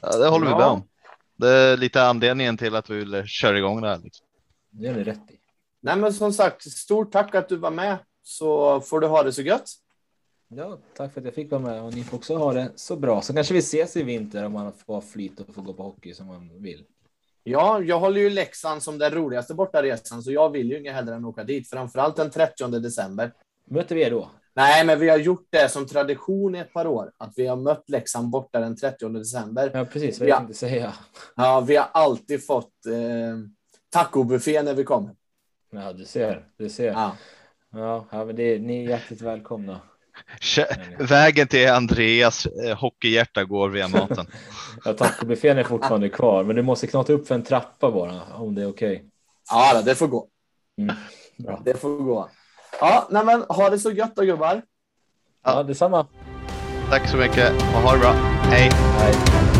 Ja, 0.00 0.16
det 0.16 0.28
håller 0.28 0.46
vi 0.46 0.52
Ja. 0.52 0.58
med 0.58 0.66
om. 0.66 0.82
Det 1.36 1.48
är 1.48 1.76
lite 1.76 2.02
anledningen 2.02 2.56
till 2.56 2.76
att 2.76 2.90
vi 2.90 2.96
vill 2.98 3.22
köra 3.26 3.58
igång 3.58 3.80
det 3.80 3.88
här. 3.88 3.98
Liksom. 3.98 4.26
Det 4.70 4.86
gör 4.86 4.94
ni 4.94 5.04
rätt 5.04 5.30
i. 5.30 5.38
Nej, 5.80 5.96
men 5.96 6.12
som 6.12 6.32
sagt, 6.32 6.62
stort 6.72 7.12
tack 7.12 7.34
att 7.34 7.48
du 7.48 7.56
var 7.56 7.70
med. 7.70 7.96
Så 8.22 8.80
får 8.80 9.00
du 9.00 9.06
ha 9.06 9.22
det 9.22 9.32
så 9.32 9.42
gött. 9.42 9.68
Ja, 10.56 10.78
tack 10.96 11.12
för 11.12 11.20
att 11.20 11.24
jag 11.24 11.34
fick 11.34 11.50
vara 11.50 11.62
med 11.62 11.82
och 11.82 11.94
ni 11.94 12.04
får 12.04 12.16
också 12.16 12.36
ha 12.36 12.52
det 12.52 12.70
så 12.74 12.96
bra. 12.96 13.22
Så 13.22 13.34
kanske 13.34 13.54
vi 13.54 13.58
ses 13.60 13.96
i 13.96 14.02
vinter 14.02 14.44
om 14.44 14.52
man 14.52 14.72
får 14.72 15.00
flyt 15.00 15.40
och 15.40 15.54
får 15.54 15.62
gå 15.62 15.72
på 15.72 15.82
hockey 15.82 16.14
som 16.14 16.26
man 16.26 16.50
vill. 16.62 16.84
Ja, 17.44 17.80
jag 17.82 18.00
håller 18.00 18.20
ju 18.20 18.30
Leksand 18.30 18.82
som 18.82 18.98
den 18.98 19.10
roligaste 19.10 19.54
bortaresan, 19.54 20.22
så 20.22 20.32
jag 20.32 20.50
vill 20.50 20.70
ju 20.70 20.78
inget 20.78 20.94
hellre 20.94 21.14
än 21.14 21.24
åka 21.24 21.44
dit. 21.44 21.70
Framförallt 21.70 22.16
den 22.16 22.30
30 22.30 22.68
december. 22.68 23.32
Möter 23.64 23.94
vi 23.94 24.02
er 24.02 24.10
då? 24.10 24.30
Nej, 24.54 24.86
men 24.86 25.00
vi 25.00 25.08
har 25.08 25.18
gjort 25.18 25.46
det 25.50 25.68
som 25.68 25.86
tradition 25.86 26.54
i 26.54 26.58
ett 26.58 26.72
par 26.72 26.86
år, 26.86 27.12
att 27.16 27.32
vi 27.36 27.46
har 27.46 27.56
mött 27.56 27.84
Leksand 27.90 28.28
borta 28.30 28.60
den 28.60 28.76
30 28.76 29.08
december. 29.08 29.70
Ja, 29.74 29.84
precis 29.84 30.20
vad 30.20 30.28
Ja. 30.28 30.32
jag 30.32 30.38
tänkte 30.38 30.54
säga. 30.56 30.94
Ja, 31.36 31.60
vi 31.68 31.76
har 31.76 31.88
alltid 31.92 32.46
fått 32.46 32.86
eh, 32.86 33.38
tacobuffé 33.90 34.62
när 34.62 34.74
vi 34.74 34.84
kommer. 34.84 35.10
Ja, 35.70 35.92
du 35.92 36.04
ser. 36.04 36.46
Du 36.56 36.68
ser. 36.68 36.86
Ja. 36.92 37.16
Ja, 37.74 38.06
ja 38.10 38.24
men 38.24 38.36
det, 38.36 38.58
ni 38.58 38.84
är 38.84 38.88
hjärtligt 38.88 39.20
välkomna. 39.20 39.80
Vägen 40.98 41.48
till 41.48 41.68
Andreas 41.68 42.46
eh, 42.46 42.78
hockeyhjärta 42.78 43.44
går 43.44 43.68
via 43.68 43.88
maten. 43.88 44.26
Ja, 44.84 44.92
tacobuffén 44.92 45.58
är 45.58 45.64
fortfarande 45.64 46.08
kvar, 46.08 46.44
men 46.44 46.56
du 46.56 46.62
måste 46.62 46.86
knata 46.86 47.12
upp 47.12 47.28
för 47.28 47.34
en 47.34 47.42
trappa 47.42 47.90
bara 47.90 48.22
om 48.34 48.54
det 48.54 48.62
är 48.62 48.68
okej. 48.68 49.04
Ja, 49.50 49.74
då, 49.74 49.82
det 49.82 49.94
får 49.94 50.06
gå. 50.06 50.28
Mm. 50.78 50.96
Bra. 51.38 51.60
Det 51.64 51.80
får 51.80 51.88
gå. 51.88 52.28
Ja, 52.80 53.08
nej, 53.10 53.24
men 53.24 53.42
ha 53.48 53.70
det 53.70 53.78
så 53.78 53.90
gött 53.90 54.16
då 54.16 54.22
gubbar. 54.22 54.62
Ja, 55.44 55.62
detsamma. 55.62 56.06
Tack 56.90 57.08
så 57.08 57.16
mycket 57.16 57.52
och 57.52 57.80
ha 57.82 57.92
det 57.92 57.98
bra. 57.98 58.12
Hej! 58.42 58.70
Hej. 58.98 59.51